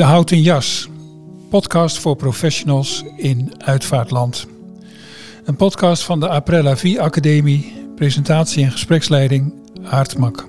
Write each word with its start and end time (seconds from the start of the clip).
De 0.00 0.06
Houten 0.06 0.42
Jas, 0.42 0.88
podcast 1.50 1.98
voor 1.98 2.16
professionals 2.16 3.04
in 3.16 3.52
uitvaartland. 3.58 4.46
Een 5.44 5.56
podcast 5.56 6.02
van 6.02 6.20
de 6.20 6.28
Aprella 6.28 6.76
Vie 6.76 7.00
Academie, 7.00 7.72
presentatie 7.96 8.64
en 8.64 8.70
gespreksleiding 8.70 9.52
Aartmak. 9.84 10.48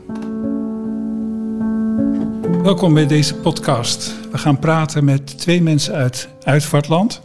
Welkom 2.64 2.93
bij 2.93 3.07
deze 3.07 3.36
podcast. 3.36 4.14
We 4.32 4.38
gaan 4.38 4.59
praten 4.59 5.05
met 5.05 5.38
twee 5.38 5.61
mensen 5.61 5.93
uit 5.93 6.29
uitvaartland. 6.43 7.21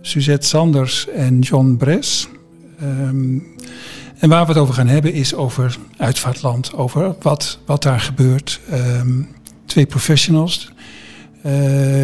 Suzette 0.00 0.46
Sanders 0.46 1.08
en 1.08 1.38
John 1.38 1.76
Bres. 1.76 2.28
Ehm, 2.80 3.38
en 4.18 4.28
waar 4.28 4.46
we 4.46 4.52
het 4.52 4.60
over 4.60 4.74
gaan 4.74 4.88
hebben 4.88 5.12
is 5.12 5.34
over 5.34 5.76
uitvaartland, 5.96 6.74
over 6.74 7.14
wat, 7.20 7.58
wat 7.66 7.82
daar 7.82 8.00
gebeurt. 8.00 8.60
Ehm, 8.70 9.22
twee 9.66 9.86
professionals 9.86 10.72
uh, 11.46 11.52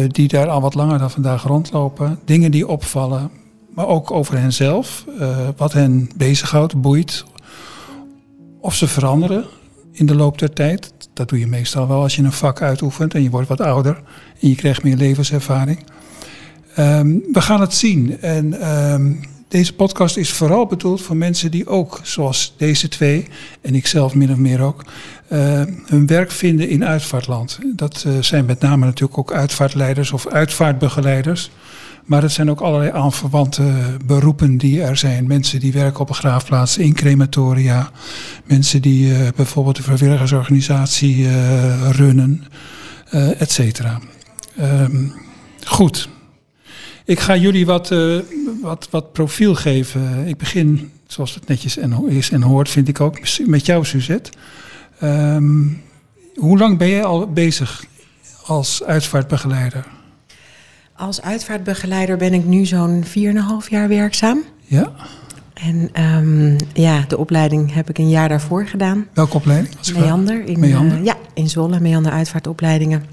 die 0.07 0.27
daar 0.27 0.47
al 0.47 0.61
wat 0.61 0.73
langer 0.73 0.99
dan 0.99 1.11
vandaag 1.11 1.43
rondlopen. 1.43 2.19
Dingen 2.25 2.51
die 2.51 2.67
opvallen, 2.67 3.31
maar 3.69 3.87
ook 3.87 4.11
over 4.11 4.37
henzelf. 4.37 5.05
Uh, 5.19 5.37
wat 5.57 5.73
hen 5.73 6.09
bezighoudt, 6.15 6.81
boeit. 6.81 7.25
Of 8.59 8.75
ze 8.75 8.87
veranderen 8.87 9.45
in 9.91 10.05
de 10.05 10.15
loop 10.15 10.37
der 10.37 10.53
tijd. 10.53 10.93
Dat 11.13 11.29
doe 11.29 11.39
je 11.39 11.47
meestal 11.47 11.87
wel 11.87 12.01
als 12.01 12.15
je 12.15 12.23
een 12.23 12.31
vak 12.31 12.61
uitoefent 12.61 13.13
en 13.13 13.23
je 13.23 13.29
wordt 13.29 13.47
wat 13.47 13.61
ouder. 13.61 14.01
En 14.39 14.49
je 14.49 14.55
krijgt 14.55 14.83
meer 14.83 14.97
levenservaring. 14.97 15.79
Um, 16.77 17.23
we 17.31 17.41
gaan 17.41 17.61
het 17.61 17.73
zien. 17.73 18.21
En 18.21 18.69
um, 18.93 19.19
deze 19.51 19.73
podcast 19.73 20.17
is 20.17 20.31
vooral 20.31 20.65
bedoeld 20.65 21.01
voor 21.01 21.15
mensen 21.17 21.51
die 21.51 21.67
ook, 21.67 21.99
zoals 22.03 22.53
deze 22.57 22.87
twee, 22.87 23.27
en 23.61 23.75
ik 23.75 23.87
zelf 23.87 24.15
min 24.15 24.31
of 24.31 24.37
meer 24.37 24.61
ook, 24.61 24.85
uh, 25.29 25.61
hun 25.85 26.07
werk 26.07 26.31
vinden 26.31 26.69
in 26.69 26.85
uitvaartland. 26.85 27.59
Dat 27.75 28.03
uh, 28.07 28.13
zijn 28.21 28.45
met 28.45 28.59
name 28.59 28.85
natuurlijk 28.85 29.17
ook 29.17 29.33
uitvaartleiders 29.33 30.11
of 30.11 30.27
uitvaartbegeleiders. 30.27 31.51
Maar 32.05 32.21
het 32.21 32.31
zijn 32.31 32.49
ook 32.49 32.59
allerlei 32.61 32.91
aanverwante 32.91 33.63
beroepen 34.05 34.57
die 34.57 34.81
er 34.81 34.97
zijn. 34.97 35.27
Mensen 35.27 35.59
die 35.59 35.71
werken 35.71 35.99
op 35.99 36.07
begraafplaatsen, 36.07 36.83
in 36.83 36.93
crematoria. 36.93 37.91
Mensen 38.45 38.81
die 38.81 39.11
uh, 39.11 39.27
bijvoorbeeld 39.35 39.75
de 39.75 39.83
vrijwilligersorganisatie 39.83 41.27
runnen, 41.91 42.43
et 43.37 43.51
cetera. 43.51 43.99
Um, 44.59 45.13
goed. 45.65 46.09
Ik 47.05 47.19
ga 47.19 47.35
jullie 47.35 47.65
wat, 47.65 47.91
uh, 47.91 48.19
wat, 48.61 48.87
wat 48.91 49.11
profiel 49.11 49.55
geven. 49.55 50.27
Ik 50.27 50.37
begin, 50.37 50.91
zoals 51.07 51.35
het 51.35 51.47
netjes 51.47 51.77
en, 51.77 52.07
is 52.07 52.31
en 52.31 52.41
hoort, 52.41 52.69
vind 52.69 52.87
ik 52.87 53.01
ook, 53.01 53.19
met 53.45 53.65
jou, 53.65 53.85
Suzette. 53.85 54.31
Um, 55.03 55.81
hoe 56.35 56.57
lang 56.57 56.77
ben 56.77 56.89
jij 56.89 57.03
al 57.03 57.27
bezig 57.27 57.85
als 58.45 58.83
uitvaartbegeleider? 58.83 59.85
Als 60.95 61.21
uitvaartbegeleider 61.21 62.17
ben 62.17 62.33
ik 62.33 62.45
nu 62.45 62.65
zo'n 62.65 63.03
4,5 63.05 63.11
jaar 63.69 63.87
werkzaam. 63.87 64.43
Ja. 64.65 64.91
En 65.53 66.03
um, 66.03 66.55
ja, 66.73 67.05
de 67.07 67.17
opleiding 67.17 67.73
heb 67.73 67.89
ik 67.89 67.97
een 67.97 68.09
jaar 68.09 68.29
daarvoor 68.29 68.67
gedaan. 68.67 69.07
Welke 69.13 69.35
opleiding? 69.35 69.75
Meander. 69.97 70.45
In, 70.45 70.59
Meander? 70.59 70.97
Uh, 70.97 71.05
ja, 71.05 71.15
in 71.33 71.49
Zwolle, 71.49 71.79
Meander 71.79 72.11
uitvaartopleidingen. 72.11 73.05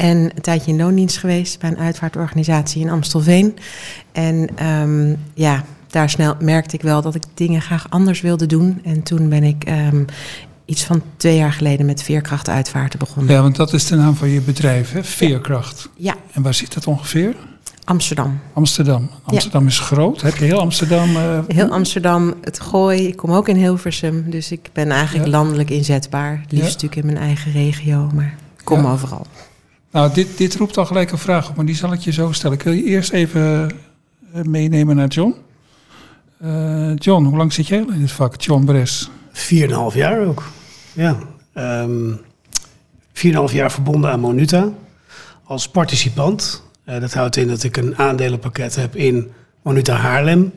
En 0.00 0.16
een 0.16 0.42
tijdje 0.42 0.70
in 0.70 0.76
loondienst 0.76 1.18
geweest 1.18 1.58
bij 1.58 1.70
een 1.70 1.78
uitvaartorganisatie 1.78 2.80
in 2.82 2.90
Amstelveen. 2.90 3.58
En 4.12 4.66
um, 4.66 5.16
ja, 5.34 5.64
daar 5.88 6.10
snel 6.10 6.34
merkte 6.38 6.76
ik 6.76 6.82
wel 6.82 7.02
dat 7.02 7.14
ik 7.14 7.22
dingen 7.34 7.62
graag 7.62 7.86
anders 7.90 8.20
wilde 8.20 8.46
doen. 8.46 8.80
En 8.84 9.02
toen 9.02 9.28
ben 9.28 9.42
ik 9.42 9.68
um, 9.68 10.04
iets 10.64 10.84
van 10.84 11.02
twee 11.16 11.36
jaar 11.36 11.52
geleden 11.52 11.86
met 11.86 12.02
Veerkracht 12.02 12.48
Uitvaarten 12.48 12.98
begonnen. 12.98 13.34
Ja, 13.34 13.42
want 13.42 13.56
dat 13.56 13.72
is 13.72 13.86
de 13.86 13.96
naam 13.96 14.14
van 14.14 14.28
je 14.28 14.40
bedrijf, 14.40 14.92
hè? 14.92 15.04
Veerkracht. 15.04 15.88
Ja. 15.96 16.14
En 16.32 16.42
waar 16.42 16.54
zit 16.54 16.74
dat 16.74 16.86
ongeveer? 16.86 17.34
Amsterdam. 17.84 18.38
Amsterdam. 18.52 19.10
Amsterdam 19.22 19.62
ja. 19.62 19.68
is 19.68 19.78
groot. 19.78 20.20
Heb 20.20 20.36
je 20.36 20.44
heel 20.44 20.60
Amsterdam? 20.60 21.16
Uh... 21.16 21.38
Heel 21.48 21.70
Amsterdam, 21.70 22.34
het 22.40 22.60
Gooi. 22.60 23.06
Ik 23.06 23.16
kom 23.16 23.32
ook 23.32 23.48
in 23.48 23.56
Hilversum. 23.56 24.30
Dus 24.30 24.52
ik 24.52 24.70
ben 24.72 24.90
eigenlijk 24.90 25.26
ja. 25.26 25.30
landelijk 25.30 25.70
inzetbaar. 25.70 26.44
Liefst 26.48 26.72
natuurlijk 26.72 26.96
in 26.96 27.06
mijn 27.06 27.18
eigen 27.18 27.52
regio, 27.52 28.10
maar 28.14 28.34
ik 28.58 28.64
kom 28.64 28.86
overal. 28.86 29.26
Nou, 29.90 30.12
dit, 30.12 30.38
dit 30.38 30.56
roept 30.56 30.76
al 30.76 30.86
gelijk 30.86 31.12
een 31.12 31.18
vraag 31.18 31.48
op, 31.48 31.56
maar 31.56 31.66
die 31.66 31.74
zal 31.74 31.92
ik 31.92 32.00
je 32.00 32.12
zo 32.12 32.32
stellen. 32.32 32.56
Ik 32.56 32.62
wil 32.62 32.72
je 32.72 32.84
eerst 32.84 33.12
even 33.12 33.70
meenemen 34.32 34.96
naar 34.96 35.08
John. 35.08 35.34
Uh, 36.44 36.96
John, 36.96 37.24
hoe 37.24 37.36
lang 37.36 37.52
zit 37.52 37.66
jij 37.66 37.78
in 37.78 38.00
het 38.00 38.12
vak? 38.12 38.40
John 38.40 38.64
Bres. 38.64 39.10
Vier 39.32 39.64
en 39.64 39.70
een 39.70 39.74
half 39.74 39.94
jaar 39.94 40.26
ook. 40.26 40.42
Ja. 40.92 41.18
Um, 41.54 42.20
een 43.22 43.34
half 43.34 43.52
jaar 43.52 43.72
verbonden 43.72 44.10
aan 44.10 44.20
Monuta 44.20 44.68
als 45.44 45.68
participant. 45.68 46.62
Uh, 46.86 47.00
dat 47.00 47.14
houdt 47.14 47.36
in 47.36 47.48
dat 47.48 47.62
ik 47.62 47.76
een 47.76 47.96
aandelenpakket 47.96 48.74
heb 48.74 48.96
in 48.96 49.32
Monuta 49.62 49.94
Haarlem. 49.94 50.52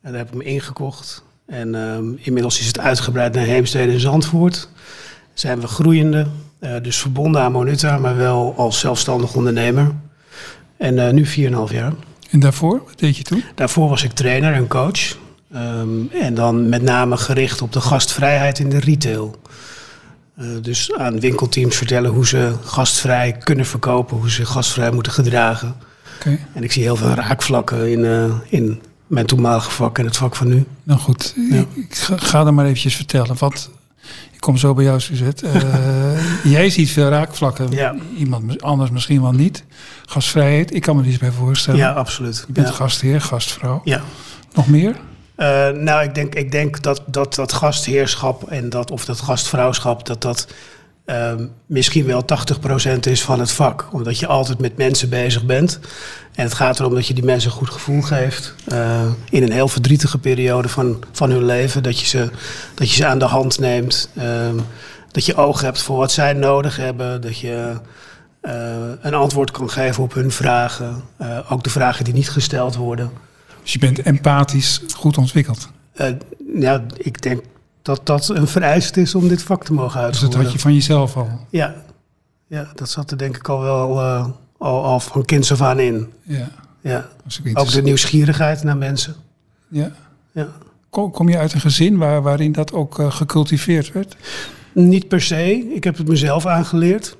En 0.00 0.10
daar 0.10 0.20
heb 0.20 0.28
ik 0.28 0.34
me 0.34 0.44
ingekocht. 0.44 1.24
En 1.46 1.74
um, 1.74 2.18
inmiddels 2.20 2.60
is 2.60 2.66
het 2.66 2.78
uitgebreid 2.78 3.34
naar 3.34 3.44
Heemstede 3.44 3.92
en 3.92 4.00
Zandvoort. 4.00 4.68
Zijn 5.34 5.60
we 5.60 5.66
groeiende. 5.66 6.26
Uh, 6.60 6.70
dus 6.82 6.98
verbonden 6.98 7.42
aan 7.42 7.52
Monuta, 7.52 7.98
maar 7.98 8.16
wel 8.16 8.54
als 8.56 8.78
zelfstandig 8.78 9.34
ondernemer. 9.34 9.92
En 10.76 10.96
uh, 10.96 11.10
nu 11.10 11.26
4,5 11.26 11.74
jaar. 11.74 11.92
En 12.30 12.40
daarvoor, 12.40 12.82
wat 12.86 12.98
deed 12.98 13.16
je 13.16 13.22
toen? 13.22 13.44
Daarvoor 13.54 13.88
was 13.88 14.04
ik 14.04 14.12
trainer 14.12 14.52
en 14.52 14.66
coach. 14.66 15.16
Um, 15.54 16.10
en 16.12 16.34
dan 16.34 16.68
met 16.68 16.82
name 16.82 17.16
gericht 17.16 17.62
op 17.62 17.72
de 17.72 17.80
gastvrijheid 17.80 18.58
in 18.58 18.68
de 18.68 18.78
retail. 18.78 19.40
Uh, 20.38 20.46
dus 20.62 20.92
aan 20.96 21.20
winkelteams 21.20 21.76
vertellen 21.76 22.10
hoe 22.10 22.26
ze 22.26 22.54
gastvrij 22.64 23.32
kunnen 23.32 23.66
verkopen, 23.66 24.16
hoe 24.16 24.30
ze 24.30 24.46
gastvrij 24.46 24.90
moeten 24.90 25.12
gedragen. 25.12 25.74
Okay. 26.20 26.46
En 26.52 26.62
ik 26.62 26.72
zie 26.72 26.82
heel 26.82 26.96
veel 26.96 27.14
raakvlakken 27.14 27.90
in, 27.90 28.30
in 28.48 28.80
mijn 29.06 29.26
toenmalige 29.26 29.70
vak 29.70 29.98
en 29.98 30.04
het 30.04 30.16
vak 30.16 30.36
van 30.36 30.48
nu. 30.48 30.64
Nou 30.82 31.00
goed, 31.00 31.34
ja. 31.50 31.56
ik, 31.56 31.66
ik 31.74 31.96
ga 31.96 32.46
er 32.46 32.54
maar 32.54 32.64
eventjes 32.64 32.96
vertellen. 32.96 33.36
Wat, 33.38 33.70
ik 34.32 34.40
kom 34.40 34.56
zo 34.56 34.74
bij 34.74 34.84
jou, 34.84 35.00
Suzette. 35.00 35.46
Uh, 35.46 36.52
jij 36.56 36.70
ziet 36.70 36.90
veel 36.90 37.08
raakvlakken. 37.08 37.70
Ja. 37.70 37.94
Iemand 38.16 38.62
anders 38.62 38.90
misschien 38.90 39.22
wel 39.22 39.32
niet. 39.32 39.64
Gastvrijheid, 40.04 40.74
ik 40.74 40.82
kan 40.82 40.96
me 40.96 41.02
er 41.02 41.08
iets 41.08 41.18
bij 41.18 41.30
voorstellen. 41.30 41.80
Ja, 41.80 41.92
absoluut. 41.92 42.44
Je 42.46 42.52
bent 42.52 42.68
ja. 42.68 42.74
gastheer, 42.74 43.20
gastvrouw. 43.20 43.80
Ja. 43.84 44.00
Nog 44.52 44.68
meer? 44.68 44.96
Uh, 45.36 45.68
nou, 45.68 46.02
ik 46.02 46.14
denk, 46.14 46.34
ik 46.34 46.52
denk 46.52 46.82
dat, 46.82 47.02
dat 47.06 47.34
dat 47.34 47.52
gastheerschap 47.52 48.50
en 48.50 48.68
dat, 48.68 48.90
of 48.90 49.04
dat 49.04 49.20
gastvrouwschap, 49.20 50.06
dat 50.06 50.22
dat 50.22 50.46
uh, 51.10 51.32
misschien 51.66 52.06
wel 52.06 52.24
80% 52.94 52.98
is 53.00 53.22
van 53.22 53.40
het 53.40 53.52
vak. 53.52 53.88
Omdat 53.92 54.18
je 54.18 54.26
altijd 54.26 54.58
met 54.58 54.76
mensen 54.76 55.08
bezig 55.08 55.44
bent. 55.44 55.78
En 56.34 56.44
het 56.44 56.54
gaat 56.54 56.80
erom 56.80 56.94
dat 56.94 57.06
je 57.06 57.14
die 57.14 57.24
mensen 57.24 57.50
een 57.50 57.56
goed 57.56 57.70
gevoel 57.70 58.02
geeft. 58.02 58.54
Uh, 58.72 59.00
in 59.30 59.42
een 59.42 59.52
heel 59.52 59.68
verdrietige 59.68 60.18
periode 60.18 60.68
van, 60.68 61.04
van 61.12 61.30
hun 61.30 61.44
leven. 61.44 61.82
Dat 61.82 62.00
je, 62.00 62.06
ze, 62.06 62.30
dat 62.74 62.88
je 62.88 62.94
ze 62.94 63.06
aan 63.06 63.18
de 63.18 63.24
hand 63.24 63.58
neemt. 63.58 64.10
Uh, 64.14 64.24
dat 65.10 65.26
je 65.26 65.34
oog 65.34 65.60
hebt 65.60 65.82
voor 65.82 65.96
wat 65.96 66.12
zij 66.12 66.32
nodig 66.32 66.76
hebben. 66.76 67.20
Dat 67.20 67.38
je 67.38 67.72
uh, 68.42 68.52
een 69.00 69.14
antwoord 69.14 69.50
kan 69.50 69.70
geven 69.70 70.02
op 70.02 70.14
hun 70.14 70.30
vragen. 70.30 71.02
Uh, 71.20 71.52
ook 71.52 71.62
de 71.62 71.70
vragen 71.70 72.04
die 72.04 72.14
niet 72.14 72.30
gesteld 72.30 72.76
worden. 72.76 73.10
Dus 73.62 73.72
je 73.72 73.78
bent 73.78 74.02
empathisch 74.02 74.82
goed 74.96 75.18
ontwikkeld? 75.18 75.68
Ja, 76.54 76.82
ik 76.96 77.22
denk 77.22 77.42
dat 77.90 78.06
dat 78.06 78.28
een 78.28 78.46
vereist 78.46 78.96
is 78.96 79.14
om 79.14 79.28
dit 79.28 79.42
vak 79.42 79.64
te 79.64 79.72
mogen 79.72 80.00
uitvoeren. 80.00 80.28
Dus 80.28 80.36
dat 80.36 80.44
had 80.44 80.52
je 80.52 80.58
van 80.58 80.74
jezelf 80.74 81.16
al? 81.16 81.28
Ja, 81.48 81.74
ja 82.46 82.68
dat 82.74 82.88
zat 82.88 83.10
er 83.10 83.18
denk 83.18 83.36
ik 83.36 83.48
al 83.48 83.60
wel 83.60 83.96
uh, 83.96 84.26
al, 84.58 84.84
al 84.84 85.00
van 85.00 85.24
kinds 85.24 85.52
af 85.52 85.60
aan 85.60 85.78
in. 85.78 86.12
Ja. 86.22 86.48
ja. 86.80 87.08
Ook 87.54 87.70
de 87.70 87.82
nieuwsgierigheid 87.82 88.62
naar 88.62 88.76
mensen. 88.76 89.14
Ja. 89.68 89.92
ja. 90.32 90.48
Kom, 90.90 91.10
kom 91.10 91.28
je 91.28 91.38
uit 91.38 91.52
een 91.52 91.60
gezin 91.60 91.96
waar, 91.96 92.22
waarin 92.22 92.52
dat 92.52 92.72
ook 92.72 92.98
uh, 92.98 93.12
gecultiveerd 93.12 93.92
werd? 93.92 94.16
Niet 94.72 95.08
per 95.08 95.20
se. 95.20 95.68
Ik 95.74 95.84
heb 95.84 95.96
het 95.96 96.08
mezelf 96.08 96.46
aangeleerd. 96.46 97.16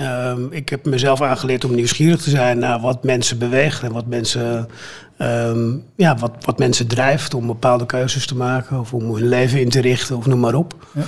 Um, 0.00 0.52
ik 0.52 0.68
heb 0.68 0.84
mezelf 0.84 1.20
aangeleerd 1.20 1.64
om 1.64 1.74
nieuwsgierig 1.74 2.22
te 2.22 2.30
zijn 2.30 2.58
naar 2.58 2.80
wat 2.80 3.04
mensen 3.04 3.38
beweegt 3.38 3.82
en 3.82 3.92
wat 3.92 4.06
mensen, 4.06 4.68
um, 5.18 5.82
ja, 5.96 6.16
wat, 6.16 6.32
wat 6.40 6.58
mensen 6.58 6.86
drijft 6.86 7.34
om 7.34 7.46
bepaalde 7.46 7.86
keuzes 7.86 8.26
te 8.26 8.36
maken 8.36 8.80
of 8.80 8.92
om 8.92 9.14
hun 9.14 9.28
leven 9.28 9.60
in 9.60 9.68
te 9.68 9.80
richten 9.80 10.16
of 10.16 10.26
noem 10.26 10.40
maar 10.40 10.54
op. 10.54 10.74
Ik 10.94 11.02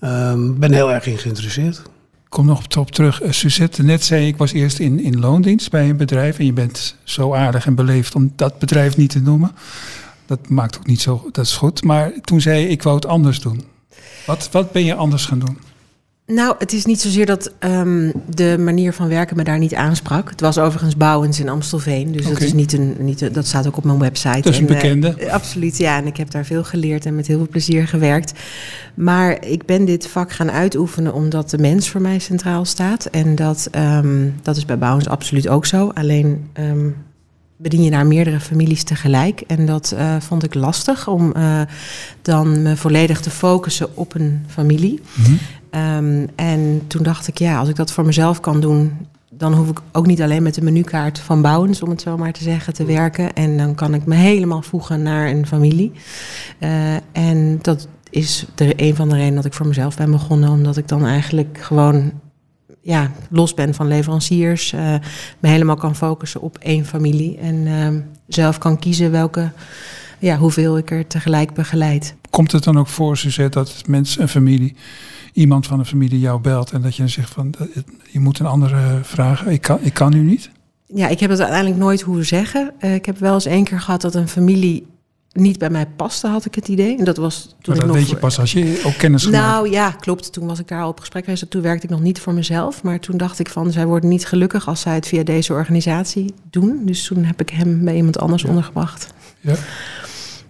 ja. 0.00 0.30
um, 0.30 0.58
ben 0.58 0.72
heel 0.72 0.92
erg 0.92 1.06
in 1.06 1.18
geïnteresseerd. 1.18 1.76
Ik 1.76 2.28
kom 2.28 2.46
nog 2.46 2.64
op, 2.64 2.76
op 2.76 2.90
terug. 2.90 3.22
Uh, 3.22 3.30
Suzette, 3.30 3.82
net 3.82 4.04
zei 4.04 4.26
ik 4.26 4.36
was 4.36 4.52
eerst 4.52 4.78
in, 4.78 5.00
in 5.00 5.20
loondienst 5.20 5.70
bij 5.70 5.88
een 5.88 5.96
bedrijf 5.96 6.38
en 6.38 6.46
je 6.46 6.52
bent 6.52 6.96
zo 7.04 7.34
aardig 7.34 7.66
en 7.66 7.74
beleefd 7.74 8.14
om 8.14 8.32
dat 8.36 8.58
bedrijf 8.58 8.96
niet 8.96 9.10
te 9.10 9.20
noemen. 9.20 9.50
Dat 10.26 10.48
maakt 10.48 10.76
ook 10.78 10.86
niet 10.86 11.00
zo, 11.00 11.28
dat 11.32 11.44
is 11.44 11.54
goed. 11.54 11.82
Maar 11.82 12.12
toen 12.20 12.40
zei 12.40 12.60
je, 12.60 12.68
ik 12.68 12.82
wou 12.82 12.96
het 12.96 13.06
anders 13.06 13.40
doen. 13.40 13.62
Wat, 14.26 14.48
wat 14.52 14.72
ben 14.72 14.84
je 14.84 14.94
anders 14.94 15.26
gaan 15.26 15.38
doen? 15.38 15.58
Nou, 16.26 16.54
het 16.58 16.72
is 16.72 16.84
niet 16.84 17.00
zozeer 17.00 17.26
dat 17.26 17.52
ehm, 17.58 18.10
de 18.34 18.56
manier 18.58 18.92
van 18.92 19.08
werken 19.08 19.36
me 19.36 19.44
daar 19.44 19.58
niet 19.58 19.74
aansprak. 19.74 20.30
Het 20.30 20.40
was 20.40 20.58
overigens 20.58 20.96
Bouwens 20.96 21.40
in 21.40 21.48
Amstelveen. 21.48 22.12
Dus 22.12 22.26
dat, 22.28 22.40
is 22.40 22.52
niet 22.52 22.72
een, 22.72 22.94
niet 22.98 23.20
een- 23.20 23.32
dat 23.32 23.46
staat 23.46 23.66
ook 23.66 23.76
op 23.76 23.84
mijn 23.84 23.98
website. 23.98 24.40
Dat 24.40 24.52
is 24.52 24.58
een 24.58 24.68
En, 24.68 24.74
eh, 24.74 24.80
bekende. 24.82 25.32
absoluut, 25.32 25.76
ja. 25.76 25.96
En 25.96 26.06
ik 26.06 26.16
heb 26.16 26.30
daar 26.30 26.44
veel 26.44 26.64
geleerd 26.64 27.06
en 27.06 27.14
met 27.16 27.26
heel 27.26 27.36
veel 27.38 27.48
plezier 27.48 27.86
gewerkt. 27.88 28.32
Maar 28.94 29.46
ik 29.46 29.66
ben 29.66 29.84
dit 29.84 30.06
vak 30.08 30.32
gaan 30.32 30.50
uitoefenen 30.50 31.14
omdat 31.14 31.50
de 31.50 31.58
mens 31.58 31.88
voor 31.88 32.00
mij 32.00 32.18
centraal 32.18 32.64
staat. 32.64 33.04
En 33.04 33.34
dat, 33.34 33.68
ehm, 33.70 34.28
dat 34.42 34.56
is 34.56 34.64
bij 34.64 34.78
Bouwens 34.78 35.08
absoluut 35.08 35.48
ook 35.48 35.66
zo. 35.66 35.88
Alleen 35.94 36.48
ehm, 36.52 36.88
bedien 37.56 37.82
je 37.82 37.90
daar 37.90 38.06
meerdere 38.06 38.40
families 38.40 38.82
tegelijk. 38.82 39.40
En 39.46 39.66
dat 39.66 39.94
eh, 39.96 40.16
vond 40.20 40.42
ik 40.44 40.54
lastig 40.54 41.08
om 41.08 41.32
eh, 41.32 41.60
dan 42.22 42.62
me 42.62 42.76
volledig 42.76 43.20
te 43.20 43.30
focussen 43.30 43.96
op 43.96 44.14
een 44.14 44.44
familie. 44.48 45.00
Mhm. 45.14 45.32
Ehm, 45.72 46.26
en 46.34 46.82
toen 46.86 47.02
dacht 47.02 47.28
ik, 47.28 47.38
ja, 47.38 47.58
als 47.58 47.68
ik 47.68 47.76
dat 47.76 47.92
voor 47.92 48.04
mezelf 48.04 48.40
kan 48.40 48.60
doen, 48.60 48.92
dan 49.30 49.54
hoef 49.54 49.68
ik 49.68 49.80
ook 49.92 50.06
niet 50.06 50.22
alleen 50.22 50.42
met 50.42 50.54
de 50.54 50.62
menukaart 50.62 51.18
van 51.18 51.42
Bouwens, 51.42 51.82
om 51.82 51.90
het 51.90 52.00
zo 52.00 52.16
maar 52.16 52.32
te 52.32 52.42
zeggen, 52.42 52.74
te 52.74 52.84
werken. 52.84 53.32
En 53.32 53.56
dan 53.56 53.74
kan 53.74 53.94
ik 53.94 54.06
me 54.06 54.14
helemaal 54.14 54.62
voegen 54.62 55.02
naar 55.02 55.28
een 55.28 55.46
familie. 55.46 55.92
Eh, 56.58 56.94
en 57.12 57.58
dat 57.62 57.88
is 58.10 58.46
de, 58.54 58.72
een 58.76 58.96
van 58.96 59.08
de 59.08 59.14
redenen 59.14 59.34
dat 59.34 59.44
ik 59.44 59.52
voor 59.52 59.66
mezelf 59.66 59.96
ben 59.96 60.10
begonnen, 60.10 60.50
omdat 60.50 60.76
ik 60.76 60.88
dan 60.88 61.06
eigenlijk 61.06 61.58
gewoon 61.60 62.12
ja, 62.82 63.10
los 63.30 63.54
ben 63.54 63.74
van 63.74 63.86
leveranciers, 63.86 64.72
eh, 64.72 64.94
me 65.38 65.48
helemaal 65.48 65.76
kan 65.76 65.96
focussen 65.96 66.40
op 66.40 66.58
één 66.58 66.84
familie 66.84 67.38
en 67.38 67.66
ehm, 67.66 68.00
zelf 68.28 68.58
kan 68.58 68.78
kiezen 68.78 69.10
welke, 69.10 69.50
ja, 70.18 70.36
hoeveel 70.36 70.78
ik 70.78 70.90
er 70.90 71.06
tegelijk 71.06 71.54
begeleid. 71.54 72.14
Komt 72.30 72.52
het 72.52 72.64
dan 72.64 72.78
ook 72.78 72.88
voor, 72.88 73.16
Suzette, 73.16 73.58
dat 73.58 73.82
mensen, 73.86 74.22
een 74.22 74.28
familie, 74.28 74.76
iemand 75.32 75.66
van 75.66 75.78
een 75.78 75.86
familie 75.86 76.20
jou 76.20 76.40
belt 76.40 76.70
en 76.70 76.82
dat 76.82 76.94
je 76.94 77.02
dan 77.02 77.10
zegt 77.10 77.30
van, 77.30 77.54
je 78.10 78.20
moet 78.20 78.38
een 78.38 78.46
andere 78.46 78.98
vragen, 79.02 79.52
ik 79.52 79.60
kan, 79.60 79.78
ik 79.80 79.94
kan 79.94 80.10
nu 80.12 80.20
niet? 80.20 80.50
Ja, 80.86 81.08
ik 81.08 81.20
heb 81.20 81.30
het 81.30 81.40
uiteindelijk 81.40 81.80
nooit 81.80 82.00
hoeven 82.00 82.26
zeggen. 82.26 82.72
Eh, 82.78 82.94
ik 82.94 83.06
heb 83.06 83.18
wel 83.18 83.34
eens 83.34 83.46
één 83.46 83.64
keer 83.64 83.80
gehad 83.80 84.00
dat 84.00 84.14
een 84.14 84.28
familie 84.28 84.86
niet 85.32 85.58
bij 85.58 85.70
mij 85.70 85.86
paste, 85.86 86.26
had 86.26 86.44
ik 86.44 86.54
het 86.54 86.68
idee. 86.68 86.98
En 86.98 87.04
dat 87.04 87.16
was 87.16 87.42
toen 87.42 87.54
Maar 87.64 87.74
ik 87.74 87.80
dat 87.80 87.86
nog 87.86 87.96
weet 87.96 88.08
je 88.08 88.16
pas 88.16 88.38
als 88.38 88.52
je 88.52 88.82
ook 88.86 88.96
kennis 88.96 89.24
gemaakt 89.24 89.44
Nou 89.44 89.70
ja, 89.70 89.90
klopt. 89.90 90.32
Toen 90.32 90.46
was 90.46 90.58
ik 90.58 90.68
daar 90.68 90.82
al 90.82 90.88
op 90.88 91.00
gesprek 91.00 91.24
geweest. 91.24 91.50
Toen 91.50 91.62
werkte 91.62 91.84
ik 91.86 91.90
nog 91.92 92.00
niet 92.00 92.20
voor 92.20 92.32
mezelf. 92.34 92.82
Maar 92.82 93.00
toen 93.00 93.16
dacht 93.16 93.38
ik 93.38 93.48
van, 93.48 93.72
zij 93.72 93.86
worden 93.86 94.10
niet 94.10 94.26
gelukkig 94.26 94.68
als 94.68 94.80
zij 94.80 94.94
het 94.94 95.06
via 95.08 95.22
deze 95.22 95.52
organisatie 95.52 96.34
doen. 96.50 96.80
Dus 96.84 97.04
toen 97.06 97.24
heb 97.24 97.40
ik 97.40 97.50
hem 97.50 97.84
bij 97.84 97.96
iemand 97.96 98.18
anders 98.18 98.42
Ja. 98.42 98.48
ondergebracht. 98.48 99.12
Ja. 99.40 99.54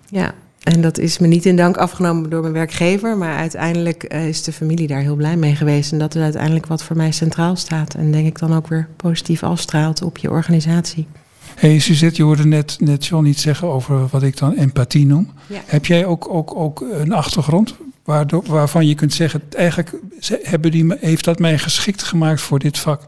Ja, 0.08 0.34
en 0.62 0.80
dat 0.80 0.98
is 0.98 1.18
me 1.18 1.26
niet 1.26 1.46
in 1.46 1.56
dank 1.56 1.76
afgenomen 1.76 2.30
door 2.30 2.40
mijn 2.40 2.52
werkgever. 2.52 3.16
Maar 3.16 3.36
uiteindelijk 3.36 4.02
eh, 4.02 4.28
is 4.28 4.42
de 4.42 4.52
familie 4.52 4.86
daar 4.86 5.00
heel 5.00 5.16
blij 5.16 5.36
mee 5.36 5.54
geweest. 5.54 5.92
En 5.92 5.98
dat 5.98 6.14
is 6.14 6.22
uiteindelijk 6.22 6.66
wat 6.66 6.82
voor 6.82 6.96
mij 6.96 7.12
centraal 7.12 7.56
staat. 7.56 7.94
En 7.94 8.12
denk 8.12 8.26
ik 8.26 8.38
dan 8.38 8.54
ook 8.54 8.68
weer 8.68 8.88
positief 8.96 9.42
afstraalt 9.42 10.02
op 10.02 10.18
je 10.18 10.30
organisatie. 10.30 11.06
hey, 11.54 11.78
Suzette, 11.78 12.16
je 12.16 12.22
hoorde 12.22 12.46
net, 12.46 12.76
net 12.80 13.06
John 13.06 13.26
iets 13.26 13.42
zeggen 13.42 13.68
over 13.68 14.06
wat 14.10 14.22
ik 14.22 14.38
dan 14.38 14.54
empathie 14.54 15.06
noem. 15.06 15.30
Ja. 15.46 15.60
Heb 15.66 15.86
jij 15.86 16.06
ook, 16.06 16.28
ook, 16.28 16.56
ook 16.56 16.80
een 16.80 17.12
achtergrond 17.12 17.74
waardoor, 18.04 18.42
waarvan 18.46 18.86
je 18.86 18.94
kunt 18.94 19.12
zeggen, 19.12 19.42
eigenlijk 19.50 19.92
hebben 20.42 20.70
die, 20.70 20.94
heeft 21.00 21.24
dat 21.24 21.38
mij 21.38 21.58
geschikt 21.58 22.02
gemaakt 22.02 22.40
voor 22.40 22.58
dit 22.58 22.78
vak? 22.78 23.02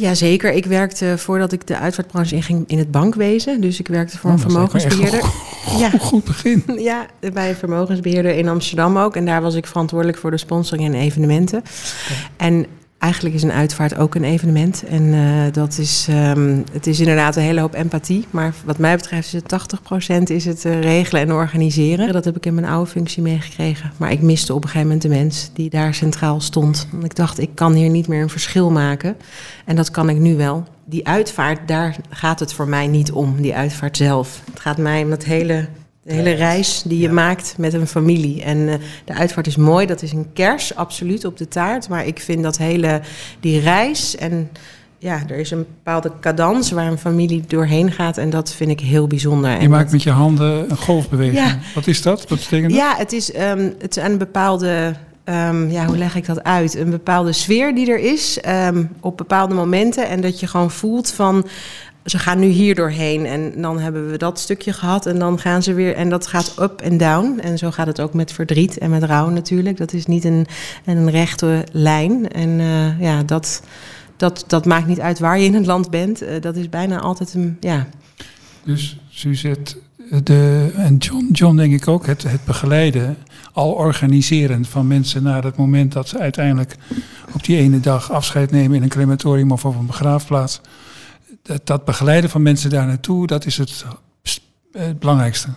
Jazeker, 0.00 0.52
ik 0.52 0.64
werkte 0.64 1.18
voordat 1.18 1.52
ik 1.52 1.66
de 1.66 1.78
uitvaartbranche 1.78 2.34
inging 2.34 2.64
in 2.66 2.78
het 2.78 2.90
bankwezen. 2.90 3.60
Dus 3.60 3.80
ik 3.80 3.88
werkte 3.88 4.18
voor 4.18 4.30
een 4.30 4.36
Oh, 4.36 4.42
me 4.42 4.44
echt 4.44 4.52
vermogensbeheerder. 4.52 5.22
een 5.22 5.78
Ja. 5.78 5.90
Goed, 5.90 6.00
goed 6.00 6.24
begin. 6.24 6.64
Ja, 6.78 7.06
bij 7.32 7.48
een 7.48 7.54
vermogensbeheerder 7.56 8.34
in 8.34 8.48
Amsterdam 8.48 8.98
ook. 8.98 9.16
En 9.16 9.24
daar 9.24 9.42
was 9.42 9.54
ik 9.54 9.66
verantwoordelijk 9.66 10.18
voor 10.18 10.30
de 10.30 10.36
sponsoring 10.36 10.86
en 10.86 10.94
evenementen. 10.94 11.62
En 12.36 12.66
eigenlijk 13.02 13.34
is 13.34 13.42
een 13.42 13.52
uitvaart 13.52 13.96
ook 13.96 14.14
een 14.14 14.24
evenement. 14.24 14.84
En 14.84 15.14
eh, 15.14 15.52
dat 15.52 15.78
is, 15.78 16.06
ehm, 16.08 16.62
het 16.72 16.86
is 16.86 17.00
inderdaad 17.00 17.36
een 17.36 17.42
hele 17.42 17.60
hoop 17.60 17.74
empathie. 17.74 18.26
Maar 18.30 18.54
wat 18.64 18.78
mij 18.78 18.96
betreft 18.96 19.26
is 19.26 19.32
het 19.32 19.48
80% 19.48 20.30
is 20.30 20.44
het 20.44 20.64
eh, 20.64 20.80
regelen 20.80 21.22
en 21.22 21.32
organiseren. 21.32 22.12
Dat 22.12 22.24
heb 22.24 22.36
ik 22.36 22.46
in 22.46 22.54
mijn 22.54 22.66
oude 22.66 22.90
functie 22.90 23.22
meegekregen. 23.22 23.92
Maar 23.96 24.12
ik 24.12 24.20
miste 24.20 24.54
op 24.54 24.62
een 24.62 24.68
gegeven 24.68 24.86
moment 24.86 25.02
de 25.02 25.08
mens 25.08 25.50
die 25.52 25.70
daar 25.70 25.94
centraal 25.94 26.40
stond. 26.40 26.88
Want 26.90 27.04
ik 27.04 27.16
dacht, 27.16 27.40
ik 27.40 27.50
kan 27.54 27.72
hier 27.72 27.90
niet 27.90 28.08
meer 28.08 28.22
een 28.22 28.28
verschil 28.28 28.70
maken. 28.70 29.16
En 29.64 29.76
dat 29.76 29.90
kan 29.90 30.08
ik 30.08 30.18
nu 30.18 30.36
wel. 30.36 30.64
Die 30.84 31.06
uitvaart, 31.06 31.68
daar 31.68 31.96
gaat 32.10 32.40
het 32.40 32.52
voor 32.52 32.68
mij 32.68 32.86
niet 32.86 33.12
om, 33.12 33.40
die 33.40 33.54
uitvaart 33.54 33.96
zelf. 33.96 34.42
Het 34.50 34.60
gaat 34.60 34.78
mij 34.78 35.02
om 35.02 35.10
het 35.10 35.24
hele 35.24 35.68
de 36.04 36.12
hele 36.12 36.30
reis 36.32 36.82
die 36.86 36.98
je 36.98 37.06
Ja. 37.06 37.12
maakt 37.12 37.54
met 37.58 37.72
een 37.72 37.86
familie. 37.86 38.42
En 38.42 38.68
eh, 38.68 38.74
de 39.04 39.12
uitvaart 39.14 39.46
is 39.46 39.56
mooi, 39.56 39.86
dat 39.86 40.02
is 40.02 40.12
een 40.12 40.26
kers, 40.32 40.74
absoluut, 40.74 41.24
op 41.24 41.36
de 41.36 41.48
taart. 41.48 41.88
Maar 41.88 42.06
ik 42.06 42.20
vind 42.20 42.42
dat 42.42 42.58
hele, 42.58 43.00
die 43.40 43.60
reis 43.60 44.16
en 44.16 44.50
ja, 44.98 45.22
er 45.28 45.36
is 45.38 45.50
een 45.50 45.66
bepaalde 45.74 46.12
cadans 46.20 46.70
waar 46.70 46.86
een 46.86 46.98
familie 46.98 47.44
doorheen 47.46 47.92
gaat. 47.92 48.18
En 48.18 48.30
dat 48.30 48.52
vind 48.54 48.70
ik 48.70 48.80
heel 48.80 49.06
bijzonder. 49.06 49.50
Je 49.50 49.56
En 49.58 49.70
maakt 49.70 49.82
dat- 49.82 49.92
met 49.92 50.02
je 50.02 50.10
handen 50.10 50.70
een 50.70 50.76
golfbeweging. 50.76 51.36
Ja. 51.38 51.58
Wat 51.74 51.86
is 51.86 52.02
dat? 52.02 52.28
Wat 52.28 52.38
betekent 52.38 52.70
dat? 52.70 52.80
ja, 52.80 52.94
het 52.96 53.12
is, 53.12 53.32
ehm, 53.32 53.70
het 53.78 53.96
is 53.96 54.02
een 54.02 54.18
bepaalde, 54.18 54.94
ehm, 55.24 55.70
ja, 55.70 55.86
hoe 55.86 55.98
leg 55.98 56.14
ik 56.16 56.26
dat 56.26 56.42
uit? 56.42 56.74
Een 56.76 56.90
bepaalde 56.90 57.32
sfeer 57.32 57.74
die 57.74 57.90
er 57.90 57.98
is 57.98 58.40
ehm, 58.40 58.84
op 59.00 59.16
bepaalde 59.16 59.54
momenten. 59.54 60.08
En 60.08 60.20
dat 60.20 60.40
je 60.40 60.46
gewoon 60.46 60.70
voelt 60.70 61.10
van, 61.12 61.46
ze 62.04 62.18
gaan 62.18 62.38
nu 62.38 62.46
hier 62.46 62.74
doorheen. 62.74 63.26
En 63.26 63.52
dan 63.56 63.78
hebben 63.78 64.10
we 64.10 64.16
dat 64.16 64.38
stukje 64.38 64.72
gehad. 64.72 65.06
En 65.06 65.18
dan 65.18 65.38
gaan 65.38 65.62
ze 65.62 65.74
weer, 65.74 65.94
en 65.94 66.08
dat 66.08 66.26
gaat 66.26 66.54
up 66.60 66.80
en 66.80 66.96
down. 66.98 67.38
En 67.42 67.58
zo 67.58 67.70
gaat 67.70 67.86
het 67.86 68.00
ook 68.00 68.14
met 68.14 68.32
verdriet 68.32 68.78
en 68.78 68.90
met 68.90 69.02
rouw 69.02 69.28
natuurlijk. 69.28 69.76
Dat 69.76 69.92
is 69.92 70.06
niet 70.06 70.24
een, 70.24 70.46
een 70.84 71.10
rechte 71.10 71.64
lijn. 71.72 72.28
En 72.30 72.60
eh, 72.60 73.00
ja, 73.00 73.22
dat... 73.22 73.62
Dat, 74.16 74.44
dat 74.46 74.64
maakt 74.64 74.86
niet 74.86 75.00
uit 75.00 75.18
waar 75.18 75.38
je 75.38 75.44
in 75.44 75.54
het 75.54 75.66
land 75.66 75.90
bent. 75.90 76.22
Eh, 76.22 76.40
dat 76.40 76.56
is 76.56 76.68
bijna 76.68 77.00
altijd 77.00 77.34
een, 77.34 77.56
ja, 77.60 77.88
Dus 78.64 78.98
Suzette 79.10 79.76
de, 80.22 80.72
en 80.76 80.96
John, 80.96 81.28
John 81.32 81.56
denk 81.56 81.72
ik 81.72 81.88
ook, 81.88 82.06
het, 82.06 82.22
het 82.22 82.44
begeleiden, 82.44 83.16
al 83.52 83.72
organiseren 83.72 84.64
van 84.64 84.86
mensen 84.86 85.22
naar 85.22 85.44
het 85.44 85.56
moment 85.56 85.92
dat 85.92 86.08
ze 86.08 86.18
uiteindelijk 86.18 86.76
op 87.34 87.44
die 87.44 87.56
ene 87.56 87.80
dag 87.80 88.10
afscheid 88.10 88.50
nemen 88.50 88.76
in 88.76 88.82
een 88.82 88.88
crematorium 88.88 89.52
of 89.52 89.64
op 89.64 89.78
een 89.78 89.86
begraafplaats. 89.86 90.60
Dat, 91.42 91.66
dat 91.66 91.84
begeleiden 91.84 92.30
van 92.30 92.42
mensen 92.42 92.70
daar 92.70 92.86
naartoe, 92.86 93.26
dat 93.26 93.46
is 93.46 93.56
het, 93.58 93.84
het 94.72 94.98
belangrijkste. 94.98 95.48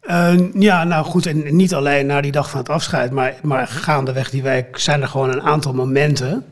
Eh, 0.00 0.34
ja, 0.54 0.84
nou 0.84 1.04
goed, 1.04 1.26
en 1.26 1.56
niet 1.56 1.74
alleen 1.74 2.06
na 2.06 2.20
die 2.20 2.32
dag 2.32 2.50
van 2.50 2.60
het 2.60 2.68
afscheid, 2.68 3.10
maar, 3.10 3.34
maar 3.42 3.66
gaandeweg 3.66 4.30
die 4.30 4.42
week 4.42 4.78
zijn 4.78 5.02
er 5.02 5.08
gewoon 5.08 5.32
een 5.32 5.42
aantal 5.42 5.74
momenten 5.74 6.44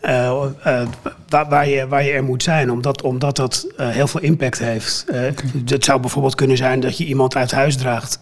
eh, 0.00 0.44
eh, 0.62 0.88
waar, 1.28 1.48
waar, 1.48 1.68
je, 1.68 1.88
waar 1.88 2.04
je 2.04 2.10
er 2.12 2.24
moet 2.24 2.42
zijn, 2.42 2.70
omdat, 2.70 3.02
omdat 3.02 3.36
dat 3.36 3.66
eh, 3.76 3.88
heel 3.88 4.06
veel 4.06 4.20
impact 4.20 4.58
heeft. 4.58 5.04
Eh, 5.08 5.20
Het 5.66 5.84
zou 5.84 6.00
bijvoorbeeld 6.00 6.34
kunnen 6.34 6.56
zijn 6.56 6.80
dat 6.80 6.98
je 6.98 7.04
iemand 7.04 7.36
uit 7.36 7.50
huis 7.50 7.76
draagt 7.76 8.18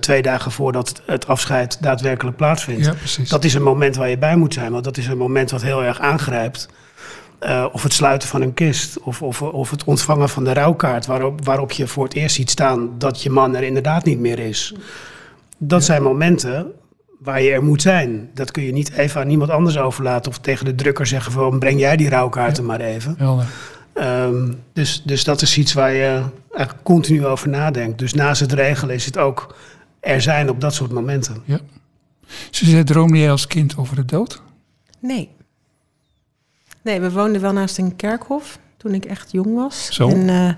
twee 0.00 0.22
dagen 0.22 0.50
voordat 0.52 0.88
het, 0.88 1.02
het 1.06 1.26
afscheid 1.26 1.78
daadwerkelijk 1.82 2.36
plaatsvindt. 2.36 2.86
Ja, 2.86 2.92
precies. 2.92 3.28
Dat 3.28 3.44
is 3.44 3.54
een 3.54 3.62
moment 3.62 3.96
waar 3.96 4.08
je 4.08 4.18
bij 4.18 4.36
moet 4.36 4.54
zijn, 4.54 4.72
want 4.72 4.84
dat 4.84 4.96
is 4.96 5.06
een 5.06 5.18
moment 5.18 5.50
wat 5.50 5.62
heel 5.62 5.84
erg 5.84 6.00
aangrijpt. 6.00 6.68
Eh, 7.40 7.66
of 7.72 7.82
het 7.82 7.92
sluiten 7.92 8.28
van 8.28 8.42
een 8.42 8.54
kist, 8.54 9.00
of, 9.00 9.22
of, 9.22 9.42
of 9.42 9.70
het 9.70 9.84
ontvangen 9.84 10.28
van 10.28 10.44
de 10.44 10.52
rouwkaart, 10.52 11.06
waarop, 11.06 11.44
waarop 11.44 11.70
je 11.72 11.86
voor 11.86 12.04
het 12.04 12.14
eerst 12.14 12.34
ziet 12.34 12.50
staan 12.50 12.90
dat 12.98 13.22
je 13.22 13.30
man 13.30 13.54
er 13.54 13.62
inderdaad 13.62 14.04
niet 14.04 14.18
meer 14.18 14.38
is. 14.38 14.74
Dat 15.58 15.84
zijn 15.84 16.02
momenten 16.02 16.72
waar 17.18 17.42
je 17.42 17.50
er 17.50 17.64
moet 17.64 17.82
zijn. 17.82 18.30
Dat 18.34 18.50
kun 18.50 18.62
je 18.62 18.72
niet 18.72 18.92
even 18.92 19.20
aan 19.20 19.30
iemand 19.30 19.50
anders 19.50 19.78
overlaten 19.78 20.30
of 20.30 20.38
tegen 20.38 20.64
de 20.64 20.74
drukker 20.74 21.06
zeggen 21.06 21.32
van 21.32 21.58
breng 21.58 21.80
jij 21.80 21.96
die 21.96 22.08
rouwkaarten 22.08 22.66
maar 22.66 22.80
even. 22.80 23.14
Helder. 23.18 23.46
Ehm, 23.92 24.52
dus, 24.72 25.02
dus 25.04 25.24
dat 25.24 25.42
is 25.42 25.58
iets 25.58 25.72
waar 25.72 25.92
je 25.92 26.22
eigenlijk 26.52 26.84
continu 26.84 27.26
over 27.26 27.48
nadenkt. 27.48 27.98
Dus 27.98 28.14
naast 28.14 28.40
het 28.40 28.52
regelen 28.52 28.94
is 28.94 29.04
het 29.04 29.18
ook 29.18 29.54
er 30.00 30.22
zijn 30.22 30.50
op 30.50 30.60
dat 30.60 30.74
soort 30.74 30.92
momenten. 30.92 31.42
Suzette, 32.50 32.92
droomde 32.92 33.18
jij 33.18 33.30
als 33.30 33.46
kind 33.46 33.76
over 33.76 33.96
de 33.96 34.04
dood? 34.04 34.42
Nee. 35.00 35.30
Nee, 36.82 37.00
we 37.00 37.10
woonden 37.12 37.40
wel 37.40 37.52
naast 37.52 37.78
een 37.78 37.96
kerkhof 37.96 38.58
toen 38.76 38.94
ik 38.94 39.04
echt 39.04 39.32
jong 39.32 39.54
was. 39.54 39.88
Zo. 39.90 40.08
En 40.08 40.28
eh, 40.28 40.48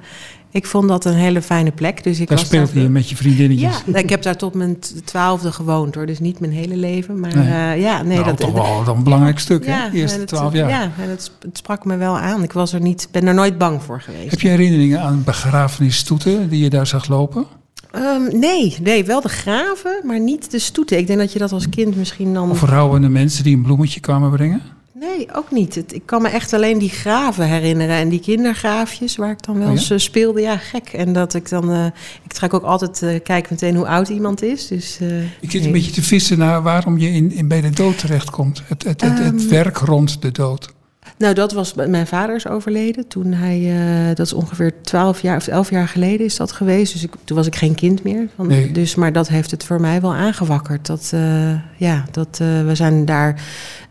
ik 0.50 0.66
vond 0.66 0.88
dat 0.88 1.04
een 1.04 1.14
hele 1.14 1.42
fijne 1.42 1.70
plek. 1.70 2.04
Dus 2.04 2.20
ik 2.20 2.28
Daar 2.28 2.36
was 2.36 2.46
speelde 2.46 2.80
je 2.82 2.88
met 2.88 3.08
je 3.08 3.16
vriendinnetjes. 3.16 3.82
Ja, 3.86 3.98
ik 3.98 4.10
heb 4.10 4.22
daar 4.22 4.36
tot 4.36 4.54
mijn 4.54 4.78
twaalfde 5.04 5.52
gewoond 5.52 5.94
hoor. 5.94 6.06
Dus 6.06 6.18
niet 6.18 6.40
mijn 6.40 6.52
hele 6.52 6.76
leven. 6.76 7.20
Maar 7.20 7.36
Nee. 7.36 7.44
eh, 7.46 7.82
ja, 7.82 8.02
nee, 8.02 8.18
nou, 8.18 8.24
dat 8.24 8.36
toch 8.36 8.52
wel 8.84 8.94
een 8.96 9.02
belangrijk 9.04 9.38
stuk, 9.38 9.64
ja, 9.64 9.84
hè? 9.84 9.90
De 9.90 9.96
eerste 9.96 10.24
twaalf 10.24 10.52
jaar. 10.52 10.68
Ja, 10.68 10.82
en 10.82 11.10
het, 11.10 11.30
het 11.40 11.58
sprak 11.58 11.84
me 11.84 11.96
wel 11.96 12.18
aan. 12.18 12.42
Ik 12.42 12.52
was 12.52 12.72
er 12.72 12.80
niet, 12.80 13.08
ben 13.10 13.26
er 13.26 13.34
nooit 13.34 13.58
bang 13.58 13.82
voor 13.82 14.00
geweest. 14.00 14.30
Heb 14.30 14.40
je 14.40 14.48
herinneringen 14.48 15.00
aan 15.00 15.22
begrafenisstoeten 15.24 16.48
die 16.48 16.62
je 16.62 16.70
daar 16.70 16.86
zag 16.86 17.08
lopen? 17.08 17.46
Ehm, 17.90 18.38
nee, 18.38 18.76
nee, 18.82 19.04
wel 19.04 19.20
de 19.20 19.28
graven, 19.28 20.00
maar 20.04 20.20
niet 20.20 20.50
de 20.50 20.58
stoeten. 20.58 20.98
Ik 20.98 21.06
denk 21.06 21.18
dat 21.18 21.32
je 21.32 21.38
dat 21.38 21.52
als 21.52 21.68
kind 21.68 21.96
misschien 21.96 22.34
dan... 22.34 22.50
Of 22.50 22.62
rouwende 22.62 23.08
mensen 23.08 23.44
die 23.44 23.56
een 23.56 23.62
bloemetje 23.62 24.00
kwamen 24.00 24.30
brengen? 24.30 24.60
Nee, 25.02 25.28
ook 25.34 25.50
niet. 25.50 25.74
Het, 25.74 25.94
ik 25.94 26.02
kan 26.04 26.22
me 26.22 26.28
echt 26.28 26.52
alleen 26.52 26.78
die 26.78 26.88
graven 26.88 27.46
herinneren. 27.48 27.96
En 27.96 28.08
die 28.08 28.20
kindergraafjes 28.20 29.16
waar 29.16 29.30
ik 29.30 29.42
dan 29.42 29.54
wel 29.58 29.66
Oh 29.66 29.72
ja? 29.72 29.78
eens 29.78 29.90
eh, 29.90 29.98
speelde. 29.98 30.40
Ja, 30.40 30.56
gek. 30.56 30.88
En 30.88 31.12
dat 31.12 31.34
ik 31.34 31.48
dan... 31.48 31.70
eh, 31.72 31.86
ik 32.22 32.32
trek 32.32 32.54
ook 32.54 32.62
altijd 32.62 33.02
uh, 33.02 33.20
kijken 33.22 33.48
meteen 33.50 33.76
hoe 33.76 33.86
oud 33.86 34.08
iemand 34.08 34.42
is. 34.42 34.66
Dus, 34.66 34.98
uh, 35.02 35.22
Ik 35.40 35.50
zit 35.50 35.64
een 35.64 35.72
beetje 35.72 35.92
te 35.92 36.02
vissen 36.02 36.38
naar 36.38 36.62
waarom 36.62 36.98
je 36.98 37.08
in, 37.10 37.32
in 37.32 37.48
bij 37.48 37.60
de 37.60 37.70
dood 37.70 37.98
terechtkomt. 37.98 38.62
Het, 38.66 38.84
het, 38.84 39.00
het, 39.00 39.18
het 39.18 39.42
um, 39.42 39.48
werk 39.48 39.76
rond 39.76 40.22
de 40.22 40.30
dood. 40.30 40.72
Nou, 41.18 41.34
dat 41.34 41.52
was... 41.52 41.74
Mijn 41.74 42.06
vader 42.06 42.34
is 42.34 42.46
overleden. 42.46 43.08
Toen 43.08 43.32
hij... 43.32 43.60
Uh, 43.60 44.06
dat 44.14 44.26
is 44.26 44.32
ongeveer 44.32 44.82
12 44.82 45.22
jaar 45.22 45.36
of 45.36 45.46
11 45.46 45.70
jaar 45.70 45.88
geleden 45.88 46.26
is 46.26 46.36
dat 46.36 46.52
geweest. 46.52 46.92
Dus 46.92 47.02
ik, 47.02 47.12
toen 47.24 47.36
was 47.36 47.46
ik 47.46 47.56
geen 47.56 47.74
kind 47.74 48.02
meer. 48.02 48.28
Van, 48.36 48.46
nee. 48.46 48.72
Dus, 48.72 48.94
maar 48.94 49.12
dat 49.12 49.28
heeft 49.28 49.50
het 49.50 49.64
voor 49.64 49.80
mij 49.80 50.00
wel 50.00 50.14
aangewakkerd. 50.14 50.86
Dat, 50.86 51.10
uh, 51.14 51.54
ja, 51.76 52.04
dat 52.10 52.38
we 52.38 52.70
zijn 52.72 53.04
daar... 53.04 53.42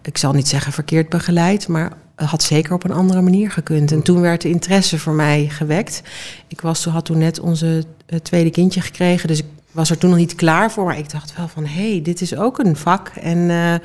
Ik 0.02 0.18
zal 0.18 0.34
niet 0.34 0.48
zeggen 0.48 0.72
verkeerd 0.74 1.10
begeleid, 1.10 1.68
maar 1.68 1.92
had 2.16 2.44
zeker 2.44 2.74
op 2.74 2.84
een 2.84 2.92
andere 2.92 3.22
manier 3.22 3.52
gekund. 3.52 3.92
En 3.92 4.02
toen 4.02 4.22
werd 4.22 4.42
de 4.42 4.50
interesse 4.50 5.00
voor 5.00 5.14
mij 5.14 5.48
gewekt. 5.50 6.02
Ik 6.48 6.62
was, 6.62 6.86
had 6.86 7.06
toen 7.06 7.18
net 7.18 7.40
onze 7.40 7.84
tweede 8.22 8.50
kindje 8.50 8.82
gekregen, 8.82 9.28
dus 9.28 9.40
ik 9.40 9.46
was 9.72 9.90
er 9.90 9.98
toen 9.98 10.10
nog 10.10 10.20
niet 10.20 10.36
klaar 10.36 10.72
voor. 10.72 10.86
Maar 10.86 10.98
ik 10.98 11.12
dacht 11.12 11.38
wel 11.38 11.48
van, 11.48 11.66
hé, 11.66 11.92
hey, 11.92 12.02
dit 12.02 12.22
is 12.22 12.36
ook 12.36 12.60
een 12.60 12.76
vak. 12.76 13.08
En, 13.08 13.38
uh, 13.38 13.74
en 13.74 13.82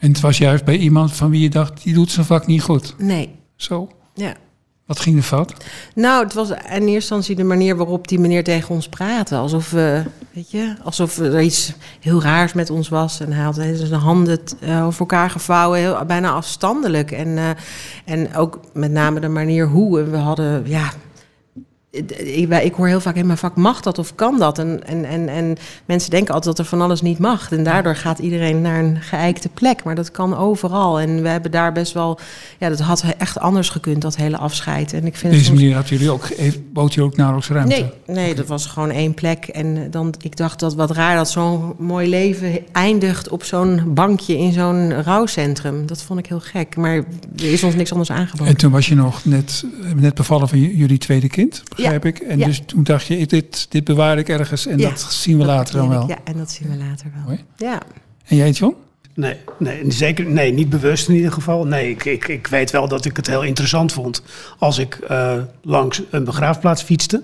het 0.00 0.20
was 0.20 0.38
juist 0.38 0.64
bij 0.64 0.76
iemand 0.76 1.12
van 1.12 1.30
wie 1.30 1.40
je 1.40 1.50
dacht, 1.50 1.82
die 1.82 1.94
doet 1.94 2.10
zijn 2.10 2.26
vak 2.26 2.46
niet 2.46 2.62
goed. 2.62 2.94
Nee. 2.98 3.30
Zo? 3.56 3.88
Ja. 4.14 4.34
Wat 4.86 5.00
ging 5.00 5.16
er 5.16 5.22
fout? 5.22 5.54
Nou, 5.94 6.24
het 6.24 6.34
was 6.34 6.50
in 6.50 6.56
eerste 6.66 6.90
instantie 6.90 7.36
de 7.36 7.44
manier 7.44 7.76
waarop 7.76 8.08
die 8.08 8.18
meneer 8.18 8.44
tegen 8.44 8.74
ons 8.74 8.88
praatte. 8.88 9.36
Alsof, 9.36 9.70
we, 9.70 10.02
weet 10.32 10.50
je, 10.50 10.74
alsof 10.82 11.18
er 11.18 11.40
iets 11.40 11.72
heel 12.00 12.22
raars 12.22 12.52
met 12.52 12.70
ons 12.70 12.88
was. 12.88 13.20
En 13.20 13.32
hij 13.32 13.44
had 13.44 13.54
zijn 13.54 13.92
handen 13.92 14.40
uh, 14.62 14.86
over 14.86 15.00
elkaar 15.00 15.30
gevouwen, 15.30 15.78
heel, 15.78 16.04
bijna 16.04 16.30
afstandelijk. 16.30 17.12
En, 17.12 17.28
uh, 17.28 17.50
en 18.04 18.34
ook 18.34 18.60
met 18.72 18.90
name 18.90 19.20
de 19.20 19.28
manier 19.28 19.66
hoe. 19.66 20.00
En 20.00 20.10
we 20.10 20.16
hadden, 20.16 20.62
ja, 20.66 20.92
ik, 21.94 22.62
ik, 22.62 22.74
hoor 22.74 22.86
heel 22.86 23.00
vaak 23.00 23.14
in 23.14 23.26
mijn 23.26 23.38
vak, 23.38 23.56
mag 23.56 23.80
dat 23.80 23.98
of 23.98 24.14
kan 24.14 24.38
dat? 24.38 24.58
En, 24.58 24.86
en, 24.86 25.04
en, 25.04 25.28
en 25.28 25.56
mensen 25.84 26.10
denken 26.10 26.34
altijd 26.34 26.56
dat 26.56 26.64
er 26.64 26.70
van 26.70 26.80
alles 26.80 27.02
niet 27.02 27.18
mag. 27.18 27.52
En 27.52 27.64
daardoor 27.64 27.96
gaat 27.96 28.18
iedereen 28.18 28.60
naar 28.60 28.84
een 28.84 29.00
geëikte 29.00 29.48
plek. 29.48 29.84
Maar 29.84 29.94
dat 29.94 30.10
kan 30.10 30.36
overal. 30.36 31.00
En 31.00 31.22
we 31.22 31.28
hebben 31.28 31.50
daar 31.50 31.72
best 31.72 31.92
wel... 31.92 32.18
Ja, 32.58 32.68
dat 32.68 32.80
had 32.80 33.04
echt 33.18 33.38
anders 33.38 33.68
gekund, 33.68 34.02
dat 34.02 34.16
hele 34.16 34.36
afscheid. 34.36 34.92
En 34.92 35.06
ik 35.06 35.16
vind 35.16 35.32
Deze 35.32 35.44
soms... 35.44 35.58
manier 35.58 35.74
had 35.74 35.88
jullie 35.88 36.10
ook, 36.10 36.28
bood 36.72 36.94
je 36.94 37.02
ook 37.02 37.16
nauwelijks 37.16 37.50
ruimte? 37.50 37.74
Nee, 37.74 37.90
nee 38.06 38.24
okay. 38.24 38.34
dat 38.34 38.46
was 38.46 38.66
gewoon 38.66 38.90
één 38.90 39.14
plek. 39.14 39.44
En 39.44 39.90
dan, 39.90 40.14
ik 40.20 40.36
dacht 40.36 40.60
dat 40.60 40.74
wat 40.74 40.90
raar 40.90 41.16
dat 41.16 41.30
zo'n 41.30 41.74
mooi 41.78 42.08
leven 42.08 42.58
eindigt 42.72 43.28
op 43.28 43.44
zo'n 43.44 43.82
bankje 43.86 44.38
in 44.38 44.52
zo'n 44.52 45.02
rouwcentrum. 45.02 45.86
Dat 45.86 46.02
vond 46.02 46.18
ik 46.18 46.26
heel 46.26 46.40
gek. 46.40 46.76
Maar 46.76 46.96
er 47.36 47.52
is 47.52 47.64
ons 47.64 47.74
niks 47.74 47.90
anders 47.90 48.10
aangeboden. 48.10 48.46
En 48.46 48.56
toen 48.56 48.70
was 48.70 48.88
je 48.88 48.94
nog 48.94 49.24
net, 49.24 49.64
net 49.96 50.14
bevallen 50.14 50.48
van 50.48 50.58
jullie 50.58 50.98
tweede 50.98 51.28
kind? 51.28 51.62
Begrijp 51.90 52.02
ja. 52.02 52.08
ik. 52.08 52.18
En 52.18 52.38
ja. 52.38 52.46
dus 52.46 52.62
toen 52.66 52.82
dacht 52.82 53.06
je, 53.06 53.26
dit, 53.26 53.66
dit 53.70 53.84
bewaar 53.84 54.18
ik 54.18 54.28
ergens 54.28 54.66
en 54.66 54.78
ja. 54.78 54.88
dat 54.88 55.00
zien 55.00 55.38
we 55.38 55.44
dat 55.44 55.54
later 55.54 55.76
dan 55.76 55.88
wel. 55.88 56.02
Ik. 56.02 56.08
Ja, 56.08 56.18
en 56.24 56.36
dat 56.36 56.50
zien 56.50 56.70
we 56.70 56.76
later 56.76 57.12
wel. 57.26 57.38
Ja. 57.56 57.82
En 58.24 58.36
jij, 58.36 58.50
John? 58.50 58.74
Nee, 59.14 59.36
nee, 59.58 59.90
zeker, 59.90 60.26
nee, 60.26 60.52
niet 60.52 60.68
bewust 60.68 61.08
in 61.08 61.14
ieder 61.14 61.32
geval. 61.32 61.66
Nee, 61.66 61.90
ik, 61.90 62.04
ik, 62.04 62.28
ik 62.28 62.46
weet 62.46 62.70
wel 62.70 62.88
dat 62.88 63.04
ik 63.04 63.16
het 63.16 63.26
heel 63.26 63.42
interessant 63.42 63.92
vond 63.92 64.22
als 64.58 64.78
ik 64.78 64.98
uh, 65.10 65.34
langs 65.62 66.02
een 66.10 66.24
begraafplaats 66.24 66.82
fietste. 66.82 67.22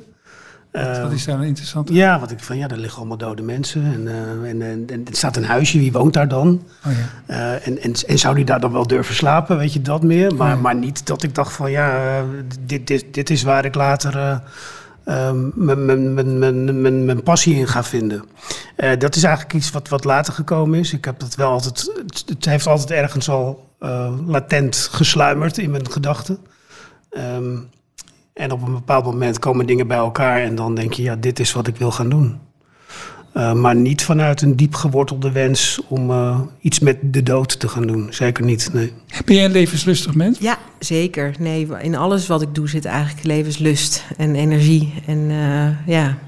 Uh, 0.73 1.03
Wat 1.03 1.13
is 1.13 1.25
daar 1.25 1.45
interessant? 1.45 1.89
Ja, 1.89 2.21
wat 2.21 2.31
ik 2.31 2.41
van 2.41 2.59
ja, 2.59 2.69
daar 2.69 2.79
liggen 2.79 2.99
allemaal 2.99 3.17
dode 3.17 3.43
mensen. 3.43 3.85
En, 3.85 4.01
uh, 4.01 4.51
en, 4.51 4.63
en, 4.63 4.85
en 4.87 5.05
er 5.07 5.17
staat 5.17 5.37
een 5.37 5.45
huisje, 5.45 5.79
wie 5.79 5.93
woont 5.93 6.15
daar 6.15 6.29
dan? 6.29 6.63
Oh, 6.87 6.93
ja. 7.27 7.35
uh, 7.35 7.67
en, 7.67 7.83
en, 7.83 7.93
en 8.07 8.19
zou 8.19 8.35
die 8.35 8.45
daar 8.45 8.61
dan 8.61 8.73
wel 8.73 8.87
durven 8.87 9.15
slapen, 9.15 9.57
weet 9.57 9.73
je 9.73 9.83
dat 9.83 10.03
meer? 10.03 10.35
Maar, 10.35 10.49
ja. 10.49 10.57
maar 10.57 10.75
niet 10.75 11.07
dat 11.07 11.23
ik 11.23 11.35
dacht 11.35 11.53
van 11.53 11.71
ja, 11.71 12.23
dit, 12.61 12.87
dit, 12.87 13.05
dit 13.11 13.31
is 13.31 13.43
waar 13.43 13.65
ik 13.65 13.75
later 13.75 14.43
ehm, 15.05 15.49
mijn, 15.55 17.05
mijn 17.05 17.23
passie 17.23 17.55
in 17.55 17.69
ga 17.69 17.85
vinden. 17.85 18.25
Dat 18.99 19.17
is 19.17 19.23
eigenlijk 19.23 19.55
iets 19.55 19.71
wat, 19.71 19.89
wat 19.89 20.05
later 20.05 20.33
gekomen 20.33 20.79
is. 20.79 20.93
Ik 20.93 21.05
heb 21.05 21.21
dat 21.21 21.35
wel 21.35 21.51
altijd, 21.51 21.93
het, 22.07 22.25
het 22.27 22.45
heeft 22.45 22.67
altijd 22.67 22.91
ergens 22.91 23.29
al 23.29 23.69
latent 24.27 24.89
gesluimerd 24.93 25.59
in 25.59 25.71
mijn 25.71 25.91
gedachten. 25.91 26.39
Um, 27.11 27.69
en 28.41 28.53
op 28.53 28.63
een 28.67 28.73
bepaald 28.73 29.05
moment 29.05 29.39
komen 29.39 29.67
dingen 29.67 29.87
bij 29.87 29.97
elkaar 29.97 30.43
en 30.43 30.55
dan 30.55 30.75
denk 30.75 30.93
je, 30.93 31.03
ja, 31.03 31.17
dit 31.17 31.41
is 31.41 31.53
wat 31.53 31.67
ik 31.67 31.77
wil 31.77 31.91
gaan 31.91 32.09
doen. 32.09 32.39
Uh, 33.35 33.53
maar 33.53 33.77
niet 33.77 34.03
vanuit 34.03 34.43
een 34.43 34.57
diep 34.57 34.75
gewortelde 34.75 35.33
wens 35.33 35.81
om 35.89 36.11
uh, 36.11 36.41
iets 36.61 36.79
met 36.79 36.97
de 37.03 37.23
dood 37.23 37.61
te 37.61 37.69
gaan 37.69 37.87
doen. 37.87 38.07
Zeker 38.11 38.45
niet, 38.45 38.71
nee. 38.73 38.93
Ben 39.25 39.35
jij 39.35 39.45
een 39.45 39.51
levenslustig 39.51 40.15
mens? 40.15 40.39
Ja, 40.39 40.59
zeker. 40.79 41.35
Nee, 41.39 41.69
in 41.81 41.95
alles 41.95 42.27
wat 42.27 42.43
ik 42.43 42.55
doe 42.55 42.69
zit 42.69 42.85
eigenlijk 42.85 43.27
levenslust 43.27 44.05
en 44.17 44.35
energie. 44.35 44.95
En 45.07 45.19
uh, 45.19 45.87
ja, 45.87 46.19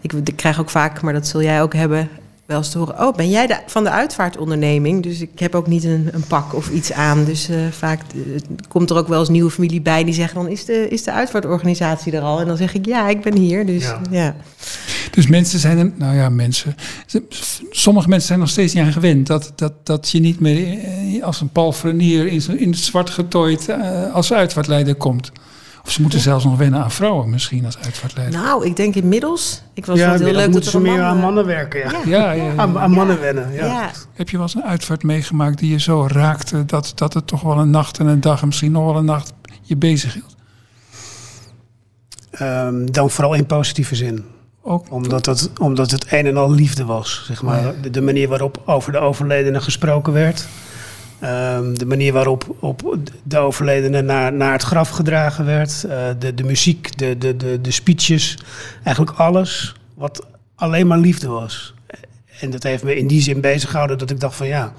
ik, 0.00 0.12
ik, 0.12 0.36
krijg 0.36 0.60
ook 0.60 0.70
vaak, 0.70 1.02
maar 1.02 1.12
dat 1.12 1.26
zul 1.26 1.42
jij 1.42 1.62
ook 1.62 1.74
hebben, 1.74 2.08
wel 2.46 2.56
eens 2.56 2.70
te 2.70 2.78
horen... 2.78 3.00
oh, 3.00 3.14
ben 3.14 3.30
jij 3.30 3.46
de, 3.46 3.58
van 3.66 3.84
de 3.84 3.90
uitvaartonderneming? 3.90 5.02
Dus 5.02 5.20
ik 5.20 5.38
heb 5.38 5.54
ook 5.54 5.66
niet 5.66 5.84
een, 5.84 6.08
een 6.12 6.26
pak 6.26 6.54
of 6.54 6.70
iets 6.70 6.92
aan. 6.92 7.24
Dus 7.24 7.48
vaak 7.70 8.00
komt 8.68 8.90
er 8.90 8.96
ook 8.96 9.08
wel 9.08 9.20
eens 9.20 9.28
nieuwe 9.28 9.50
familie 9.50 9.80
bij 9.80 10.04
die 10.04 10.14
zeggen... 10.14 10.34
dan 10.34 10.48
is 10.48 10.64
de, 10.64 10.88
is 10.88 11.02
de 11.02 11.12
uitvaartorganisatie 11.12 12.12
er 12.12 12.22
al. 12.22 12.40
En 12.40 12.46
dan 12.46 12.56
zeg 12.56 12.74
ik, 12.74 12.86
ja, 12.86 13.08
ik 13.08 13.20
ben 13.20 13.36
hier. 13.36 13.66
Dus 13.66 13.82
ja. 13.82 14.00
ja. 14.10 14.36
Dus 15.10 15.26
mensen 15.26 15.58
zijn 15.58 15.78
er, 15.78 15.92
nou 15.96 16.16
ja, 16.16 16.28
mensen. 16.28 16.76
Sommige 17.70 18.08
mensen 18.08 18.28
zijn 18.28 18.38
nog 18.38 18.48
steeds 18.48 18.74
niet 18.74 18.84
aan 18.84 18.92
gewend. 18.92 19.26
Dat, 19.26 19.52
dat, 19.54 19.72
dat 19.82 20.10
je 20.10 20.20
niet 20.20 20.40
meer 20.40 20.78
als 21.22 21.40
een 21.40 21.48
palfrenier 21.48 22.26
in, 22.26 22.58
in 22.58 22.70
het 22.70 22.78
zwart 22.78 23.10
getooid 23.10 23.68
uh, 23.68 24.14
als 24.14 24.32
uitvaartleider 24.32 24.94
komt. 24.94 25.32
Of 25.86 25.92
ze 25.92 26.00
moeten 26.00 26.20
zelfs 26.20 26.44
nog 26.44 26.56
wennen 26.56 26.82
aan 26.82 26.90
vrouwen 26.90 27.30
misschien 27.30 27.64
als 27.64 27.78
uitvaartleider. 27.78 28.40
Nou, 28.40 28.66
ik 28.66 28.76
denk 28.76 28.94
inmiddels. 28.94 29.62
Ik 29.74 29.86
was 29.86 29.98
ja, 29.98 30.08
wel 30.08 30.18
heel 30.18 30.26
leuk 30.26 30.34
moeten 30.34 30.52
dat 30.52 30.70
ze 30.70 30.76
er 30.76 30.82
meer 30.82 31.02
aan 31.02 31.18
mannen 31.18 31.46
werken. 31.46 31.80
Ja, 31.80 31.90
ja, 32.04 32.32
ja, 32.32 32.44
ja, 32.44 32.56
aan, 32.56 32.78
aan, 32.78 32.90
mannen 32.90 33.20
wennen. 33.20 33.52
Ja. 33.52 33.64
ja. 33.66 33.90
Heb 34.12 34.28
je 34.28 34.36
wel 34.36 34.46
eens 34.46 34.54
een 34.54 34.64
uitvaart 34.64 35.02
meegemaakt 35.02 35.58
die 35.58 35.70
je 35.70 35.80
zo 35.80 36.06
raakte 36.10 36.64
dat, 36.64 36.92
dat 36.94 37.14
het 37.14 37.26
toch 37.26 37.40
wel 37.40 37.58
een 37.58 37.70
nacht 37.70 37.98
en 37.98 38.06
een 38.06 38.20
dag 38.20 38.40
en 38.40 38.46
misschien 38.46 38.72
nog 38.72 38.84
wel 38.84 38.96
een 38.96 39.04
nacht 39.04 39.32
je 39.62 39.76
bezig 39.76 40.14
hield? 40.14 40.36
Um, 42.42 42.92
dan 42.92 43.10
vooral 43.10 43.34
in 43.34 43.46
positieve 43.46 43.94
zin. 43.94 44.24
Ook 44.62 44.90
omdat, 44.90 45.26
het, 45.26 45.50
omdat 45.58 45.90
het 45.90 46.12
een 46.12 46.26
en 46.26 46.36
al 46.36 46.50
liefde 46.50 46.84
was, 46.84 47.22
zeg 47.26 47.42
maar. 47.42 47.62
Ja. 47.62 47.74
De, 47.82 47.90
de, 47.90 48.00
manier 48.00 48.28
waarop 48.28 48.62
over 48.64 48.92
de 48.92 48.98
overledene 48.98 49.60
gesproken 49.60 50.12
werd. 50.12 50.48
Um, 51.22 51.78
de 51.78 51.86
manier 51.86 52.12
waarop 52.12 52.56
op 52.60 52.98
de 53.22 53.38
overledene 53.38 54.02
naar, 54.02 54.32
naar 54.32 54.52
het 54.52 54.62
graf 54.62 54.88
gedragen 54.88 55.44
werd. 55.44 55.84
Uh, 55.86 55.92
de, 56.18 56.34
de 56.34 56.44
muziek, 56.44 56.98
de, 56.98 57.18
de, 57.18 57.36
de, 57.36 57.60
de 57.60 57.70
speeches. 57.70 58.38
Eigenlijk 58.84 59.18
alles 59.18 59.74
wat 59.94 60.26
alleen 60.54 60.86
maar 60.86 60.98
liefde 60.98 61.28
was. 61.28 61.74
En 62.40 62.50
dat 62.50 62.62
heeft 62.62 62.84
me 62.84 62.96
in 62.96 63.06
die 63.06 63.20
zin 63.20 63.40
bezig 63.40 63.70
gehouden 63.70 63.98
dat 63.98 64.10
ik 64.10 64.20
dacht 64.20 64.36
van 64.36 64.46
ja... 64.46 64.72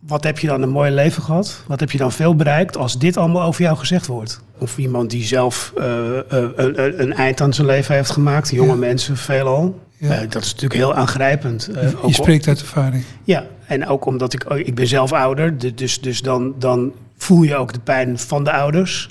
Wat 0.00 0.24
heb 0.24 0.38
je 0.38 0.46
dan 0.46 0.62
een 0.62 0.68
mooi 0.68 0.90
leven 0.90 1.22
gehad? 1.22 1.62
Wat 1.66 1.80
heb 1.80 1.90
je 1.90 1.98
dan 1.98 2.12
veel 2.12 2.36
bereikt 2.36 2.76
als 2.76 2.98
dit 2.98 3.16
allemaal 3.16 3.42
over 3.42 3.62
jou 3.62 3.76
gezegd 3.76 4.06
wordt? 4.06 4.40
Of 4.58 4.78
iemand 4.78 5.10
die 5.10 5.24
zelf 5.24 5.72
uh, 5.78 5.84
uh, 5.84 6.20
een, 6.56 7.00
een 7.02 7.12
eind 7.12 7.40
aan 7.40 7.54
zijn 7.54 7.66
leven 7.66 7.94
heeft 7.94 8.10
gemaakt, 8.10 8.50
jonge 8.50 8.72
ja. 8.72 8.78
mensen 8.78 9.16
veelal. 9.16 9.80
Ja. 9.96 10.26
Dat 10.26 10.42
is 10.42 10.48
natuurlijk 10.52 10.80
heel 10.80 10.94
aangrijpend. 10.94 11.68
je 11.72 11.96
je 12.06 12.12
spreekt 12.14 12.48
uit 12.48 12.60
ervaring. 12.60 13.04
Ja, 13.24 13.46
en 13.66 13.86
ook 13.86 14.04
omdat 14.04 14.32
ik, 14.32 14.44
ik 14.44 14.74
ben 14.74 14.86
zelf 14.86 15.12
ouder, 15.12 15.76
dus, 15.76 16.00
dus 16.00 16.22
dan, 16.22 16.54
dan 16.58 16.92
voel 17.16 17.42
je 17.42 17.56
ook 17.56 17.72
de 17.72 17.80
pijn 17.80 18.18
van 18.18 18.44
de 18.44 18.52
ouders. 18.52 19.08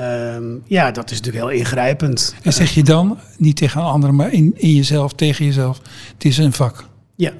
Um, 0.00 0.62
ja, 0.64 0.90
dat 0.90 1.10
is 1.10 1.16
natuurlijk 1.16 1.44
heel 1.44 1.58
ingrijpend. 1.58 2.34
En 2.42 2.52
zeg 2.52 2.70
je 2.70 2.82
dan, 2.82 3.18
niet 3.38 3.56
tegen 3.56 3.80
een 3.80 3.86
ander, 3.86 4.14
maar 4.14 4.32
in, 4.32 4.52
in 4.56 4.74
jezelf, 4.74 5.12
tegen 5.12 5.44
jezelf, 5.44 5.80
het 6.12 6.24
is 6.24 6.38
een 6.38 6.52
vak? 6.52 6.84
Ja. 7.14 7.32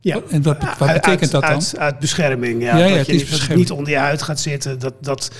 Ja. 0.00 0.20
En 0.30 0.42
wat, 0.42 0.56
wat 0.78 0.92
betekent 0.92 1.20
uit, 1.20 1.30
dat 1.30 1.42
dan? 1.42 1.50
Uit, 1.50 1.78
uit 1.78 1.98
bescherming, 1.98 2.62
ja. 2.62 2.76
ja, 2.76 2.86
ja 2.86 2.96
dat 2.96 3.06
je 3.06 3.12
niet, 3.12 3.30
bescherming. 3.30 3.58
niet 3.58 3.70
onder 3.70 3.92
je 3.92 3.98
huid 3.98 4.22
gaat 4.22 4.40
zitten. 4.40 4.78
Dat, 4.78 4.94
dat, 5.00 5.30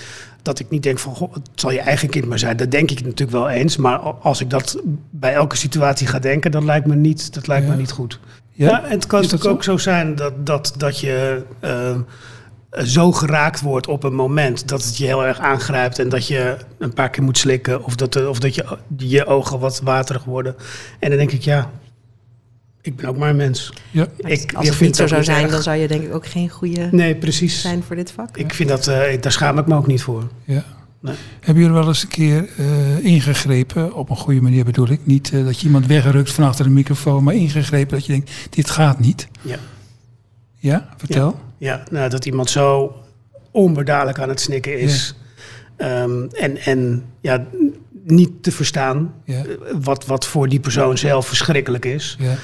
dat 0.42 0.58
ik 0.58 0.70
niet 0.70 0.82
denk 0.82 0.98
van, 0.98 1.14
goh, 1.14 1.34
het 1.34 1.48
zal 1.54 1.70
je 1.70 1.80
eigen 1.80 2.08
kind 2.08 2.26
maar 2.26 2.38
zijn. 2.38 2.56
Dat 2.56 2.70
denk 2.70 2.90
ik 2.90 3.00
natuurlijk 3.00 3.30
wel 3.30 3.48
eens. 3.48 3.76
Maar 3.76 3.98
als 3.98 4.40
ik 4.40 4.50
dat 4.50 4.80
bij 5.10 5.34
elke 5.34 5.56
situatie 5.56 6.06
ga 6.06 6.18
denken, 6.18 6.50
dat 6.50 6.62
lijkt 6.62 6.86
me 6.86 6.94
niet, 6.94 7.34
dat 7.34 7.46
lijkt 7.46 7.66
ja. 7.66 7.72
me 7.72 7.78
niet 7.78 7.90
goed. 7.90 8.18
Ja? 8.54 8.68
Ja, 8.68 8.84
en 8.84 8.90
het 8.90 9.06
kan 9.06 9.20
natuurlijk 9.20 9.50
ook 9.50 9.62
zo 9.62 9.76
zijn 9.76 10.14
dat, 10.14 10.46
dat, 10.46 10.74
dat 10.76 11.00
je 11.00 11.42
uh, 11.64 11.96
zo 12.84 13.12
geraakt 13.12 13.60
wordt 13.60 13.86
op 13.86 14.04
een 14.04 14.14
moment 14.14 14.68
dat 14.68 14.84
het 14.84 14.96
je 14.96 15.04
heel 15.04 15.26
erg 15.26 15.38
aangrijpt 15.38 15.98
en 15.98 16.08
dat 16.08 16.26
je 16.26 16.56
een 16.78 16.92
paar 16.92 17.10
keer 17.10 17.22
moet 17.22 17.38
slikken 17.38 17.84
of 17.84 17.96
dat, 17.96 18.26
of 18.26 18.38
dat 18.38 18.54
je, 18.54 18.78
je 18.96 19.26
ogen 19.26 19.58
wat 19.58 19.80
waterig 19.80 20.24
worden. 20.24 20.56
En 20.98 21.08
dan 21.08 21.18
denk 21.18 21.32
ik, 21.32 21.42
ja, 21.42 21.70
ik 22.82 22.96
ben 22.96 23.08
ook 23.08 23.16
maar 23.16 23.30
een 23.30 23.36
mens. 23.36 23.72
Ja. 23.90 24.06
Ik, 24.16 24.54
als 24.54 24.68
het 24.68 24.80
niet 24.80 24.96
zo 24.96 25.06
zou 25.06 25.24
zijn, 25.24 25.42
erg. 25.42 25.52
dan 25.52 25.62
zou 25.62 25.76
je 25.76 25.88
denk 25.88 26.02
ik 26.02 26.14
ook 26.14 26.26
geen 26.26 26.48
goede 26.48 26.88
nee, 26.90 27.14
precies. 27.14 27.60
zijn 27.60 27.82
voor 27.82 27.96
dit 27.96 28.10
vak. 28.10 28.36
Ik 28.36 28.54
vind 28.54 28.68
dat, 28.68 28.88
uh, 28.88 29.20
daar 29.20 29.32
schaam 29.32 29.58
ik 29.58 29.66
me 29.66 29.74
ook 29.74 29.86
niet 29.86 30.02
voor. 30.02 30.28
Ja. 30.44 30.64
Nee. 31.04 31.14
Hebben 31.40 31.62
jullie 31.62 31.78
wel 31.78 31.88
eens 31.88 32.02
een 32.02 32.08
keer 32.08 32.48
uh, 32.58 33.04
ingegrepen, 33.04 33.94
op 33.94 34.10
een 34.10 34.16
goede 34.16 34.40
manier 34.40 34.64
bedoel 34.64 34.88
ik, 34.90 35.00
niet 35.02 35.30
uh, 35.32 35.44
dat 35.44 35.60
je 35.60 35.66
iemand 35.66 35.86
wegrukt 35.86 36.32
van 36.32 36.44
achter 36.44 36.64
de 36.64 36.70
microfoon, 36.70 37.24
maar 37.24 37.34
ingegrepen 37.34 37.96
dat 37.96 38.06
je 38.06 38.12
denkt, 38.12 38.30
dit 38.50 38.70
gaat 38.70 38.98
niet? 38.98 39.28
Ja. 39.42 39.56
Ja, 40.58 40.88
vertel. 40.96 41.26
Ja. 41.58 41.72
Ja, 41.72 41.82
nou, 41.90 42.08
dat 42.10 42.26
iemand 42.26 42.50
zo 42.50 42.94
onbedaarlijk 43.50 44.18
aan 44.18 44.28
het 44.28 44.40
snikken 44.40 44.78
is. 44.78 45.14
Ehm, 45.76 46.26
en, 46.32 46.56
en 46.56 47.04
ja, 47.20 47.46
niet 48.04 48.42
te 48.42 48.52
verstaan 48.52 49.14
Ja. 49.24 49.44
eh, 49.44 49.44
wat, 49.82 50.06
wat 50.06 50.26
voor 50.26 50.48
die 50.48 50.60
persoon 50.60 50.98
zelf 50.98 51.26
verschrikkelijk 51.26 51.84
is. 51.84 52.16
Ja. 52.18 52.34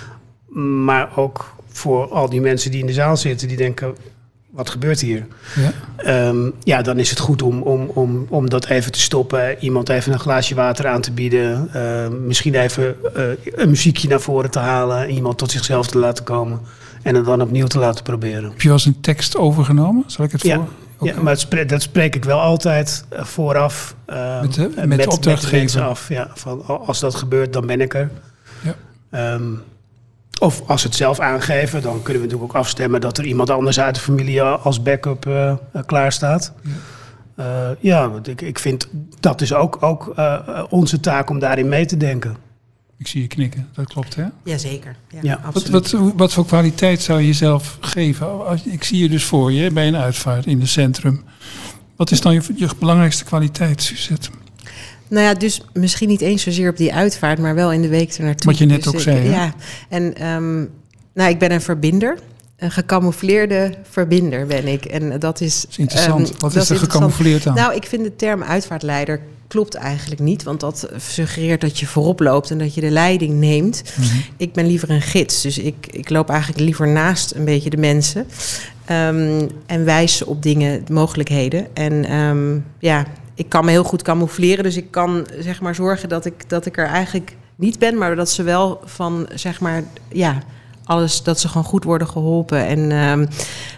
Maar 0.85 1.17
ook 1.17 1.55
voor 1.69 2.09
al 2.09 2.29
die 2.31 2.41
mensen 2.41 2.71
die 2.71 2.81
in 2.81 2.87
de 2.87 2.93
zaal 2.93 3.17
zitten, 3.17 3.49
die 3.49 3.57
denken, 3.57 3.95
wat 4.51 4.71
gebeurt 4.71 5.01
hier? 5.01 5.27
Ja. 5.57 5.73
Ehm, 5.97 6.51
ja, 6.63 6.83
dan 6.83 6.99
is 6.99 7.11
het 7.11 7.19
goed 7.19 7.43
om, 7.43 7.63
om, 7.63 7.91
om, 7.95 8.27
om 8.29 8.49
dat 8.51 8.67
even 8.67 8.93
te 8.93 9.01
stoppen. 9.01 9.57
Iemand 9.65 9.89
even 9.89 10.13
een 10.13 10.19
glaasje 10.19 10.55
water 10.55 10.87
aan 10.87 11.01
te 11.01 11.13
bieden. 11.13 11.69
Ehm, 11.73 12.27
misschien 12.27 12.55
even 12.55 12.97
eh, 13.15 13.23
een 13.45 13.69
muziekje 13.69 14.09
naar 14.09 14.21
voren 14.21 14.51
te 14.51 14.59
halen. 14.59 15.11
Iemand 15.11 15.39
tot 15.39 15.51
zichzelf 15.51 15.87
te 15.87 15.99
laten 15.99 16.25
komen. 16.25 16.61
En 17.03 17.15
het 17.15 17.25
dan 17.25 17.43
opnieuw 17.43 17.67
te 17.67 17.79
laten 17.79 18.03
proberen. 18.05 18.51
Heb 18.51 18.61
je 18.61 18.69
wel 18.69 18.77
eens 18.77 18.87
een 18.87 19.01
tekst 19.01 19.37
overgenomen? 19.37 20.05
Zal 20.07 20.25
ik 20.25 20.33
het 20.33 20.43
Ja. 20.43 20.55
voor? 20.55 20.69
Ja, 21.03 21.13
Oké. 21.13 21.23
maar 21.23 21.67
dat 21.67 21.83
spreek 21.83 22.15
ik 22.17 22.25
wel 22.25 22.41
altijd 22.41 23.05
eh, 23.09 23.25
vooraf. 23.25 23.95
ehm, 24.07 24.41
Met 24.41 24.55
de- 24.55 24.87
met 24.87 25.03
de 25.03 25.11
opdrachtgever. 25.11 25.59
mensen 25.59 25.83
af. 25.83 26.09
Ja, 26.09 26.31
van, 26.35 26.67
als 26.67 27.01
dat 27.01 27.15
gebeurt, 27.15 27.53
dan 27.53 27.67
ben 27.67 27.81
ik 27.81 27.95
er. 27.95 28.11
Ja. 28.63 28.75
Of 30.41 30.63
als 30.67 30.81
ze 30.81 30.87
het 30.87 30.97
zelf 30.97 31.21
aangeven, 31.21 31.83
dan 31.83 32.03
kunnen 32.03 32.23
we 32.23 32.29
natuurlijk 32.29 32.53
ook 32.53 32.61
afstemmen 32.63 33.01
dat 33.01 33.19
er 33.19 33.25
iemand 33.25 33.51
anders 33.51 33.81
uit 33.81 33.95
de 33.95 34.01
familie 34.01 34.43
als 34.43 34.83
backup 34.83 35.27
eh 35.27 35.51
eh, 35.51 35.57
klaar 35.87 36.13
staat. 36.13 36.53
Ja. 36.63 36.71
Ja, 37.37 37.77
ja 37.81 38.11
want 38.11 38.29
ik, 38.29 38.41
ik 38.41 38.59
vind 38.59 38.89
dat 39.21 39.41
is 39.41 39.53
ook, 39.55 39.83
ook 39.83 40.13
eh, 40.17 40.35
eh, 40.35 40.65
onze 40.69 41.01
taak 41.01 41.31
om 41.31 41.39
daarin 41.39 41.69
mee 41.69 41.87
te 41.87 41.97
denken. 41.97 42.37
Ik 42.99 43.07
zie 43.07 43.23
je 43.23 43.27
knikken, 43.27 43.69
dat 43.73 43.87
klopt 43.87 44.15
hè? 44.15 44.25
Jazeker. 44.45 44.97
Ja, 45.09 45.19
Ja. 45.23 45.41
Wat, 45.53 45.69
wat, 45.69 45.95
wat 46.17 46.33
voor 46.33 46.47
kwaliteit 46.47 47.03
zou 47.03 47.21
je 47.21 47.27
jezelf 47.27 47.79
geven? 47.81 48.47
Als, 48.47 48.65
ik 48.65 48.85
zie 48.85 48.99
je 48.99 49.09
dus 49.09 49.25
voor 49.25 49.53
je 49.53 49.71
bij 49.71 49.89
een 49.89 49.97
uitvaart 49.97 50.47
in 50.47 50.61
het 50.61 50.69
centrum. 50.69 51.25
Wat 51.97 52.11
is 52.11 52.21
dan 52.21 52.33
je, 52.33 52.43
je 52.57 52.69
belangrijkste 52.79 53.25
kwaliteit, 53.25 53.83
Suzette? 53.83 54.31
Nou 55.11 55.25
ja, 55.25 55.35
dus 55.35 55.61
misschien 55.73 56.09
niet 56.09 56.21
eens 56.21 56.43
zozeer 56.43 56.71
op 56.71 56.77
die 56.77 56.95
uitvaart, 56.95 57.39
maar 57.39 57.55
wel 57.55 57.73
in 57.73 57.83
de 57.83 57.89
week 57.89 58.13
ernaartoe. 58.15 58.51
Wat 58.51 58.59
je 58.59 58.67
net 58.67 58.77
Dus 58.83 58.87
ook 58.89 58.95
ik- 58.95 59.01
zei, 59.01 59.19
hè? 59.19 59.31
Ja, 59.31 59.55
en 59.89 60.15
ehm, 60.17 60.59
nou, 61.15 61.31
ik 61.31 61.39
ben 61.39 61.53
een 61.53 61.61
verbinder. 61.61 62.19
Een 62.57 62.71
gecamoufleerde 62.71 63.75
verbinder 63.91 64.47
ben 64.47 64.67
ik. 64.67 64.85
En 64.85 65.19
dat 65.19 65.41
is... 65.41 65.61
Dat 65.61 65.71
is 65.71 65.79
interessant. 65.79 66.31
ehm, 66.31 66.41
wat 66.41 66.55
is 66.57 66.71
er 66.71 66.77
gecamoufleerd 66.77 67.47
aan? 67.47 67.55
Nou, 67.55 67.75
ik 67.75 67.87
vind 67.87 68.05
de 68.05 68.17
term 68.17 68.43
uitvaartleider 68.43 69.21
klopt 69.49 69.75
eigenlijk 69.75 70.21
niet. 70.21 70.43
Want 70.43 70.61
dat 70.61 70.89
suggereert 70.97 71.61
dat 71.61 71.79
je 71.79 71.87
voorop 71.87 72.21
loopt 72.21 72.51
en 72.51 72.59
dat 72.59 72.75
je 72.75 72.81
de 72.81 72.91
leiding 72.91 73.33
neemt. 73.35 73.83
Mhm. 73.97 74.17
Ik 74.37 74.53
ben 74.53 74.67
liever 74.67 74.91
een 74.91 75.03
gids. 75.03 75.41
Dus 75.43 75.59
ik, 75.59 75.87
ik 75.91 76.11
loop 76.11 76.29
eigenlijk 76.31 76.61
liever 76.61 76.89
naast 76.89 77.35
een 77.35 77.45
beetje 77.45 77.71
de 77.71 77.77
mensen. 77.77 78.27
Ehm, 78.85 79.47
en 79.67 79.85
wijs 79.85 80.25
op 80.25 80.43
dingen, 80.43 80.85
mogelijkheden. 80.91 81.67
En 81.75 82.05
ja, 82.79 83.07
ik 83.41 83.49
kan 83.49 83.65
me 83.65 83.71
heel 83.71 83.85
goed 83.85 84.03
camoufleren. 84.03 84.65
Dus 84.65 84.77
ik 84.77 84.91
kan 84.91 85.27
zeg 85.39 85.61
maar 85.61 85.75
zorgen 85.75 86.09
dat 86.09 86.25
ik, 86.25 86.49
dat 86.49 86.67
ik 86.67 86.79
er 86.79 86.87
eigenlijk 86.87 87.37
niet 87.57 87.79
ben. 87.79 87.99
Maar 87.99 88.17
dat 88.17 88.31
ze 88.31 88.43
wel 88.43 88.81
van 88.85 89.29
zeg 89.35 89.61
maar 89.61 89.83
ja, 90.09 90.43
alles, 90.85 91.23
dat 91.23 91.41
ze 91.41 91.49
gewoon 91.49 91.65
goed 91.65 91.85
worden 91.85 92.09
geholpen. 92.09 92.67
En 92.67 92.91
ehm, 92.91 93.27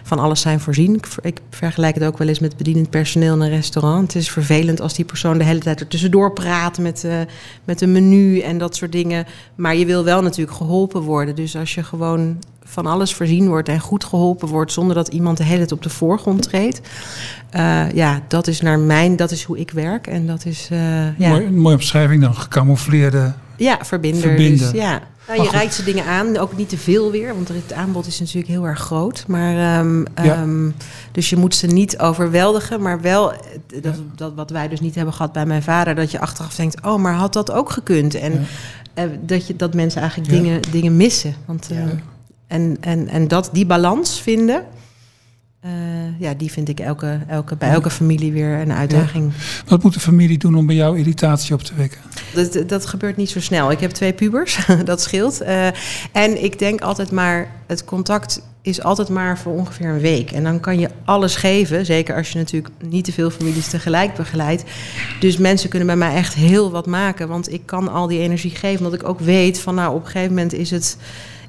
van 0.03 0.19
alles 0.19 0.41
zijn 0.41 0.59
voorzien. 0.59 0.95
Ik, 0.95 1.07
ik 1.21 1.39
vergelijk 1.49 1.95
het 1.95 2.03
ook 2.03 2.17
wel 2.17 2.27
eens 2.27 2.39
met 2.39 2.57
bedienend 2.57 2.89
personeel 2.89 3.33
in 3.33 3.41
een 3.41 3.49
restaurant. 3.49 4.13
Het 4.13 4.21
is 4.21 4.31
vervelend 4.31 4.81
als 4.81 4.93
die 4.93 5.05
persoon 5.05 5.37
de 5.37 5.43
hele 5.43 5.59
tijd 5.59 5.79
er 5.79 5.87
tussendoor 5.87 6.33
praat 6.33 6.77
met, 6.77 7.03
eh, 7.03 7.15
met 7.63 7.81
een 7.81 7.91
menu 7.91 8.39
en 8.39 8.57
dat 8.57 8.75
soort 8.75 8.91
dingen. 8.91 9.25
Maar 9.55 9.75
je 9.75 9.85
wil 9.85 10.03
wel 10.03 10.21
natuurlijk 10.21 10.57
geholpen 10.57 11.01
worden. 11.01 11.35
Dus 11.35 11.55
als 11.55 11.75
je 11.75 11.83
gewoon 11.83 12.39
van 12.65 12.85
alles 12.85 13.13
voorzien 13.13 13.47
wordt 13.47 13.69
en 13.69 13.79
goed 13.79 14.03
geholpen 14.03 14.47
wordt 14.47 14.71
zonder 14.71 14.95
dat 14.95 15.07
iemand 15.07 15.37
de 15.37 15.43
hele 15.43 15.57
tijd 15.57 15.71
op 15.71 15.81
de 15.83 15.89
voorgrond 15.89 16.41
treedt. 16.41 16.81
eh, 17.49 17.91
ja, 17.91 18.19
dat 18.27 18.47
is 18.47 18.61
naar 18.61 18.79
mijn, 18.79 19.15
dat 19.15 19.31
is 19.31 19.43
hoe 19.43 19.57
ik 19.59 19.71
werk. 19.71 20.07
En 20.07 20.27
dat 20.27 20.45
is 20.45 20.67
eh, 20.71 21.17
ja, 21.19 21.29
Mooi, 21.29 21.45
een 21.45 21.59
mooie 21.59 21.75
omschrijving 21.75 22.21
dan, 22.21 22.35
gecamoufleerde. 22.35 23.33
ja, 23.57 23.77
verbinder. 23.81 24.21
Verbinden. 24.21 24.71
Dus, 24.71 24.81
ja. 24.81 25.01
Nou, 25.27 25.43
je 25.43 25.49
reikt 25.49 25.73
ze 25.73 25.83
dingen 25.83 26.05
aan, 26.05 26.37
ook 26.37 26.57
niet 26.57 26.69
te 26.69 26.77
veel 26.77 27.11
weer, 27.11 27.33
want 27.35 27.47
het 27.47 27.73
aanbod 27.73 28.07
is 28.07 28.19
natuurlijk 28.19 28.47
heel 28.47 28.65
erg 28.67 28.79
groot. 28.79 29.23
Maar, 29.27 29.79
ehm, 29.79 29.99
Ja. 29.99 30.05
ehm, 30.35 30.69
dus 31.11 31.29
je 31.29 31.35
moet 31.35 31.55
ze 31.55 31.67
niet 31.67 31.99
overweldigen, 31.99 32.81
maar 32.81 33.01
wel 33.01 33.31
eh, 33.33 33.39
dat, 33.81 33.95
dat 34.15 34.33
wat 34.35 34.49
wij 34.49 34.67
dus 34.67 34.79
niet 34.79 34.95
hebben 34.95 35.13
gehad 35.13 35.31
bij 35.31 35.45
mijn 35.45 35.63
vader, 35.63 35.95
dat 35.95 36.11
je 36.11 36.19
achteraf 36.19 36.55
denkt, 36.55 36.85
oh, 36.85 37.01
maar 37.01 37.13
had 37.13 37.33
dat 37.33 37.51
ook 37.51 37.69
gekund? 37.69 38.15
En 38.15 38.45
Ja. 38.95 39.07
dat, 39.21 39.47
je, 39.47 39.55
dat 39.55 39.73
mensen 39.73 40.01
eigenlijk 40.01 40.31
dingen, 40.31 40.59
dingen 40.71 40.97
missen. 40.97 41.35
Want, 41.45 41.67
eh, 41.71 41.77
Ja. 41.77 41.85
En, 42.53 42.77
en, 42.79 43.07
en 43.07 43.27
dat, 43.27 43.49
die 43.53 43.65
balans 43.65 44.21
vinden, 44.21 44.65
eh, 45.59 45.71
ja, 46.19 46.33
die 46.33 46.51
vind 46.51 46.69
ik 46.69 46.79
elke, 46.79 47.19
elke, 47.27 47.55
bij 47.55 47.69
elke 47.69 47.89
familie 47.89 48.31
weer 48.31 48.59
een 48.59 48.73
uitdaging. 48.73 49.33
Wat 49.67 49.83
moet 49.83 49.93
de 49.93 49.99
familie 49.99 50.37
doen 50.37 50.55
om 50.55 50.65
bij 50.65 50.75
jou 50.75 50.97
irritatie 50.97 51.53
op 51.53 51.61
te 51.61 51.75
wekken? 51.75 51.99
Dat, 52.33 52.69
dat 52.69 52.85
gebeurt 52.85 53.17
niet 53.17 53.29
zo 53.29 53.39
snel. 53.39 53.71
Ik 53.71 53.79
heb 53.79 53.91
twee 53.91 54.13
pubers, 54.13 54.65
dat 54.85 55.01
scheelt. 55.01 55.41
Eh, 55.41 55.67
en 56.11 56.43
ik 56.43 56.59
denk 56.59 56.81
altijd 56.81 57.11
maar, 57.11 57.51
het 57.67 57.85
contact 57.85 58.41
is 58.61 58.83
altijd 58.83 59.09
maar 59.09 59.37
voor 59.37 59.53
ongeveer 59.53 59.89
een 59.89 59.99
week. 59.99 60.31
En 60.31 60.43
dan 60.43 60.59
kan 60.59 60.79
je 60.79 60.89
alles 61.05 61.35
geven, 61.35 61.85
zeker 61.85 62.15
als 62.15 62.29
je 62.29 62.37
natuurlijk 62.37 62.73
niet 62.79 63.05
te 63.05 63.11
veel 63.11 63.29
families 63.29 63.67
tegelijk 63.67 64.13
begeleidt. 64.13 64.63
Dus 65.19 65.37
mensen 65.37 65.69
kunnen 65.69 65.87
bij 65.87 65.97
mij 65.97 66.15
echt 66.15 66.33
heel 66.33 66.71
wat 66.71 66.85
maken, 66.85 67.27
want 67.27 67.53
ik 67.53 67.61
kan 67.65 67.87
al 67.87 68.07
die 68.07 68.19
energie 68.19 68.51
geven. 68.55 68.85
Omdat 68.85 69.01
ik 69.01 69.07
ook 69.07 69.19
weet 69.19 69.59
van, 69.59 69.75
nou, 69.75 69.95
op 69.95 69.99
een 70.01 70.11
gegeven 70.11 70.29
moment 70.29 70.53
is 70.53 70.71
het... 70.71 70.97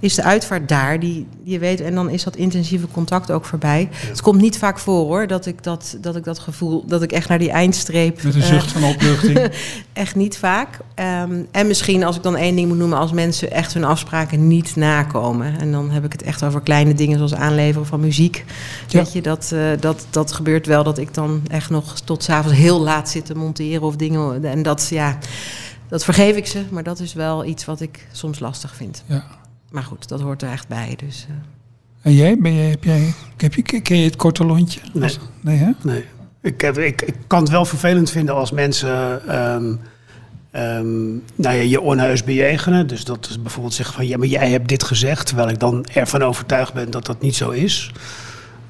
Is 0.04 0.14
de 0.14 0.22
uitvaart 0.22 0.68
daar, 0.68 1.00
die 1.00 1.26
je 1.42 1.58
weet, 1.58 1.80
en 1.80 1.94
dan 1.94 2.10
is 2.10 2.24
dat 2.24 2.36
intensieve 2.36 2.86
contact 2.92 3.30
ook 3.30 3.44
voorbij. 3.44 3.88
Het 3.92 4.20
komt 4.20 4.40
niet 4.40 4.58
vaak 4.58 4.78
voor 4.78 5.04
hoor, 5.04 5.26
dat 5.26 5.46
ik 5.46 5.62
dat, 5.62 5.96
dat, 6.00 6.16
ik 6.16 6.24
dat 6.24 6.38
gevoel, 6.38 6.84
dat 6.86 7.02
ik 7.02 7.12
echt 7.12 7.28
naar 7.28 7.38
die 7.38 7.50
eindstreep. 7.50 8.22
Met 8.22 8.34
een 8.34 8.40
eh, 8.40 8.46
zucht 8.46 8.72
van 8.72 8.84
opluchting. 8.84 9.50
Echt 9.92 10.14
niet 10.14 10.38
vaak. 10.38 10.78
Ehm, 10.94 11.42
en 11.50 11.66
misschien 11.66 12.04
als 12.04 12.16
ik 12.16 12.22
dan 12.22 12.36
één 12.36 12.56
ding 12.56 12.68
moet 12.68 12.78
noemen, 12.78 12.98
als 12.98 13.12
mensen 13.12 13.50
echt 13.50 13.74
hun 13.74 13.84
afspraken 13.84 14.48
niet 14.48 14.76
nakomen. 14.76 15.58
En 15.58 15.72
dan 15.72 15.90
heb 15.90 16.04
ik 16.04 16.12
het 16.12 16.22
echt 16.22 16.42
over 16.44 16.60
kleine 16.60 16.94
dingen 16.94 17.16
zoals 17.16 17.34
aanleveren 17.34 17.86
van 17.86 18.00
muziek. 18.00 18.44
Ja. 18.86 18.98
Weet 18.98 19.12
je, 19.12 19.22
dat, 19.22 19.50
eh, 19.54 19.60
dat, 19.80 20.06
dat 20.10 20.32
gebeurt 20.32 20.66
wel 20.66 20.84
dat 20.84 20.98
ik 20.98 21.14
dan 21.14 21.42
echt 21.48 21.70
nog 21.70 22.00
tot 22.00 22.22
s'avonds 22.22 22.58
heel 22.58 22.80
laat 22.80 23.10
zit 23.10 23.26
te 23.26 23.34
monteren 23.34 23.82
of 23.82 23.96
dingen. 23.96 24.44
En 24.44 24.62
dat, 24.62 24.86
ja, 24.90 25.18
dat 25.88 26.04
vergeef 26.04 26.36
ik 26.36 26.46
ze. 26.46 26.62
Maar 26.70 26.82
dat 26.82 27.00
is 27.00 27.12
wel 27.12 27.44
iets 27.44 27.64
wat 27.64 27.80
ik 27.80 28.06
soms 28.12 28.38
lastig 28.38 28.74
vind. 28.74 29.02
Ja. 29.06 29.24
Maar 29.74 29.82
goed, 29.82 30.08
dat 30.08 30.20
hoort 30.20 30.42
er 30.42 30.50
echt 30.50 30.68
bij. 30.68 30.94
Dus, 30.96 31.26
eh. 31.28 31.34
En 32.02 32.14
jij, 32.14 32.38
ben 32.38 32.54
jij, 32.54 32.70
heb 32.70 32.84
jij, 32.84 33.14
heb 33.37 33.54
je, 33.54 33.62
ken 33.62 33.98
je 33.98 34.04
het 34.04 34.16
korte 34.16 34.44
lontje? 34.44 34.80
Nee. 34.92 35.16
Nee 35.40 35.56
hè? 35.56 35.70
Nee. 35.82 36.04
Ik, 36.40 36.60
heb, 36.60 36.78
ik, 36.78 37.02
ik 37.02 37.14
kan 37.26 37.40
het 37.40 37.50
wel 37.50 37.64
vervelend 37.64 38.10
vinden 38.10 38.34
als 38.34 38.50
mensen 38.50 39.28
ehm, 39.28 39.74
ehm, 40.50 41.08
nou 41.34 41.56
ja, 41.56 41.62
je 41.62 41.80
onheus 41.80 42.24
bejegenen. 42.24 42.87
Dus 42.87 43.04
dat 43.04 43.28
is 43.30 43.42
bijvoorbeeld 43.42 43.74
zeggen 43.74 43.94
van 43.94 44.06
ja, 44.06 44.16
maar 44.16 44.26
jij 44.26 44.50
hebt 44.50 44.68
dit 44.68 44.82
gezegd. 44.82 45.26
Terwijl 45.26 45.48
ik 45.48 45.58
dan 45.58 45.84
ervan 45.92 46.22
overtuigd 46.22 46.72
ben 46.72 46.90
dat 46.90 47.06
dat 47.06 47.20
niet 47.20 47.37
zo 47.37 47.50
is. 47.50 47.92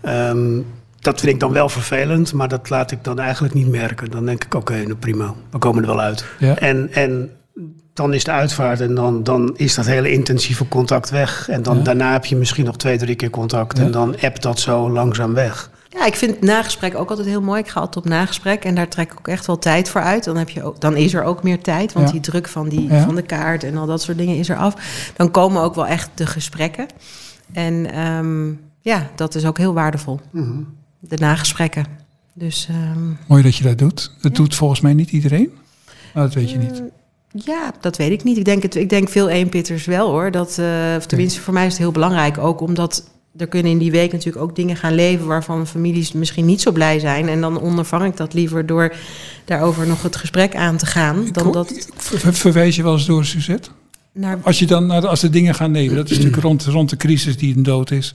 Ehm, 0.01 0.61
dat 0.99 1.21
vind 1.21 1.33
ik 1.33 1.41
dan 1.41 1.53
wel 1.53 1.69
vervelend, 1.69 2.33
maar 2.33 2.49
dat 2.49 2.71
laat 2.71 2.91
ik 2.91 3.05
dan 3.05 3.19
eigenlijk 3.19 3.55
niet 3.55 3.69
merken. 3.69 4.11
Dan 4.11 4.27
denk 4.27 4.45
ik, 4.45 4.55
oké, 4.55 4.75
nou 4.75 4.95
prima, 4.95 5.35
we 5.51 5.59
komen 5.59 5.83
er 5.83 5.89
wel 5.89 6.01
uit. 6.01 6.25
Ja. 6.39 6.59
En, 6.59 6.93
en 6.93 7.31
dan 7.93 8.15
is 8.15 8.25
de 8.25 8.31
uitvaart 8.31 8.81
en 8.81 8.95
dan, 8.95 9.23
dan 9.23 9.55
is 9.57 9.75
dat 9.75 9.87
hele 9.87 10.13
intensieve 10.13 10.69
contact 10.69 11.11
weg. 11.11 11.49
En 11.49 11.63
dan 11.63 11.77
Ja. 11.77 11.83
daarna 11.83 12.13
heb 12.13 12.25
je 12.25 12.37
misschien 12.37 12.65
nog 12.65 12.77
twee, 12.77 12.99
drie 12.99 13.15
keer 13.15 13.31
contact. 13.31 13.79
Ja. 13.79 13.85
En 13.85 13.91
dan 13.91 14.21
appt 14.21 14.43
dat 14.43 14.61
zo 14.61 14.91
langzaam 14.91 15.35
weg. 15.35 15.71
Ja, 15.89 16.07
ik 16.07 16.15
vind 16.15 16.31
het 16.31 16.41
nagesprek 16.41 16.95
ook 16.97 17.11
altijd 17.11 17.29
heel 17.29 17.41
mooi. 17.43 17.61
Ik 17.61 17.69
ga 17.69 17.81
altijd 17.81 18.05
op 18.05 18.11
nagesprek 18.11 18.65
en 18.65 18.75
daar 18.75 18.89
trek 18.89 19.13
ik 19.13 19.19
ook 19.19 19.29
echt 19.29 19.47
wel 19.47 19.59
tijd 19.59 19.89
voor 19.89 20.01
uit. 20.01 20.25
Dan, 20.25 20.37
heb 20.37 20.49
je 20.49 20.63
ook, 20.63 20.81
dan 20.81 20.97
is 20.97 21.15
er 21.15 21.23
ook 21.23 21.43
meer 21.43 21.61
tijd, 21.61 21.93
want 21.93 22.07
Ja. 22.07 22.13
die 22.13 22.21
druk 22.21 22.49
van, 22.49 22.69
die, 22.69 22.89
Ja. 22.89 23.03
van 23.05 23.15
de 23.15 23.23
kaart 23.23 23.65
en 23.65 23.77
al 23.77 23.87
dat 23.87 24.03
soort 24.03 24.19
dingen 24.19 24.37
is 24.37 24.49
er 24.49 24.57
af. 24.57 24.75
Dan 25.17 25.31
komen 25.31 25.63
ook 25.63 25.75
wel 25.75 25.87
echt 25.87 26.11
de 26.15 26.27
gesprekken. 26.27 26.87
En 27.53 27.91
ehm, 27.93 28.49
ja, 28.81 29.11
dat 29.17 29.35
is 29.35 29.45
ook 29.45 29.59
heel 29.59 29.75
waardevol. 29.75 30.21
Mhm. 30.31 30.63
De 31.01 31.17
nagesprekken. 31.17 31.85
Dus 32.33 32.67
ehm, 32.71 33.09
Mooi 33.27 33.43
dat 33.43 33.57
je 33.57 33.65
dat 33.65 33.79
doet. 33.79 34.13
Dat 34.21 34.35
doet 34.35 34.55
volgens 34.55 34.81
mij 34.81 34.95
niet 34.95 35.11
iedereen. 35.11 35.51
Maar 36.15 36.23
dat 36.25 36.35
weet 36.35 36.51
je 36.51 36.59
niet. 36.59 36.83
Ja, 37.45 37.73
dat 37.81 37.97
weet 37.97 38.11
ik 38.11 38.25
niet. 38.25 38.37
Ik 38.37 38.45
denk, 38.45 38.63
het, 38.63 38.75
ik 38.75 38.89
denk 38.89 39.09
veel 39.09 39.29
eenpitters 39.29 39.85
wel 39.85 40.11
hoor. 40.11 40.31
Dat, 40.31 40.59
eh, 40.59 40.67
of 40.97 41.07
tenminste, 41.07 41.41
voor 41.41 41.55
mij 41.55 41.65
is 41.67 41.73
het 41.73 41.81
heel 41.81 41.93
belangrijk. 41.93 42.39
Ook 42.39 42.61
omdat 42.61 43.11
er 43.37 43.47
kunnen 43.47 43.73
in 43.73 43.79
die 43.79 43.91
week 43.91 44.13
natuurlijk 44.13 44.45
ook 44.45 44.57
dingen 44.57 44.77
gaan 44.77 44.95
leven 44.95 45.27
waarvan 45.27 45.67
families 45.67 46.13
misschien 46.13 46.45
niet 46.45 46.61
zo 46.61 46.73
blij 46.73 46.99
zijn. 46.99 47.29
En 47.29 47.41
dan 47.41 47.61
ondervang 47.61 48.05
ik 48.05 48.17
dat 48.17 48.35
liever 48.35 48.67
door 48.67 48.95
daarover 49.45 49.87
nog 49.87 50.03
het 50.03 50.17
gesprek 50.17 50.55
aan 50.57 50.77
te 50.77 50.87
gaan. 50.87 51.27
Dan 51.33 51.47
Ik- 51.47 51.53
dat 51.53 51.89
ver- 51.97 52.35
verwijs 52.35 52.77
je 52.77 52.83
wel 52.83 52.93
eens 52.93 53.07
door, 53.07 53.25
Suzette? 53.25 53.69
naar. 54.13 54.39
Als, 54.43 54.59
je 54.59 54.67
dan, 54.67 54.91
als 54.91 55.21
de 55.21 55.31
dingen 55.31 55.55
gaan 55.55 55.73
leven, 55.73 55.97
dat 55.97 56.11
is 56.11 56.17
natuurlijk 56.17 56.43
rond, 56.43 56.65
rond 56.65 56.91
de 56.91 56.97
crisis 56.97 57.37
die 57.37 57.57
een 57.57 57.63
dood 57.63 57.91
is. 57.91 58.15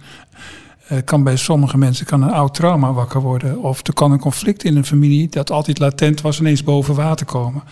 eh, 0.87 0.97
kan 1.05 1.23
bij 1.23 1.35
sommige 1.35 1.77
mensen 1.77 2.05
kan 2.05 2.21
een 2.21 2.31
oud 2.31 2.53
trauma 2.53 2.93
wakker 2.93 3.21
worden. 3.21 3.59
Of 3.61 3.87
er 3.87 3.93
kan 3.93 4.11
een 4.11 4.19
conflict 4.19 4.63
in 4.63 4.77
een 4.77 4.85
familie 4.85 5.27
dat 5.29 5.51
altijd 5.51 5.79
latent 5.79 6.21
was 6.21 6.39
ineens 6.39 6.63
boven 6.63 6.95
water 6.95 7.25
komen. 7.25 7.63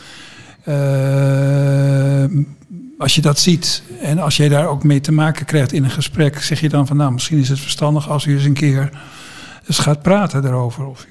Eh, 0.67 2.23
als 2.97 3.15
je 3.15 3.21
dat 3.21 3.39
ziet 3.39 3.84
en 4.01 4.19
als 4.19 4.38
jij 4.38 4.49
daar 4.49 4.67
ook 4.67 4.84
mee 4.84 4.99
te 4.99 5.12
maken 5.12 5.45
krijgt 5.45 5.71
in 5.71 5.84
een 5.84 5.89
gesprek, 5.89 6.41
zeg 6.41 6.60
je 6.60 6.69
dan 6.69 6.88
van 6.88 6.97
nou 6.97 7.12
misschien 7.12 7.39
is 7.39 7.49
het 7.49 7.60
verstandig 7.60 8.10
als 8.10 8.25
u 8.25 8.34
eens 8.34 8.45
een 8.45 8.53
keer 8.53 8.89
dus 9.67 9.77
gaat 9.80 10.01
praten 10.01 10.45
erover. 10.45 10.86
Of, 10.86 11.06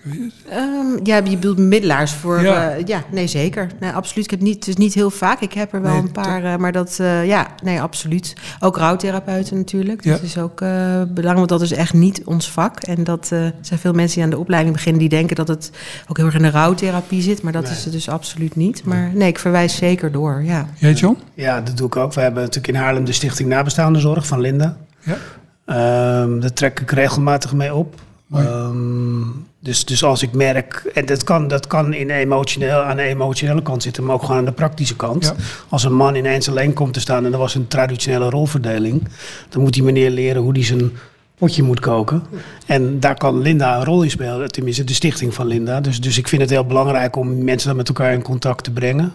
Ehm, 0.48 0.86
ja, 1.02 1.16
je 1.16 1.22
bedoelt 1.22 1.58
middelaars 1.58 2.12
voor. 2.12 2.42
Ja. 2.42 2.70
Ja, 2.70 2.76
ja 2.86 3.02
nee, 3.10 3.26
zeker. 3.26 3.66
Nee, 3.80 3.90
absoluut. 3.90 4.24
Ik 4.24 4.30
heb 4.30 4.40
niet, 4.40 4.54
het 4.54 4.68
is 4.68 4.76
niet 4.76 4.94
heel 4.94 5.10
vaak. 5.10 5.40
Ik 5.40 5.52
heb 5.52 5.72
er 5.72 5.82
wel 5.82 5.92
Nee, 5.92 6.00
een 6.02 6.12
paar, 6.12 6.44
eh, 6.44 6.56
maar 6.56 6.72
dat, 6.72 6.96
eh, 7.00 7.26
ja, 7.26 7.46
nee, 7.62 7.80
absoluut. 7.80 8.34
Ook 8.60 8.76
rouwtherapeuten 8.76 9.56
natuurlijk. 9.56 10.04
Ja. 10.04 10.10
Dat 10.12 10.22
is 10.22 10.38
ook 10.38 10.60
eh, 10.60 10.68
belangrijk, 11.08 11.36
want 11.36 11.48
dat 11.48 11.62
is 11.62 11.72
echt 11.72 11.92
niet 11.92 12.22
ons 12.24 12.50
vak. 12.50 12.82
En 12.82 13.04
dat 13.04 13.28
eh, 13.32 13.38
zijn 13.60 13.78
veel 13.80 13.92
mensen 13.92 14.14
die 14.14 14.24
aan 14.24 14.30
de 14.30 14.38
opleiding 14.38 14.74
beginnen, 14.74 15.00
die 15.00 15.08
denken 15.08 15.36
dat 15.36 15.48
het 15.48 15.70
ook 16.08 16.16
heel 16.16 16.26
erg 16.26 16.34
in 16.34 16.42
de 16.42 16.50
rouwtherapie 16.50 17.22
zit. 17.22 17.42
Maar 17.42 17.52
dat 17.52 17.62
Nee. 17.62 17.72
is 17.72 17.84
het 17.84 17.92
dus 17.92 18.08
absoluut 18.08 18.56
niet. 18.56 18.84
Maar 18.84 19.10
nee, 19.14 19.28
ik 19.28 19.38
verwijs 19.38 19.76
zeker 19.76 20.12
door, 20.12 20.42
ja. 20.44 20.66
Jij, 20.74 20.92
John? 20.92 21.18
Ja, 21.34 21.60
dat 21.60 21.76
doe 21.76 21.86
ik 21.86 21.96
ook. 21.96 22.12
We 22.14 22.20
hebben 22.20 22.42
natuurlijk 22.42 22.74
in 22.74 22.80
Haarlem 22.80 23.04
de 23.04 23.12
Stichting 23.12 23.48
Nabestaande 23.48 23.98
Zorg 23.98 24.26
van 24.26 24.40
Linda. 24.40 24.76
Ja. 25.00 25.16
Ehm, 25.64 26.40
daar 26.40 26.52
trek 26.52 26.80
ik 26.80 26.90
regelmatig 26.90 27.52
mee 27.52 27.74
op. 27.74 27.94
Ehm, 28.32 29.22
dus, 29.60 29.84
dus 29.84 30.04
als 30.04 30.22
ik 30.22 30.32
merk, 30.32 30.90
en 30.94 31.06
dat 31.06 31.24
kan, 31.24 31.48
dat 31.48 31.66
kan 31.66 31.94
in 31.94 32.10
emotioneel, 32.10 32.78
aan 32.78 32.96
de 32.96 33.02
emotionele 33.02 33.62
kant 33.62 33.82
zitten, 33.82 34.04
maar 34.04 34.14
ook 34.14 34.22
gewoon 34.22 34.36
aan 34.36 34.44
de 34.44 34.52
praktische 34.52 34.96
kant. 34.96 35.24
Ja. 35.24 35.34
Als 35.68 35.84
een 35.84 35.94
man 35.94 36.14
ineens 36.14 36.48
alleen 36.48 36.72
komt 36.72 36.94
te 36.94 37.00
staan 37.00 37.26
en 37.26 37.32
er 37.32 37.38
was 37.38 37.54
een 37.54 37.68
traditionele 37.68 38.30
rolverdeling, 38.30 39.08
dan 39.48 39.62
moet 39.62 39.72
die 39.72 39.82
meneer 39.82 40.10
leren 40.10 40.42
hoe 40.42 40.52
hij 40.52 40.64
zijn 40.64 40.92
potje 41.38 41.62
moet 41.62 41.80
koken. 41.80 42.22
En 42.66 43.00
daar 43.00 43.16
kan 43.16 43.40
Linda 43.40 43.76
een 43.76 43.84
rol 43.84 44.02
in 44.02 44.10
spelen, 44.10 44.52
tenminste 44.52 44.84
de 44.84 44.94
stichting 44.94 45.34
van 45.34 45.46
Linda. 45.46 45.80
Dus, 45.80 46.00
dus 46.00 46.18
ik 46.18 46.28
vind 46.28 46.42
het 46.42 46.50
heel 46.50 46.66
belangrijk 46.66 47.16
om 47.16 47.44
mensen 47.44 47.68
dan 47.68 47.76
met 47.76 47.88
elkaar 47.88 48.12
in 48.12 48.22
contact 48.22 48.64
te 48.64 48.70
brengen. 48.70 49.12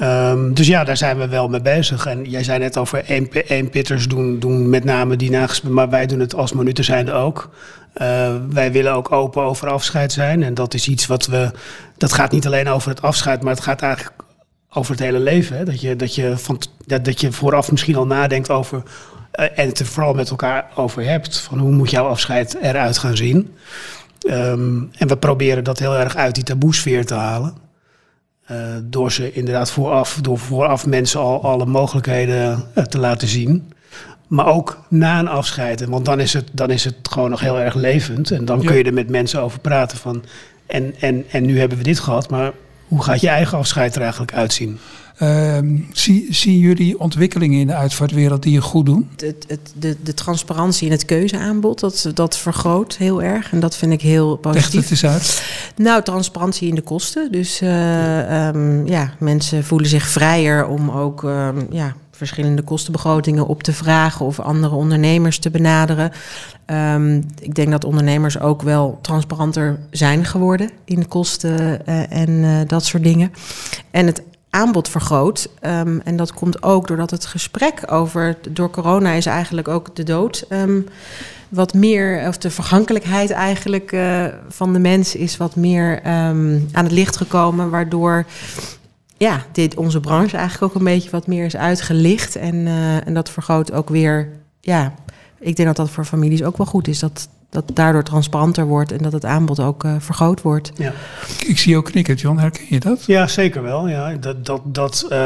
Ehm, 0.00 0.52
dus 0.52 0.66
ja, 0.66 0.84
daar 0.84 0.96
zijn 0.96 1.18
we 1.18 1.28
wel 1.28 1.48
mee 1.48 1.60
bezig. 1.60 2.06
En 2.06 2.24
jij 2.24 2.44
zei 2.44 2.58
net 2.58 2.78
over 2.78 3.04
één, 3.04 3.32
één 3.32 3.70
pitters 3.70 4.08
doen, 4.08 4.38
doen 4.38 4.70
met 4.70 4.84
name 4.84 5.16
die 5.16 5.30
nagesproken, 5.30 5.74
maar 5.76 5.88
wij 5.90 6.06
doen 6.06 6.20
het 6.20 6.34
als 6.34 6.52
minuten 6.52 6.84
zijnde 6.84 7.12
ook. 7.12 7.50
Eh, 7.92 8.34
wij 8.50 8.72
willen 8.72 8.92
ook 8.92 9.12
open 9.12 9.42
over 9.42 9.68
afscheid 9.68 10.12
zijn. 10.12 10.42
En 10.42 10.54
dat 10.54 10.74
is 10.74 10.88
iets 10.88 11.06
wat 11.06 11.26
we. 11.26 11.50
Dat 11.96 12.12
gaat 12.12 12.30
niet 12.32 12.46
alleen 12.46 12.68
over 12.68 12.88
het 12.90 13.02
afscheid, 13.02 13.42
maar 13.42 13.54
het 13.54 13.62
gaat 13.62 13.82
eigenlijk 13.82 14.22
over 14.70 14.92
het 14.92 15.00
hele 15.00 15.18
leven. 15.18 15.56
Hè? 15.56 15.64
Dat, 15.64 15.80
je, 15.80 15.96
dat, 15.96 16.14
je 16.14 16.38
van, 16.38 16.58
dat, 16.86 17.04
dat 17.04 17.20
je 17.20 17.32
vooraf 17.32 17.70
misschien 17.70 17.96
al 17.96 18.06
nadenkt 18.06 18.50
over. 18.50 18.82
eh, 19.30 19.46
en 19.58 19.68
het 19.68 19.78
er 19.78 19.86
vooral 19.86 20.14
met 20.14 20.30
elkaar 20.30 20.70
over 20.74 21.04
hebt. 21.04 21.40
Van 21.40 21.58
hoe 21.58 21.72
moet 21.72 21.90
jouw 21.90 22.06
afscheid 22.06 22.56
eruit 22.62 22.98
gaan 22.98 23.16
zien? 23.16 23.54
Ehm, 24.20 24.82
en 24.98 25.08
we 25.08 25.16
proberen 25.16 25.64
dat 25.64 25.78
heel 25.78 25.96
erg 25.96 26.16
uit 26.16 26.34
die 26.34 26.44
taboesfeer 26.44 27.06
te 27.06 27.14
halen. 27.14 27.68
Eh, 28.50 28.56
door 28.82 29.12
ze 29.12 29.32
inderdaad 29.32 29.70
vooraf, 29.70 30.18
door 30.22 30.38
vooraf 30.38 30.86
mensen 30.86 31.20
al 31.20 31.42
alle 31.42 31.66
mogelijkheden 31.66 32.64
eh, 32.74 32.84
te 32.84 32.98
laten 32.98 33.28
zien. 33.28 33.72
Maar 34.26 34.46
ook 34.46 34.78
na 34.88 35.18
een 35.18 35.28
afscheid. 35.28 35.84
Want 35.84 36.04
dan 36.04 36.20
is 36.20 36.32
het, 36.32 36.48
dan 36.52 36.70
is 36.70 36.84
het 36.84 36.94
gewoon 37.02 37.30
nog 37.30 37.40
heel 37.40 37.60
erg 37.60 37.74
levend. 37.74 38.30
En 38.30 38.44
dan 38.44 38.60
Ja. 38.60 38.66
kun 38.66 38.76
je 38.76 38.84
er 38.84 38.92
met 38.92 39.08
mensen 39.10 39.40
over 39.42 39.60
praten 39.60 39.98
van. 39.98 40.22
En, 40.66 40.94
en, 41.00 41.24
en 41.30 41.44
nu 41.46 41.58
hebben 41.58 41.78
we 41.78 41.84
dit 41.84 41.98
gehad, 41.98 42.30
maar 42.30 42.52
hoe 42.90 43.02
gaat 43.02 43.20
je 43.20 43.28
eigen 43.28 43.58
afscheid 43.58 43.94
er 43.94 44.02
eigenlijk 44.02 44.32
uitzien? 44.32 44.78
Ehm, 45.16 45.76
zie, 45.92 46.26
zien 46.30 46.58
jullie 46.58 46.98
ontwikkelingen 46.98 47.60
in 47.60 47.66
de 47.66 47.74
uitvaartwereld 47.74 48.42
die 48.42 48.52
je 48.52 48.60
goed 48.60 48.86
doen? 48.86 49.10
Het, 49.16 49.44
het, 49.48 49.72
de, 49.74 49.96
de 50.02 50.14
transparantie 50.14 50.86
in 50.86 50.92
het 50.92 51.04
keuzeaanbod, 51.04 51.80
dat, 51.80 52.10
dat 52.14 52.36
vergroot 52.36 52.96
heel 52.96 53.22
erg. 53.22 53.52
En 53.52 53.60
dat 53.60 53.76
vind 53.76 53.92
ik 53.92 54.00
heel 54.00 54.30
Echt 54.30 54.40
positief. 54.40 54.80
het 54.80 54.90
eens 54.90 55.04
uit. 55.04 55.42
Nou, 55.76 56.02
transparantie 56.02 56.68
in 56.68 56.74
de 56.74 56.80
kosten. 56.80 57.32
Dus 57.32 57.60
eh, 57.60 58.48
ehm, 58.48 58.86
ja, 58.86 59.12
mensen 59.18 59.64
voelen 59.64 59.88
zich 59.88 60.08
vrijer 60.08 60.66
om 60.66 60.90
ook 60.90 61.24
ehm, 61.24 61.58
ja, 61.70 61.94
verschillende 62.20 62.62
kostenbegrotingen 62.62 63.46
op 63.46 63.62
te 63.62 63.72
vragen 63.72 64.26
of 64.26 64.40
andere 64.40 64.74
ondernemers 64.74 65.38
te 65.38 65.50
benaderen. 65.50 66.12
Ehm, 66.66 67.20
ik 67.38 67.54
denk 67.54 67.70
dat 67.70 67.84
ondernemers 67.84 68.40
ook 68.40 68.62
wel 68.62 68.98
transparanter 69.02 69.78
zijn 69.90 70.24
geworden 70.24 70.70
in 70.84 71.08
kosten 71.08 71.86
eh, 71.86 72.12
en 72.12 72.44
eh, 72.44 72.68
dat 72.68 72.84
soort 72.84 73.02
dingen. 73.02 73.32
En 73.90 74.06
het 74.06 74.22
aanbod 74.50 74.88
vergroot. 74.88 75.48
Ehm, 75.60 75.98
en 76.04 76.16
dat 76.16 76.32
komt 76.32 76.62
ook 76.62 76.86
doordat 76.86 77.10
het 77.10 77.26
gesprek 77.26 77.82
over. 77.92 78.36
Door 78.50 78.70
corona 78.70 79.12
is 79.12 79.26
eigenlijk 79.26 79.68
ook 79.68 79.96
de 79.96 80.02
dood. 80.02 80.44
ehm, 80.48 80.80
wat 81.48 81.74
meer, 81.74 82.28
of 82.28 82.38
de 82.38 82.50
vergankelijkheid 82.50 83.30
eigenlijk 83.30 83.92
eh, 83.92 84.24
van 84.48 84.72
de 84.72 84.78
mens 84.78 85.14
is 85.14 85.36
wat 85.36 85.56
meer 85.56 86.02
aan 86.02 86.84
het 86.84 86.92
licht 86.92 87.16
gekomen. 87.16 87.70
Waardoor 87.70 88.26
ja, 89.20 89.44
dit, 89.52 89.76
onze 89.76 90.00
branche 90.00 90.36
eigenlijk 90.36 90.72
ook 90.72 90.78
een 90.78 90.84
beetje 90.84 91.10
wat 91.10 91.26
meer 91.26 91.44
is 91.44 91.56
uitgelicht. 91.56 92.36
En, 92.36 92.66
eh, 92.66 93.06
en 93.06 93.14
dat 93.14 93.30
vergroot 93.30 93.72
ook 93.72 93.88
weer. 93.88 94.28
Ja, 94.60 94.94
ik 95.38 95.56
denk 95.56 95.68
dat 95.68 95.76
dat 95.76 95.90
voor 95.90 96.04
families 96.04 96.42
ook 96.42 96.56
wel 96.56 96.66
goed 96.66 96.88
is. 96.88 96.98
Dat 96.98 97.28
dat 97.50 97.64
daardoor 97.74 98.02
transparanter 98.02 98.66
wordt 98.66 98.92
en 98.92 98.98
dat 98.98 99.12
het 99.12 99.24
aanbod 99.24 99.60
ook 99.60 99.84
eh, 99.84 99.94
vergroot 99.98 100.42
wordt. 100.42 100.72
Ja. 100.76 100.92
Ik, 101.38 101.48
ik 101.48 101.58
zie 101.58 101.70
jou 101.70 101.84
knikken, 101.84 102.14
John. 102.14 102.38
Herken 102.38 102.64
je 102.68 102.80
dat? 102.80 103.04
Ja, 103.04 103.26
zeker 103.26 103.62
wel. 103.62 103.88
Ja. 103.88 104.14
Dat, 104.14 104.46
dat, 104.46 104.60
dat, 104.64 105.06
eh, 105.08 105.18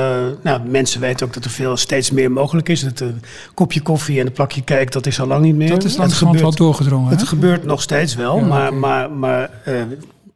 nou, 0.43 0.69
mensen 0.69 1.01
weten 1.01 1.27
ook 1.27 1.33
dat 1.33 1.45
er 1.45 1.51
veel, 1.51 1.77
steeds 1.77 2.11
meer 2.11 2.33
mogelijk 2.33 2.69
is. 2.69 2.83
Het 2.83 3.01
een 3.01 3.23
kopje 3.55 3.81
koffie 3.81 4.21
en 4.21 4.27
een 4.27 4.33
plakje 4.33 4.65
cake, 4.65 4.91
dat 4.91 5.07
is 5.07 5.21
al 5.21 5.27
lang 5.27 5.45
niet 5.45 5.55
meer. 5.55 5.69
Dat 5.69 5.85
is 5.85 5.97
langzamerhand 5.97 6.41
wel 6.41 6.67
doorgedrongen. 6.67 7.11
Het 7.11 7.21
hè? 7.21 7.27
gebeurt 7.27 7.65
nog 7.65 7.83
steeds 7.83 8.15
wel, 8.15 8.39
Ja, 8.39 8.45
maar, 8.45 8.75
maar, 8.75 9.11
maar 9.11 9.51
eh, 9.65 9.83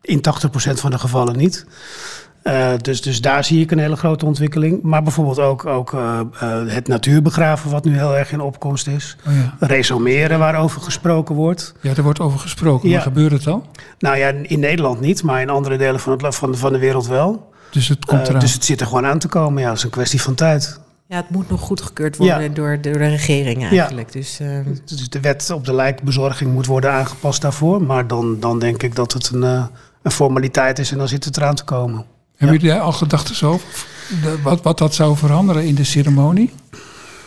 in 0.00 0.18
80% 0.18 0.20
van 0.74 0.90
de 0.90 0.98
gevallen 0.98 1.36
niet. 1.36 1.66
Eh, 2.42 2.72
dus, 2.80 3.02
dus 3.02 3.20
daar 3.20 3.44
zie 3.44 3.60
ik 3.62 3.70
een 3.70 3.78
hele 3.78 3.96
grote 3.96 4.26
ontwikkeling. 4.26 4.82
Maar 4.82 5.02
bijvoorbeeld 5.02 5.38
ook, 5.38 5.66
ook 5.66 5.92
eh, 5.92 6.20
eh, 6.40 6.68
het 6.68 6.88
natuurbegraven, 6.88 7.70
wat 7.70 7.84
nu 7.84 7.96
heel 7.96 8.16
erg 8.16 8.32
in 8.32 8.40
opkomst 8.40 8.86
is. 8.86 9.16
Oh, 9.26 9.32
ja. 9.34 9.66
Resomeren, 9.66 10.38
waarover 10.38 10.80
gesproken 10.80 11.34
wordt. 11.34 11.74
ja, 11.80 11.94
er 11.96 12.02
wordt 12.02 12.20
over 12.20 12.38
gesproken. 12.38 12.88
Ja. 12.88 12.94
Maar 12.94 13.02
gebeurt 13.04 13.32
het 13.32 13.46
al? 13.46 13.66
Nou 13.98 14.16
ja, 14.16 14.28
in 14.42 14.60
Nederland 14.60 15.00
niet, 15.00 15.22
maar 15.22 15.40
in 15.40 15.50
andere 15.50 15.76
delen 15.76 16.00
van, 16.00 16.12
het, 16.24 16.34
van, 16.34 16.56
van 16.56 16.72
de 16.72 16.78
wereld 16.78 17.06
wel. 17.06 17.52
Dus 17.70 17.88
het 17.88 18.04
komt 18.04 18.28
eraan. 18.28 18.40
dus 18.40 18.52
het 18.52 18.64
zit 18.64 18.80
er 18.80 18.86
gewoon 18.86 19.06
aan 19.06 19.18
te 19.18 19.28
komen. 19.28 19.62
Ja, 19.62 19.68
dat 19.68 19.76
is 19.76 19.82
een 19.82 19.90
kwestie 19.90 20.22
van 20.22 20.34
tijd. 20.34 20.80
Ja, 21.06 21.16
het 21.16 21.30
moet 21.30 21.50
nog 21.50 21.60
goedgekeurd 21.60 22.16
worden 22.16 22.42
Ja. 22.42 22.48
door, 22.48 22.80
door 22.80 22.92
de 22.98 23.08
regering 23.08 23.64
eigenlijk. 23.68 24.12
Dus, 24.12 24.40
eh, 24.40 24.48
Dus 24.84 25.08
de 25.08 25.20
wet 25.20 25.50
op 25.50 25.64
de 25.64 25.74
lijkbezorging 25.74 26.52
moet 26.52 26.66
worden 26.66 26.92
aangepast 26.92 27.42
daarvoor. 27.42 27.82
Maar 27.82 28.06
dan, 28.06 28.40
dan 28.40 28.58
denk 28.58 28.82
ik 28.82 28.94
dat 28.94 29.12
het 29.12 29.30
een, 29.30 29.42
eh, 29.42 29.64
een 30.02 30.10
formaliteit 30.10 30.78
is 30.78 30.92
en 30.92 30.98
dan 30.98 31.08
zit 31.08 31.24
het 31.24 31.36
eraan 31.36 31.54
te 31.54 31.64
komen. 31.64 32.04
Hebben 32.38 32.58
jullie 32.58 32.74
daar 32.74 32.84
al 32.84 32.92
gedachten 32.92 33.48
over? 33.48 33.68
De- 34.22 34.42
wat, 34.42 34.62
wat 34.62 34.78
dat 34.78 34.94
zou 34.94 35.16
veranderen 35.16 35.64
in 35.64 35.74
de 35.74 35.84
ceremonie? 35.84 36.50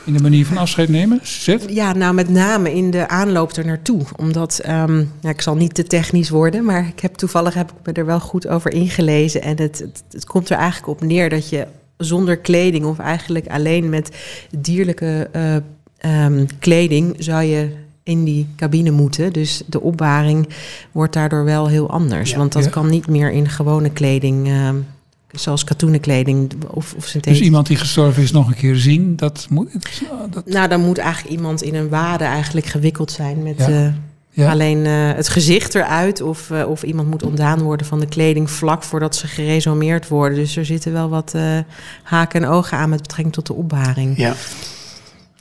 In 0.06 0.13
de 0.13 0.21
manier 0.21 0.45
van 0.45 0.58
afscheid 0.58 0.89
nemen? 0.89 1.19
Zet? 1.24 1.65
Ja, 1.69 1.93
nou 1.93 2.13
met 2.13 2.30
name 2.30 2.74
in 2.74 2.91
de 2.91 3.08
aanloop 3.08 3.52
er 3.52 3.65
naartoe. 3.65 4.02
Omdat, 4.15 4.60
ehm, 4.60 5.04
ik 5.21 5.41
zal 5.41 5.56
niet 5.56 5.74
te 5.74 5.84
technisch 5.84 6.30
worden, 6.30 6.65
maar 6.65 6.88
ik 6.88 7.00
heb 7.00 7.13
toevallig 7.15 7.54
heb 7.54 7.69
ik 7.71 7.76
me 7.86 7.93
er 7.93 8.06
wel 8.06 8.19
goed 8.19 8.47
over 8.47 8.71
ingelezen. 8.74 9.41
En 9.41 9.60
het, 9.60 9.80
het, 9.80 10.04
het 10.12 10.26
komt 10.26 10.50
er 10.50 10.58
eigenlijk 10.58 10.88
op 10.88 11.02
neer 11.08 11.30
dat 11.30 11.50
je 11.50 11.67
zonder 11.97 12.38
kleding 12.38 12.86
of 12.86 13.00
eigenlijk 13.00 13.47
alleen 13.47 13.89
met 13.89 14.10
dierlijke 14.58 15.30
eh, 15.32 15.56
ehm, 15.97 16.45
kleding 16.60 17.15
zou 17.17 17.43
je 17.43 17.69
in 18.04 18.24
die 18.24 18.47
cabine 18.56 18.91
moeten. 18.91 19.34
Dus 19.34 19.62
de 19.65 19.82
opbaring 19.82 20.47
wordt 20.91 21.13
daardoor 21.13 21.43
wel 21.43 21.67
heel 21.67 21.89
anders. 21.89 22.30
Ja. 22.32 22.38
want 22.38 22.52
dat 22.52 22.63
Ja. 22.63 22.69
kan 22.69 22.89
niet 22.89 23.08
meer 23.08 23.32
in 23.32 23.50
gewone 23.50 23.89
kleding, 23.89 24.47
ehm, 24.47 24.76
zoals 25.34 25.63
katoenen 25.63 26.00
kleding 26.00 26.52
of, 26.67 26.94
of 26.98 27.06
synthetische. 27.06 27.30
Dus 27.30 27.39
iemand 27.39 27.67
die 27.67 27.78
gestorven 27.78 28.24
is 28.24 28.32
nog 28.32 28.48
een 28.48 28.56
keer 28.56 28.76
zien, 28.76 29.15
dat 29.15 29.48
moet... 29.50 29.72
Dat, 30.32 30.46
Nou, 30.46 30.70
dan 30.70 30.82
moet 30.82 30.98
eigenlijk 30.98 31.36
iemand 31.36 31.62
in 31.62 31.76
een 31.76 31.89
wade 31.89 32.24
eigenlijk 32.24 32.65
gewikkeld 32.65 33.12
zijn 33.12 33.44
met 33.44 33.58
Ja. 33.58 33.67
eh, 33.67 33.94
ja. 34.34 34.52
alleen 34.52 34.86
eh, 34.86 35.13
het 35.13 35.30
gezicht 35.30 35.76
eruit. 35.76 36.22
Of, 36.22 36.52
eh, 36.52 36.70
of 36.70 36.84
iemand 36.84 37.10
moet 37.10 37.24
ontdaan 37.24 37.62
worden 37.62 37.86
van 37.86 38.00
de 38.00 38.08
kleding 38.08 38.50
vlak 38.50 38.84
voordat 38.84 39.15
ze 39.15 39.28
geresomeerd 39.28 40.08
worden. 40.08 40.38
Dus 40.38 40.56
er 40.56 40.65
zitten 40.65 40.94
wel 40.94 41.10
wat 41.10 41.34
eh, 41.34 41.58
haken 42.04 42.44
en 42.44 42.50
ogen 42.50 42.78
aan 42.78 42.89
met 42.89 43.02
betrekking 43.02 43.34
tot 43.34 43.48
de 43.48 43.54
opbaring. 43.54 44.17
Ja. 44.17 44.34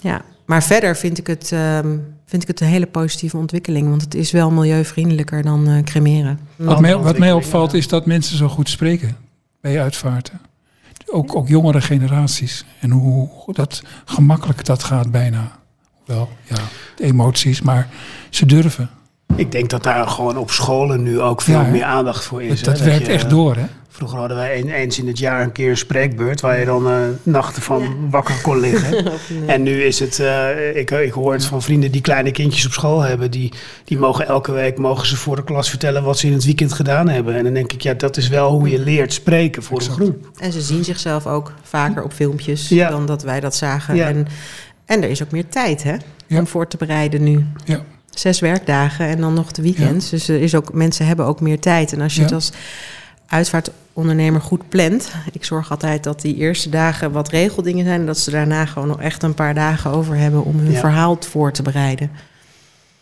Ja. 0.01 0.23
Maar 0.47 0.63
verder 0.63 0.97
vind 0.97 1.19
ik, 1.19 1.27
het, 1.27 1.53
ehm, 1.53 1.97
vind 2.27 2.43
ik 2.43 2.49
het 2.49 2.61
een 2.61 2.67
hele 2.67 2.87
positieve 2.87 3.37
ontwikkeling. 3.37 3.89
Want 3.89 4.03
het 4.03 4.15
is 4.15 4.31
wel 4.31 4.51
milieuvriendelijker 4.51 5.43
dan 5.43 5.69
eh, 5.69 5.83
cremeren. 5.85 6.39
Wat 6.57 6.81
mij, 6.81 6.97
wat 6.97 7.19
mij 7.19 7.33
opvalt 7.33 7.73
ja. 7.73 7.79
is 7.79 7.89
dat 7.89 8.07
mensen 8.07 8.37
zo 8.37 8.49
goed 8.49 8.69
spreken 8.69 9.17
bij 9.61 9.83
uitvaarten. 9.83 10.41
Ook, 11.07 11.35
ook 11.35 11.49
jongere 11.49 11.81
generaties. 11.81 12.65
En 12.81 12.91
hoe, 12.91 13.29
dat 13.47 13.83
gemakkelijk 14.05 14.65
dat 14.65 14.83
gaat 14.83 15.11
bijna. 15.11 15.59
Wel, 16.05 16.29
ja, 16.45 16.63
de 16.97 17.05
emoties, 17.05 17.61
maar 17.61 17.89
ze 18.31 18.47
durven. 18.47 18.91
Ik 19.37 19.53
denk 19.53 19.71
dat 19.71 19.83
daar 19.83 20.07
gewoon 20.09 20.37
op 20.39 20.51
scholen 20.51 21.03
nu 21.03 21.21
ook 21.21 21.43
veel 21.43 21.61
Ja, 21.61 21.63
meer 21.67 21.85
aandacht 21.85 22.25
voor 22.25 22.43
is. 22.43 22.63
dat 22.63 22.79
hè. 22.79 22.85
werkt 22.85 23.07
je- 23.07 23.13
echt 23.13 23.31
door, 23.31 23.57
hè? 23.57 23.65
Vroeger 23.89 24.19
hadden 24.19 24.37
wij 24.37 24.61
een- 24.61 24.69
eens 24.71 24.99
in 24.99 25.07
het 25.07 25.19
jaar 25.19 25.43
een 25.43 25.53
keer 25.53 25.71
een 25.71 25.77
spreekbeurt 25.77 26.41
waar 26.41 26.59
je 26.59 26.65
dan 26.65 26.87
eh, 26.91 26.97
nachten 27.23 27.63
van 27.63 28.11
wakker 28.11 28.35
kon 28.43 28.61
liggen. 28.61 29.07
En 29.47 29.63
nu 29.63 29.83
is 29.83 29.99
het, 30.01 30.19
eh, 30.19 30.77
ik, 30.77 30.91
ik 30.91 31.13
hoor 31.13 31.33
het 31.33 31.45
van 31.45 31.63
vrienden 31.63 31.91
die 31.93 32.01
kleine 32.01 32.31
kindjes 32.31 32.67
op 32.67 32.73
school 32.73 33.01
hebben, 33.01 33.31
die, 33.31 33.53
die 33.85 33.99
mogen 33.99 34.27
elke 34.27 34.53
week 34.53 34.79
mogen 34.79 35.07
ze 35.07 35.17
voor 35.17 35.37
de 35.37 35.45
klas 35.45 35.69
vertellen 35.71 36.03
wat 36.05 36.19
ze 36.19 36.27
in 36.27 36.33
het 36.33 36.45
weekend 36.45 36.73
gedaan 36.73 37.09
hebben. 37.09 37.35
En 37.35 37.45
dan 37.45 37.53
denk 37.55 37.73
ik, 37.73 37.81
ja, 37.83 37.95
dat 37.95 38.17
is 38.17 38.29
wel 38.29 38.51
hoe 38.51 38.71
je 38.71 38.79
leert 38.79 39.13
spreken 39.13 39.63
voor 39.63 39.77
Exact. 39.79 39.99
een 39.99 40.05
groep. 40.05 40.31
En 40.39 40.53
ze 40.53 40.61
zien 40.61 40.85
zichzelf 40.85 41.27
ook 41.27 41.53
vaker 41.63 42.03
op 42.03 42.13
filmpjes 42.13 42.69
Ja. 42.69 42.91
dan 42.91 43.07
dat 43.07 43.23
wij 43.23 43.41
dat 43.41 43.55
zagen. 43.57 43.95
Ja. 43.97 44.07
En, 44.09 44.27
en 44.85 45.03
er 45.03 45.11
is 45.11 45.23
ook 45.23 45.31
meer 45.31 45.49
tijd 45.49 45.83
hè, 45.83 45.95
Ja. 46.27 46.39
om 46.39 46.47
voor 46.47 46.67
te 46.69 46.77
bereiden 46.77 47.23
nu. 47.23 47.47
Ja. 47.65 47.81
Zes 48.11 48.41
werkdagen 48.41 49.07
en 49.07 49.21
dan 49.21 49.35
nog 49.35 49.53
de 49.53 49.63
weekends. 49.63 50.11
Dus 50.11 50.29
er 50.29 50.41
is 50.41 50.55
ook, 50.55 50.73
mensen 50.73 51.07
hebben 51.07 51.27
ook 51.27 51.41
meer 51.41 51.61
tijd. 51.61 51.93
En 51.93 52.01
als 52.01 52.13
je 52.15 52.19
Ja. 52.21 52.27
het 52.27 52.35
als 52.35 52.51
uitvaartondernemer 53.27 54.41
goed 54.41 54.69
plant. 54.69 55.11
Ik 55.33 55.45
zorg 55.45 55.71
altijd 55.71 56.05
dat 56.05 56.21
die 56.21 56.37
eerste 56.37 56.69
dagen 56.69 57.13
wat 57.13 57.29
regeldingen 57.29 57.85
zijn. 57.85 58.01
En 58.01 58.07
dat 58.07 58.19
ze 58.19 58.31
daarna 58.31 58.67
gewoon 58.67 58.89
nog 58.89 59.01
echt 59.01 59.23
een 59.23 59.35
paar 59.35 59.55
dagen 59.55 59.91
over 59.91 60.17
hebben 60.17 60.45
om 60.45 60.59
hun 60.59 60.73
Ja. 60.73 60.79
verhaal 60.81 61.17
voor 61.21 61.53
te 61.53 61.63
bereiden. 61.63 62.11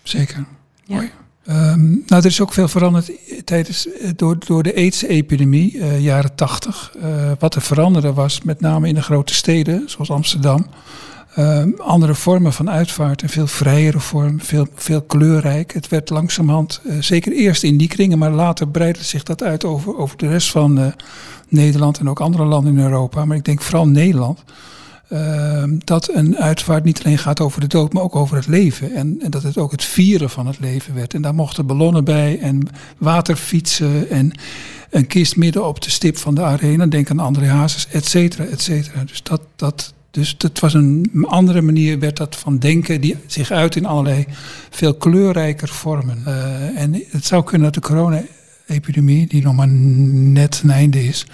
Zeker. 0.03 0.44
Ja. 0.85 0.94
Mooi. 0.94 1.11
Ehm, 1.44 1.88
nou, 1.88 2.05
er 2.07 2.25
is 2.27 2.40
ook 2.40 2.53
veel 2.53 2.68
veranderd 2.68 3.11
tijdens, 3.44 3.88
eh, 3.92 4.11
door, 4.16 4.37
door 4.47 4.62
de 4.62 4.75
AIDS-epidemie, 4.77 5.81
eh, 5.81 6.01
jaren 6.01 6.35
tachtig. 6.35 6.92
Eh, 7.03 7.33
wat 7.38 7.55
er 7.55 7.62
veranderde 7.62 8.12
was, 8.12 8.42
met 8.42 8.61
name 8.61 8.88
in 8.88 8.94
de 8.94 9.03
grote 9.03 9.35
steden, 9.35 9.83
zoals 9.87 10.11
Amsterdam, 10.11 10.66
ehm, 11.38 11.70
andere 11.77 12.14
vormen 12.14 12.53
van 12.53 12.70
uitvaart, 12.70 13.22
een 13.22 13.29
veel 13.29 13.46
vrijere 13.46 14.01
vorm, 14.01 14.40
veel, 14.40 14.66
veel 14.74 15.03
kleurrijk. 15.03 15.72
Het 15.72 15.88
werd 15.88 16.11
langzamerhand, 16.11 16.81
eh, 16.85 16.96
zeker 17.01 17.33
eerst 17.33 17.62
in 17.62 17.77
die 17.77 17.88
kringen, 17.88 18.18
maar 18.18 18.31
later 18.31 18.68
breidde 18.68 19.05
zich 19.05 19.22
dat 19.22 19.42
uit 19.42 19.64
over, 19.64 19.96
over 19.96 20.16
de 20.16 20.29
rest 20.29 20.51
van 20.51 20.79
eh, 20.79 20.87
Nederland 21.48 21.98
en 21.98 22.09
ook 22.09 22.20
andere 22.20 22.44
landen 22.44 22.77
in 22.77 22.85
Europa. 22.85 23.24
Maar 23.24 23.37
ik 23.37 23.44
denk 23.44 23.62
vooral 23.62 23.88
Nederland. 23.88 24.44
Ehm, 25.09 25.79
dat 25.85 26.11
een 26.14 26.37
uitvaart 26.37 26.85
niet 26.85 27.05
alleen 27.05 27.18
gaat 27.18 27.40
over 27.40 27.61
de 27.61 27.66
dood, 27.66 27.92
maar 27.92 28.03
ook 28.03 28.16
over 28.16 28.37
het 28.37 28.46
leven. 28.46 28.94
En, 28.94 29.18
en 29.22 29.31
dat 29.31 29.42
het 29.42 29.59
ook 29.59 29.70
het 29.70 29.85
vieren 29.85 30.31
van 30.31 30.46
het 30.46 30.59
leven 30.61 30.94
werd. 30.94 31.14
En 31.14 31.22
daar 31.22 31.35
mochten 31.35 31.66
ballonnen 31.66 32.05
bij 32.05 32.38
en 32.40 32.68
waterfietsen 32.98 34.11
en 34.11 34.33
een 34.90 35.07
kist 35.07 35.37
midden 35.37 35.66
op 35.66 35.81
de 35.81 35.90
stip 35.90 36.16
van 36.16 36.35
de 36.35 36.42
arena. 36.42 36.87
Denk 36.87 37.11
aan 37.11 37.18
André 37.18 37.46
Hazes, 37.46 37.88
et 37.90 38.07
cetera, 38.07 38.44
et 38.44 38.61
cetera. 38.61 39.05
Dus 39.05 39.22
dat, 39.22 39.40
dat, 39.57 39.94
dus 40.11 40.37
dat 40.37 40.59
was 40.59 40.75
een 40.75 41.25
andere 41.27 41.62
manier 41.62 41.99
werd 41.99 42.16
dat 42.16 42.37
van 42.37 42.59
denken 42.59 43.01
die 43.01 43.16
zich 43.27 43.51
uit 43.51 43.77
in 43.77 43.87
allerlei 43.87 44.27
veel 44.71 44.94
kleurrijker 44.94 45.68
vormen. 45.68 46.23
Eh, 46.25 46.81
en 46.83 47.03
het 47.11 47.25
zou 47.25 47.44
kunnen 47.44 47.73
dat 47.73 47.83
de 47.83 47.88
corona-epidemie, 47.88 49.27
die 49.27 49.42
nog 49.42 49.55
maar 49.55 49.68
net 49.68 50.61
een 50.64 50.71
einde 50.71 51.05
is, 51.05 51.27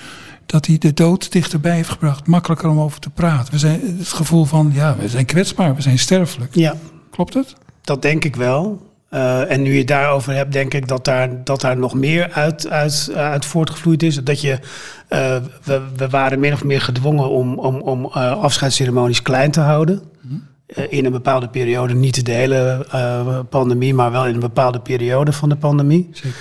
dat 0.47 0.67
hij 0.67 0.79
de 0.79 0.95
dood 0.95 1.33
dichterbij 1.33 1.75
heeft 1.75 1.89
gebracht. 1.89 2.27
Makkelijker 2.27 2.69
om 2.69 2.79
over 2.79 3.01
te 3.01 3.11
praten. 3.11 3.53
We 3.53 3.59
zijn 3.59 3.81
het 3.99 4.09
gevoel 4.09 4.45
van, 4.45 4.71
ja, 4.75 4.97
we 4.97 5.09
zijn 5.09 5.25
kwetsbaar, 5.27 5.75
we 5.75 5.83
zijn 5.83 5.99
sterfelijk. 5.99 6.55
Ja, 6.55 6.77
Klopt 7.11 7.35
het? 7.35 7.55
dat 7.81 8.03
denk 8.03 8.25
ik 8.25 8.37
wel. 8.37 8.93
Eh, 9.15 9.51
en 9.51 9.63
nu 9.63 9.73
je 9.73 9.79
het 9.79 9.87
daarover 9.87 10.35
hebt, 10.35 10.53
denk 10.53 10.75
ik 10.75 10.89
dat 10.89 11.05
daar, 11.05 11.45
dat 11.45 11.61
daar 11.61 11.77
nog 11.77 11.95
meer 11.95 12.33
uit, 12.33 12.69
uit, 12.69 13.11
uit 13.15 13.45
voortgevloeid 13.45 14.03
is. 14.03 14.17
Dat 14.17 14.41
je, 14.41 14.59
eh, 15.09 15.37
we, 15.65 15.83
we 15.97 16.09
waren 16.09 16.41
min 16.41 16.53
of 16.53 16.65
meer 16.65 16.81
gedwongen 16.81 17.29
om, 17.29 17.59
om, 17.59 17.81
om 17.81 18.05
eh, 18.05 18.43
afscheidsceremonies 18.43 19.23
klein 19.23 19.51
te 19.51 19.61
houden. 19.61 20.03
Eh, 20.67 20.85
in 20.89 21.05
een 21.05 21.13
bepaalde 21.13 21.49
periode, 21.49 21.95
niet 21.95 22.25
de 22.25 22.33
hele 22.33 22.87
eh, 22.91 23.39
pandemie, 23.49 23.95
maar 23.95 24.11
wel 24.11 24.27
in 24.27 24.35
een 24.35 24.41
bepaalde 24.41 24.81
periode 24.81 25.33
van 25.33 25.49
de 25.49 25.57
pandemie. 25.57 26.09
Zeker. 26.13 26.39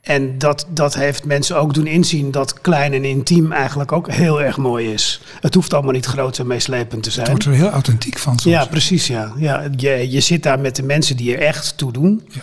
En 0.00 0.38
dat, 0.38 0.66
dat 0.68 0.94
heeft 0.94 1.24
mensen 1.24 1.56
ook 1.56 1.74
doen 1.74 1.86
inzien 1.86 2.30
dat 2.30 2.60
klein 2.60 2.92
en 2.92 3.04
intiem 3.04 3.52
eigenlijk 3.52 3.92
ook 3.92 4.10
heel 4.10 4.42
erg 4.42 4.56
mooi 4.56 4.92
is. 4.92 5.20
Het 5.40 5.54
hoeft 5.54 5.72
allemaal 5.72 5.92
niet 5.92 6.06
groot 6.06 6.38
en 6.38 6.46
meeslepend 6.46 7.02
te 7.02 7.08
Het 7.08 7.12
zijn. 7.14 7.26
wordt 7.26 7.44
er 7.44 7.52
heel 7.52 7.68
authentiek 7.70 8.18
van 8.18 8.38
soms. 8.38 8.54
Ja, 8.54 8.64
precies. 8.66 9.06
Ja. 9.06 9.32
Ja, 9.36 9.68
je, 9.76 10.10
je 10.10 10.20
zit 10.20 10.42
daar 10.42 10.60
met 10.60 10.76
de 10.76 10.82
mensen 10.82 11.16
die 11.16 11.34
er 11.36 11.42
echt 11.42 11.76
toe 11.76 11.92
doen. 11.92 12.28
Ja. 12.28 12.40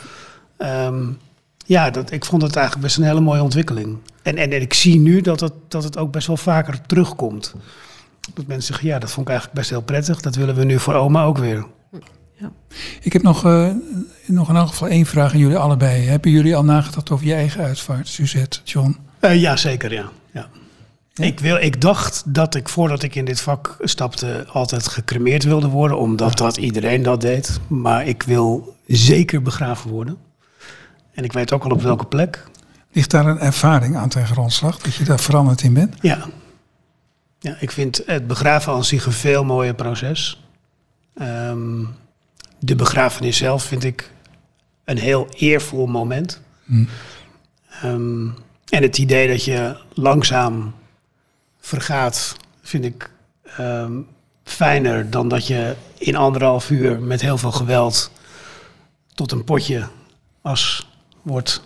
Ehm, 0.58 1.04
ja, 1.66 1.90
dat, 1.90 2.12
ik 2.12 2.26
vond 2.26 2.42
het 2.42 2.56
eigenlijk 2.56 2.86
best 2.86 2.98
een 2.98 3.04
hele 3.04 3.22
mooie 3.22 3.44
ontwikkeling. 3.44 3.98
En, 4.22 4.38
en, 4.38 4.52
en 4.52 4.62
ik 4.62 4.74
zie 4.74 5.00
nu 5.00 5.22
dat 5.22 5.40
het, 5.40 5.54
dat 5.68 5.84
het 5.84 5.98
ook 5.98 6.12
best 6.12 6.28
wel 6.28 6.38
vaker 6.38 6.82
terugkomt. 6.86 7.54
Dat 8.34 8.48
mensen 8.48 8.68
zeggen, 8.68 8.88
ja, 8.88 9.00
dat 9.00 9.12
vond 9.12 9.26
ik 9.28 9.32
eigenlijk 9.32 9.60
best 9.60 9.70
heel 9.70 9.82
prettig. 9.82 10.22
Dat 10.22 10.36
willen 10.36 10.56
we 10.56 10.64
nu 10.64 10.80
voor 10.80 10.94
oma 10.94 11.24
ook 11.24 11.38
weer. 11.38 11.66
Ik 13.02 13.14
heb 13.14 13.22
nog, 13.22 13.46
eh, 13.46 13.70
nog 14.26 14.50
in 14.50 14.56
elk 14.56 14.68
geval 14.68 14.88
één 14.88 15.06
vraag 15.06 15.34
aan 15.34 15.40
jullie 15.40 15.58
allebei. 15.58 16.06
Hebben 16.06 16.32
jullie 16.32 16.56
al 16.56 16.64
nagedacht 16.64 17.12
over 17.12 17.26
je 17.26 17.34
eigen 17.34 17.64
uitvaart, 17.64 18.08
Suzette, 18.08 18.60
John? 18.64 18.98
Eh, 19.20 19.42
ja, 19.42 19.56
zeker, 19.56 19.94
ja. 19.94 20.10
ja. 20.32 20.50
Ja? 21.14 21.24
Ik, 21.24 21.40
wil, 21.40 21.56
ik 21.56 21.82
dacht 21.82 22.24
dat 22.26 22.56
ik 22.56 22.70
voordat 22.70 23.04
ik 23.04 23.16
in 23.16 23.26
dit 23.26 23.42
vak 23.42 23.78
stapte 23.80 24.46
altijd 24.52 24.88
gecremeerd 24.88 25.44
wilde 25.44 25.68
worden, 25.68 25.98
omdat 25.98 26.38
dat 26.38 26.58
iedereen 26.58 27.04
dat 27.04 27.22
deed. 27.22 27.60
Maar 27.68 28.08
ik 28.08 28.24
wil 28.24 28.76
zeker 28.88 29.42
begraven 29.42 29.90
worden. 29.90 30.18
En 31.12 31.24
ik 31.24 31.34
weet 31.34 31.52
ook 31.52 31.64
al 31.64 31.72
op 31.72 31.82
welke 31.82 32.06
plek. 32.06 32.44
Ligt 32.92 33.12
daar 33.12 33.26
een 33.26 33.40
ervaring 33.40 33.96
aan 33.96 34.10
ten 34.10 34.26
grondslag, 34.26 34.78
dat 34.78 34.96
je 34.96 35.04
daar 35.04 35.20
veranderd 35.20 35.62
in 35.62 35.74
bent? 35.74 35.96
Ja. 36.02 36.26
ja, 37.40 37.58
ik 37.60 37.72
vind 37.72 38.02
het 38.06 38.28
begraven 38.28 38.74
aan 38.74 38.84
zich 38.84 39.06
een 39.06 39.12
veel 39.12 39.44
mooier 39.44 39.74
proces. 39.74 40.44
Ehm, 41.16 41.84
de 42.60 42.76
begrafenis 42.76 43.38
zelf 43.38 43.64
vind 43.64 43.84
ik 43.84 44.12
een 44.84 44.98
heel 44.98 45.28
eervol 45.36 45.88
moment. 45.88 46.42
Hm. 46.66 46.86
Ehm, 47.82 48.28
en 48.70 48.82
het 48.82 48.98
idee 48.98 49.28
dat 49.28 49.44
je 49.44 49.78
langzaam 49.94 50.74
vergaat, 51.60 52.36
vind 52.62 52.86
ik 52.86 53.12
ehm, 53.58 53.92
fijner 54.44 55.10
dan 55.10 55.28
dat 55.28 55.48
je 55.48 55.76
in 55.98 56.16
anderhalf 56.16 56.70
uur 56.70 57.00
met 57.00 57.22
heel 57.22 57.38
veel 57.38 57.52
geweld 57.52 58.12
tot 59.14 59.32
een 59.32 59.44
potje 59.44 59.88
as 60.42 60.88
wordt 61.22 61.62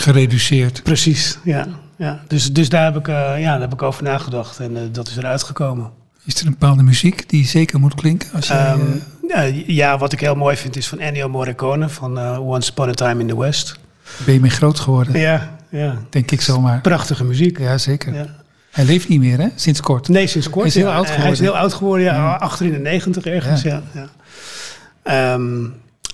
Gereduceerd. 0.00 0.82
Precies, 0.82 1.38
ja. 1.44 1.68
ja. 1.96 2.22
Dus, 2.26 2.52
dus 2.52 2.68
daar, 2.68 2.84
heb 2.84 2.96
ik, 2.96 3.08
eh, 3.08 3.14
ja, 3.14 3.50
daar 3.50 3.60
heb 3.60 3.72
ik 3.72 3.82
over 3.82 4.02
nagedacht 4.02 4.60
en 4.60 4.76
eh, 4.76 4.82
dat 4.92 5.08
is 5.08 5.16
eruit 5.16 5.42
gekomen. 5.42 5.90
Is 6.24 6.40
er 6.40 6.46
een 6.46 6.52
bepaalde 6.52 6.82
muziek 6.82 7.28
die 7.28 7.46
zeker 7.46 7.80
moet 7.80 7.94
klinken? 7.94 8.32
Als 8.32 8.48
je, 8.48 9.00
ja, 9.28 9.42
ja, 9.66 9.98
wat 9.98 10.12
ik 10.12 10.20
heel 10.20 10.34
mooi 10.34 10.56
vind 10.56 10.76
is 10.76 10.88
van 10.88 10.98
Ennio 10.98 11.28
Morricone 11.28 11.88
van 11.88 12.18
eh, 12.18 12.48
Once 12.48 12.70
Upon 12.70 12.88
a 12.88 12.92
Time 12.92 13.20
in 13.20 13.26
the 13.26 13.38
West. 13.38 13.78
ben 14.24 14.34
je 14.34 14.40
mee 14.40 14.50
groot 14.50 14.80
geworden? 14.80 15.18
Ja, 15.20 15.56
ja. 15.68 15.98
Denk 16.10 16.30
ik 16.30 16.40
zomaar. 16.40 16.80
Prachtige 16.80 17.24
muziek. 17.24 17.58
Ja, 17.58 17.78
zeker. 17.78 18.14
Ja. 18.14 18.26
Hij 18.70 18.84
leeft 18.84 19.08
niet 19.08 19.20
meer, 19.20 19.38
hè? 19.38 19.48
Sinds 19.54 19.80
kort. 19.80 20.08
Nee, 20.08 20.26
sinds 20.26 20.50
kort. 20.50 20.58
Hij 20.58 20.66
is 20.66 20.74
heel 20.74 20.86
ja. 20.86 20.94
oud 20.94 21.06
Hij 21.06 21.14
is 21.14 21.20
geworden. 21.20 21.44
heel 21.44 21.56
oud 21.56 21.74
geworden, 21.74 22.04
ja. 22.04 22.14
Ja. 22.14 22.34
Achter 22.34 22.66
in 22.66 22.72
de 22.72 22.78
negentig 22.78 23.24
ergens, 23.24 23.62
ja. 23.62 23.82
ja. 23.94 24.08
Ehm, 25.02 25.62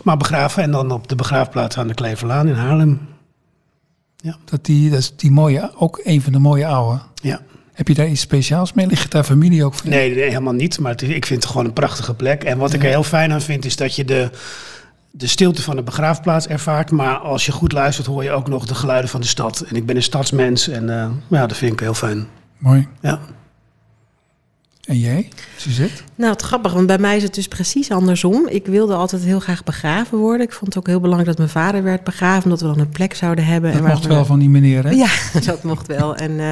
maar 0.03 0.17
begraven 0.17 0.63
en 0.63 0.71
dan 0.71 0.91
op 0.91 1.09
de 1.09 1.15
begraafplaats 1.15 1.79
aan 1.79 1.89
de 1.89 1.95
Kleverlaan 1.95 2.49
in 2.49 2.55
Haarlem. 2.55 3.01
Dat 4.45 4.65
die, 4.65 4.91
dat 4.91 4.99
is 4.99 5.17
die 5.17 5.31
mooie, 5.31 5.73
ook 5.77 6.01
een 6.05 6.23
van 6.23 6.33
de 6.33 6.39
mooie 6.39 6.67
oude. 6.67 7.01
Ja. 7.15 7.41
Heb 7.75 7.89
je 7.89 7.95
daar 7.95 8.09
iets 8.09 8.21
speciaals 8.21 8.73
mee? 8.73 8.87
Ligt 8.87 9.11
daar 9.11 9.25
familie 9.25 9.65
ook 9.65 9.75
voor? 9.75 9.91
Nee, 9.91 10.15
nee, 10.15 10.25
helemaal 10.25 10.53
niet. 10.53 10.79
Maar 10.79 11.03
ik 11.03 11.27
vind 11.27 11.43
het 11.43 11.51
gewoon 11.51 11.67
een 11.67 11.73
prachtige 11.73 12.15
plek. 12.15 12.45
En 12.45 12.59
wat 12.59 12.73
ik 12.73 12.83
er 12.83 12.89
heel 12.89 13.03
fijn 13.03 13.33
aan 13.33 13.41
vind, 13.43 13.65
is 13.65 13.77
dat 13.77 13.97
je 13.97 14.05
de, 14.05 14.31
de 15.11 15.27
stilte 15.27 15.63
van 15.63 15.77
de 15.77 15.83
begraafplaats 15.83 16.47
ervaart. 16.47 16.91
Maar 16.91 17.17
als 17.17 17.47
je 17.47 17.53
goed 17.53 17.73
luistert, 17.73 18.07
hoor 18.07 18.23
je 18.25 18.31
ook 18.31 18.49
nog 18.49 18.67
de 18.67 18.75
geluiden 18.75 19.11
van 19.11 19.21
de 19.21 19.27
stad. 19.27 19.61
En 19.61 19.77
ik 19.77 19.87
ben 19.87 19.97
een 19.97 20.03
stadsmens 20.03 20.69
en 20.69 20.91
eh, 21.01 21.11
ja, 21.29 21.47
dat 21.47 21.57
vind 21.57 21.73
ik 21.73 21.81
heel 21.81 21.95
fijn. 21.95 22.27
Mooi. 22.59 22.89
Ja. 23.01 23.21
En 24.85 24.99
jij, 24.99 25.29
Suzette? 25.57 26.03
Nou, 26.15 26.33
het 26.33 26.43
grappig, 26.43 26.73
want 26.73 26.87
bij 26.87 26.99
mij 26.99 27.17
is 27.17 27.23
het 27.23 27.35
dus 27.35 27.49
precies 27.49 27.91
andersom. 27.91 28.49
Ik 28.49 28.67
wilde 28.67 28.95
altijd 28.95 29.23
heel 29.23 29.41
graag 29.41 29.65
begraven 29.65 30.19
worden. 30.19 30.47
Ik 30.47 30.53
vond 30.53 30.67
het 30.75 30.79
ook 30.79 30.87
heel 30.87 31.01
belangrijk 31.01 31.29
dat 31.29 31.39
mijn 31.39 31.65
vader 31.65 31.83
werd 31.83 32.05
begraven, 32.05 32.45
omdat 32.45 32.61
we 32.61 32.67
dan 32.67 32.79
een 32.79 32.89
plek 32.89 33.15
zouden 33.15 33.45
hebben. 33.45 33.73
Dat 33.73 33.81
waar 33.81 33.91
mocht 33.91 34.03
we- 34.07 34.15
wel 34.15 34.25
van 34.25 34.39
die 34.39 34.49
meneer, 34.49 34.85
hè? 34.85 34.91
Ja, 34.91 35.09
dat 35.47 35.63
mocht 35.63 35.87
wel. 35.87 36.17
En, 36.17 36.41
eh, 36.41 36.51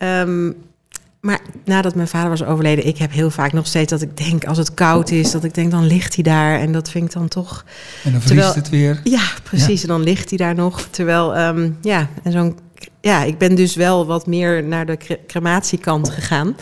ehm, 0.00 0.52
maar 1.20 1.40
nadat 1.64 1.94
mijn 1.94 2.08
vader 2.08 2.28
was 2.28 2.44
overleden, 2.44 2.86
ik 2.86 2.98
heb 2.98 3.12
heel 3.12 3.30
vaak 3.30 3.52
nog 3.52 3.66
steeds 3.66 3.90
dat 3.90 4.02
ik 4.02 4.16
denk, 4.16 4.44
als 4.44 4.58
het 4.58 4.74
koud 4.74 5.10
is, 5.10 5.30
dat 5.30 5.44
ik 5.44 5.54
denk, 5.54 5.70
dan 5.70 5.86
ligt 5.86 6.14
hij 6.14 6.24
daar. 6.24 6.58
En 6.60 6.72
dat 6.72 6.90
vind 6.90 7.04
ik 7.04 7.12
dan 7.12 7.28
toch 7.28 7.64
En 8.04 8.12
dan 8.12 8.20
vriest 8.20 8.54
het 8.54 8.68
weer. 8.68 9.00
ja, 9.04 9.22
precies. 9.42 9.82
En 9.82 9.88
dan 9.88 10.02
ligt 10.02 10.28
hij 10.28 10.38
daar 10.38 10.54
nog. 10.54 10.86
Terwijl, 10.90 11.34
ehm, 11.36 11.70
ja, 11.82 12.08
en 12.22 12.32
zo'n. 12.32 12.58
Ja, 13.00 13.22
ik 13.22 13.38
ben 13.38 13.54
dus 13.54 13.74
wel 13.74 14.06
wat 14.06 14.26
meer 14.26 14.64
naar 14.64 14.86
de 14.86 14.96
cre- 14.96 15.20
crematiekant 15.26 16.08
gegaan. 16.10 16.56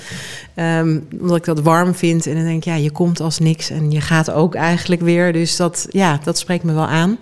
Ehm, 0.55 0.98
omdat 1.20 1.37
ik 1.37 1.44
dat 1.44 1.61
warm 1.61 1.94
vind. 1.94 2.27
En 2.27 2.35
dan 2.35 2.44
denk 2.44 2.57
ik, 2.57 2.64
ja, 2.64 2.74
je 2.74 2.90
komt 2.90 3.20
als 3.20 3.38
niks 3.38 3.70
en 3.70 3.90
je 3.90 4.01
gaat 4.01 4.31
ook 4.31 4.55
eigenlijk 4.55 5.01
weer. 5.01 5.33
Dus 5.33 5.57
dat, 5.57 5.87
ja, 5.90 6.20
dat 6.24 6.38
spreekt 6.38 6.64
me 6.64 6.72
wel 6.72 6.87
aan. 6.87 7.18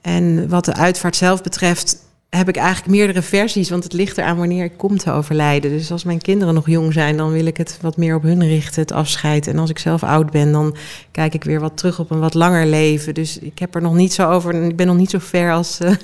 En 0.00 0.48
wat 0.48 0.64
de 0.64 0.74
uitvaart 0.74 1.16
zelf 1.16 1.42
betreft, 1.42 1.96
heb 2.36 2.48
ik 2.48 2.56
eigenlijk 2.56 2.96
meerdere 2.96 3.22
versies. 3.22 3.70
Want 3.70 3.82
het 3.84 3.92
ligt 3.92 4.18
eraan 4.18 4.36
wanneer 4.36 4.64
ik 4.64 4.72
kom 4.76 4.98
te 4.98 5.10
overlijden. 5.10 5.70
Dus 5.70 5.90
als 5.90 6.04
mijn 6.04 6.20
kinderen 6.20 6.54
nog 6.54 6.68
jong 6.68 6.92
zijn, 6.92 7.16
dan 7.16 7.30
wil 7.32 7.46
ik 7.46 7.56
het 7.56 7.78
wat 7.80 7.96
meer 7.96 8.14
op 8.14 8.22
hun 8.22 8.46
richten, 8.46 8.82
het 8.82 8.92
afscheid. 8.92 9.46
En 9.46 9.58
als 9.58 9.70
ik 9.70 9.78
zelf 9.78 10.02
oud 10.02 10.30
ben, 10.30 10.52
dan 10.52 10.76
kijk 11.10 11.34
ik 11.34 11.44
weer 11.44 11.60
wat 11.60 11.76
terug 11.76 11.98
op 11.98 12.10
een 12.10 12.20
wat 12.20 12.34
langer 12.34 12.66
leven. 12.66 13.14
Dus 13.14 13.38
ik 13.38 13.58
heb 13.58 13.74
er 13.74 13.82
nog 13.82 13.94
niet 13.94 14.12
zo 14.12 14.30
over. 14.30 14.54
Ik 14.54 14.76
ben 14.76 14.86
nog 14.86 14.96
niet 14.96 15.10
zo 15.10 15.18
ver 15.20 15.52
als. 15.52 15.80
eh, 15.80 15.88
Heb 15.88 16.02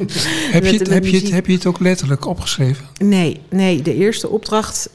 je, 0.64 0.78
het, 0.78 0.88
heb, 0.88 1.04
je 1.04 1.16
het, 1.16 1.30
heb 1.30 1.46
je 1.46 1.52
het 1.52 1.66
ook 1.66 1.78
letterlijk 1.78 2.26
opgeschreven? 2.26 2.84
Nee, 2.98 3.40
nee, 3.50 3.82
de 3.82 3.94
eerste 3.94 4.28
opdracht 4.28 4.90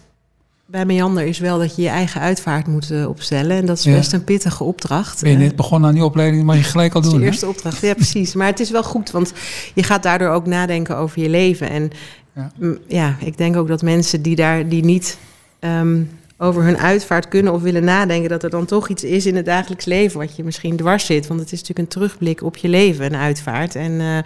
bij 0.76 0.86
Meander 0.86 1.26
is 1.26 1.40
wel 1.40 1.58
dat 1.60 1.76
je 1.76 1.82
je 1.82 1.88
eigen 1.90 2.22
uitvaart 2.22 2.68
moet 2.68 2.92
eh, 2.92 3.08
opstellen. 3.08 3.58
En 3.58 3.66
dat 3.66 3.78
is 3.78 3.84
Ja. 3.84 3.92
best 3.96 4.14
een 4.14 4.24
pittige 4.24 4.64
opdracht. 4.64 5.22
Ben 5.22 5.32
je 5.32 5.38
Eh, 5.38 5.44
net 5.44 5.56
begonnen 5.56 5.90
aan 5.90 5.96
die 5.96 6.04
opleiding, 6.04 6.44
maar 6.44 6.56
je 6.56 6.64
gelijk 6.64 6.94
al 6.94 7.02
dat 7.02 7.06
is 7.06 7.10
doen, 7.10 7.20
de 7.20 7.26
hè? 7.26 7.32
eerste 7.32 7.48
opdracht, 7.48 7.82
ja 7.82 7.94
precies. 7.94 8.34
Maar 8.34 8.48
het 8.48 8.60
is 8.60 8.70
wel 8.70 8.84
goed, 8.84 9.12
want 9.12 9.34
je 9.74 9.84
gaat 9.84 10.04
daardoor 10.04 10.30
ook 10.30 10.46
nadenken 10.46 10.98
over 10.98 11.22
je 11.22 11.30
leven. 11.30 11.70
En 11.70 11.92
Ja. 12.34 12.52
ja 12.88 13.16
ik 13.20 13.38
denk 13.38 13.56
ook 13.56 13.68
dat 13.68 13.82
mensen 13.82 14.22
die 14.22 14.36
daar 14.36 14.70
die 14.70 14.84
niet 14.86 15.18
ehm, 15.60 16.02
over 16.38 16.64
hun 16.64 16.78
uitvaart 16.78 17.28
kunnen 17.28 17.54
of 17.54 17.62
willen 17.62 17.84
nadenken, 17.84 18.30
dat 18.30 18.44
er 18.44 18.50
dan 18.50 18.66
toch 18.66 18.90
iets 18.90 19.04
is 19.04 19.26
in 19.26 19.36
het 19.36 19.46
dagelijks 19.46 19.86
leven 19.86 20.20
wat 20.20 20.36
je 20.36 20.44
misschien 20.44 20.76
dwars 20.78 21.06
zit. 21.06 21.28
Want 21.28 21.40
het 21.40 21.52
is 21.52 21.60
natuurlijk 21.60 21.80
een 21.88 21.94
terugblik 22.00 22.44
op 22.44 22.58
je 22.58 22.68
leven, 22.70 23.06
een 23.06 23.16
uitvaart. 23.20 23.76
En 23.76 24.00
eh, 24.00 24.18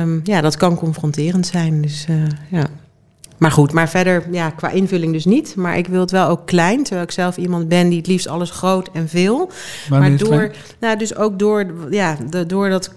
ehm, 0.00 0.18
ja, 0.24 0.40
dat 0.40 0.56
kan 0.56 0.76
confronterend 0.76 1.46
zijn. 1.46 1.80
Dus 1.82 2.06
uh, 2.10 2.16
ja. 2.50 2.66
Maar 3.44 3.52
goed, 3.52 3.72
maar 3.72 3.88
verder, 3.88 4.24
ja, 4.30 4.50
qua 4.50 4.70
invulling 4.70 5.12
dus 5.12 5.24
niet. 5.24 5.56
Maar 5.56 5.78
ik 5.78 5.86
wil 5.86 6.00
het 6.00 6.10
wel 6.10 6.28
ook 6.28 6.46
klein, 6.46 6.82
terwijl 6.82 7.06
ik 7.06 7.12
zelf 7.12 7.36
iemand 7.36 7.68
ben 7.68 7.88
die 7.88 7.98
het 7.98 8.06
liefst 8.06 8.28
alles 8.28 8.50
groot 8.50 8.90
en 8.92 9.08
veel. 9.08 9.50
maar 9.90 10.16
door, 10.16 10.50
nou, 10.80 10.98
dus 10.98 11.16
ook 11.16 11.38
door, 11.38 11.66
ja, 11.90 12.16
de, 12.30 12.46
door 12.46 12.68
dat 12.68 12.90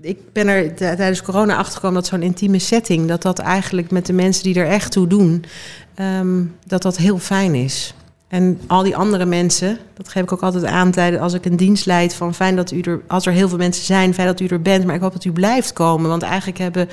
ik 0.00 0.18
ben 0.32 0.48
er 0.48 0.74
tijdens 0.74 1.22
corona 1.22 1.56
achtergekomen 1.56 2.00
dat 2.00 2.06
zo'n 2.06 2.22
intieme 2.22 2.58
setting, 2.58 3.08
dat 3.08 3.22
dat 3.22 3.38
eigenlijk 3.38 3.90
met 3.90 4.06
de 4.06 4.12
mensen 4.12 4.42
die 4.42 4.54
er 4.54 4.66
echt 4.66 4.92
toe 4.92 5.06
doen, 5.06 5.44
um, 6.00 6.54
dat 6.66 6.82
dat 6.82 6.96
heel 6.96 7.18
fijn 7.18 7.54
is. 7.54 7.94
En 8.34 8.60
al 8.66 8.82
die 8.82 8.96
andere 8.96 9.24
mensen, 9.24 9.78
dat 9.96 10.08
geef 10.08 10.22
ik 10.22 10.32
ook 10.32 10.42
altijd 10.42 10.64
aan 10.64 10.90
tijdens 10.90 11.22
als 11.22 11.32
ik 11.32 11.44
een 11.44 11.56
dienst 11.56 11.86
leid 11.86 12.14
van 12.14 12.34
fijn 12.34 12.56
dat 12.56 12.70
u 12.70 12.80
er, 12.80 13.00
als 13.08 13.26
er 13.26 13.32
heel 13.32 13.48
veel 13.48 13.58
mensen 13.58 13.84
zijn, 13.84 14.14
fijn 14.14 14.26
dat 14.26 14.40
u 14.40 14.46
er 14.46 14.62
bent, 14.62 14.84
maar 14.84 14.94
ik 14.94 15.00
hoop 15.00 15.12
dat 15.12 15.24
u 15.24 15.32
blijft 15.32 15.72
komen, 15.72 16.10
want 16.10 16.22
eigenlijk 16.22 16.58
hebben 16.58 16.88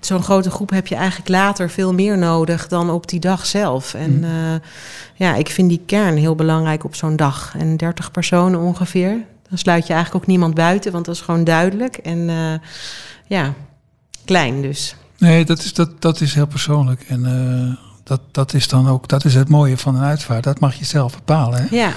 zo'n 0.00 0.22
grote 0.22 0.50
groep 0.50 0.70
heb 0.70 0.86
je 0.86 0.94
eigenlijk 0.94 1.28
later 1.28 1.70
veel 1.70 1.94
meer 1.94 2.18
nodig 2.18 2.68
dan 2.68 2.90
op 2.90 3.08
die 3.08 3.20
dag 3.20 3.46
zelf. 3.46 3.94
En 3.94 4.16
mm. 4.16 4.24
uh, 4.24 4.30
ja, 5.14 5.34
ik 5.34 5.48
vind 5.48 5.68
die 5.68 5.82
kern 5.86 6.16
heel 6.16 6.34
belangrijk 6.34 6.84
op 6.84 6.94
zo'n 6.94 7.16
dag. 7.16 7.54
En 7.58 7.76
30 7.76 8.10
personen 8.10 8.60
ongeveer, 8.60 9.24
dan 9.48 9.58
sluit 9.58 9.86
je 9.86 9.92
eigenlijk 9.92 10.24
ook 10.24 10.30
niemand 10.30 10.54
buiten, 10.54 10.92
want 10.92 11.04
dat 11.04 11.14
is 11.14 11.20
gewoon 11.20 11.44
duidelijk 11.44 11.96
en 11.96 12.18
uh, 12.18 12.52
ja, 13.26 13.54
klein 14.24 14.62
dus. 14.62 14.96
Nee, 15.18 15.44
dat 15.44 15.58
is, 15.58 15.74
dat, 15.74 16.02
dat 16.02 16.20
is 16.20 16.34
heel 16.34 16.46
persoonlijk 16.46 17.04
en. 17.08 17.20
Uh 17.20 17.90
dat, 18.12 18.20
dat 18.30 18.54
is 18.54 18.68
dan 18.68 18.88
ook 18.88 19.08
dat 19.08 19.24
is 19.24 19.34
het 19.34 19.48
mooie 19.48 19.78
van 19.78 19.94
een 19.94 20.02
uitvaart. 20.02 20.44
Dat 20.44 20.60
mag 20.60 20.74
je 20.74 20.84
zelf 20.84 21.14
bepalen. 21.14 21.60
Hè? 21.60 21.76
Ja. 21.76 21.92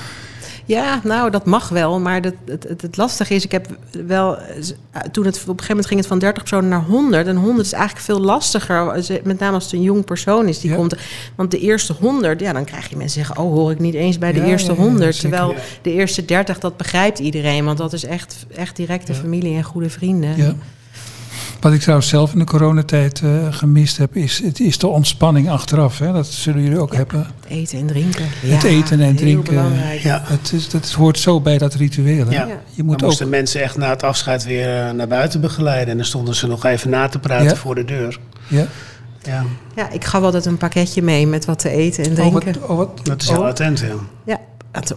Ja, 0.67 0.99
nou, 1.03 1.31
dat 1.31 1.45
mag 1.45 1.69
wel. 1.69 1.99
Maar 1.99 2.21
dat, 2.21 2.33
het, 2.45 2.63
het, 2.63 2.81
het, 2.81 2.97
lastige 2.97 3.33
is, 3.33 3.43
ik 3.43 3.51
heb 3.51 3.77
wel. 4.05 4.37
Toen 5.11 5.25
het 5.25 5.35
op 5.35 5.47
een 5.47 5.47
gegeven 5.47 5.67
moment 5.67 5.85
ging 5.85 5.99
het 5.99 6.07
van 6.07 6.19
30 6.19 6.43
personen 6.43 6.69
naar 6.69 6.81
100. 6.81 7.27
En 7.27 7.35
100 7.35 7.65
is 7.65 7.73
eigenlijk 7.73 8.05
veel 8.05 8.19
lastiger. 8.19 9.05
Met 9.23 9.39
name 9.39 9.53
als 9.53 9.63
het 9.63 9.73
een 9.73 9.81
jong 9.81 10.05
persoon 10.05 10.47
is 10.47 10.59
die 10.59 10.75
komt. 10.75 10.95
Want 11.35 11.51
de 11.51 11.59
eerste 11.59 11.93
100, 11.93 12.39
ja, 12.39 12.53
dan 12.53 12.65
krijg 12.65 12.89
je 12.89 12.97
mensen 12.97 13.23
zeggen: 13.23 13.43
Oh, 13.43 13.53
hoor 13.53 13.71
ik 13.71 13.79
niet 13.79 13.93
eens 13.93 14.17
bij 14.17 14.31
de 14.31 14.43
eerste 14.43 14.73
100. 14.73 15.19
Terwijl 15.19 15.55
de 15.81 15.91
eerste 15.91 16.25
30, 16.25 16.59
dat 16.59 16.77
begrijpt 16.77 17.19
iedereen. 17.19 17.65
Want 17.65 17.77
dat 17.77 17.93
is 17.93 18.05
echt, 18.05 18.45
echt 18.55 18.75
directe 18.75 19.13
familie 19.13 19.55
en 19.55 19.63
goede 19.63 19.89
vrienden. 19.89 20.59
Ja. 21.65 21.71
Wat 21.71 21.73
ik 21.73 21.81
trouwens 21.81 22.09
zelf 22.09 22.33
in 22.33 22.39
de 22.39 22.45
coronatijd 22.45 23.21
uh, 23.21 23.47
gemist 23.49 23.97
heb, 23.97 24.15
is, 24.15 24.41
het 24.43 24.59
is 24.59 24.77
de 24.77 24.87
ontspanning 24.87 25.49
achteraf. 25.49 25.99
Hè? 25.99 26.11
Dat 26.11 26.27
zullen 26.27 26.61
jullie 26.61 26.79
ook 26.79 26.95
hebben. 26.95 27.19
Het 27.19 27.51
eten 27.51 27.79
en 27.79 27.87
drinken. 27.87 28.25
Het 28.29 28.63
eten 28.63 29.01
en 29.01 29.15
drinken. 29.15 29.73
Ja. 30.03 30.21
Het, 30.25 30.51
is, 30.53 30.69
dat 30.69 30.91
hoort 30.91 31.19
zo 31.19 31.41
bij 31.41 31.57
dat 31.57 31.73
ritueel. 31.73 32.31
Ja. 32.31 32.47
Je 32.71 32.83
moet 32.83 32.99
dan 32.99 33.07
moesten 33.07 33.29
mensen 33.29 33.61
echt 33.61 33.77
na 33.77 33.89
het 33.89 34.03
afscheid 34.03 34.43
weer 34.43 34.87
eh, 34.87 34.91
naar 34.91 35.07
buiten 35.07 35.41
begeleiden. 35.41 35.91
En 35.91 35.97
dan 35.97 36.05
stonden 36.05 36.35
ze 36.35 36.47
nog 36.47 36.65
even 36.65 36.89
na 36.89 37.07
te 37.07 37.19
praten 37.19 37.57
voor 37.57 37.75
de 37.75 37.85
deur. 37.85 38.19
Ja. 38.47 38.65
Ja. 39.21 39.43
ja, 39.75 39.89
ik 39.89 40.05
gaf 40.05 40.23
altijd 40.23 40.45
een 40.45 40.57
pakketje 40.57 41.01
mee 41.01 41.27
met 41.27 41.45
wat 41.45 41.59
te 41.59 41.69
eten 41.69 42.03
en 42.03 42.13
drinken. 42.13 42.55
Oh, 42.55 42.59
wat, 42.59 42.69
oh, 42.69 42.77
wat, 42.77 43.05
dat 43.05 43.21
is 43.21 43.29
heel 43.29 43.39
oh. 43.39 43.47
attent, 43.47 43.79
ja. 43.79 43.95
Ja, 44.25 44.39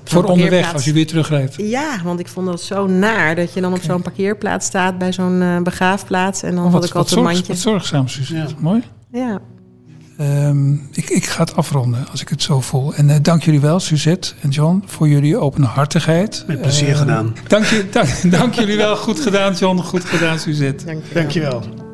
voor 0.04 0.24
onderweg, 0.24 0.72
als 0.72 0.84
je 0.84 0.92
weer 0.92 1.06
terugrijdt. 1.06 1.54
Ja, 1.56 2.00
want 2.04 2.20
ik 2.20 2.28
vond 2.28 2.46
dat 2.46 2.62
zo 2.62 2.86
naar 2.86 3.34
dat 3.34 3.52
je 3.54 3.60
dan 3.60 3.72
op 3.72 3.82
zo'n 3.82 4.02
parkeerplaats 4.02 4.66
staat 4.66 4.98
bij 4.98 5.12
zo'n 5.12 5.40
uh, 5.40 5.60
begraafplaats. 5.60 6.42
En 6.42 6.54
dan 6.54 6.64
oh, 6.64 6.72
had 6.72 6.84
ik 6.84 6.94
altijd 6.94 7.16
een 7.16 7.22
mandje. 7.22 7.46
Wat 7.46 7.56
zorgzaam, 7.56 8.08
Suzanne. 8.08 8.48
Ja. 8.48 8.54
Mooi. 8.58 8.82
Ja. 9.12 9.40
Um, 10.20 10.88
ik, 10.92 11.08
ik 11.08 11.26
ga 11.26 11.40
het 11.40 11.56
afronden 11.56 12.06
als 12.10 12.20
ik 12.20 12.28
het 12.28 12.42
zo 12.42 12.60
voel. 12.60 12.94
En 12.94 13.08
uh, 13.08 13.16
dank 13.22 13.42
jullie 13.42 13.60
wel, 13.60 13.80
Suzette 13.80 14.32
en 14.40 14.48
John, 14.48 14.82
voor 14.86 15.08
jullie 15.08 15.36
openhartigheid. 15.36 16.44
Met 16.46 16.60
plezier 16.60 16.88
uh, 16.88 16.98
gedaan. 16.98 17.34
Dank, 17.46 17.64
je, 17.64 17.88
dank, 17.90 18.08
dank 18.38 18.54
jullie 18.54 18.76
wel. 18.76 18.96
Goed 18.96 19.20
gedaan, 19.20 19.54
John. 19.54 19.78
Goed 19.78 20.04
gedaan, 20.04 20.38
Suzette. 20.38 21.00
Dank 21.12 21.30
je 21.30 21.40
wel. 21.40 21.87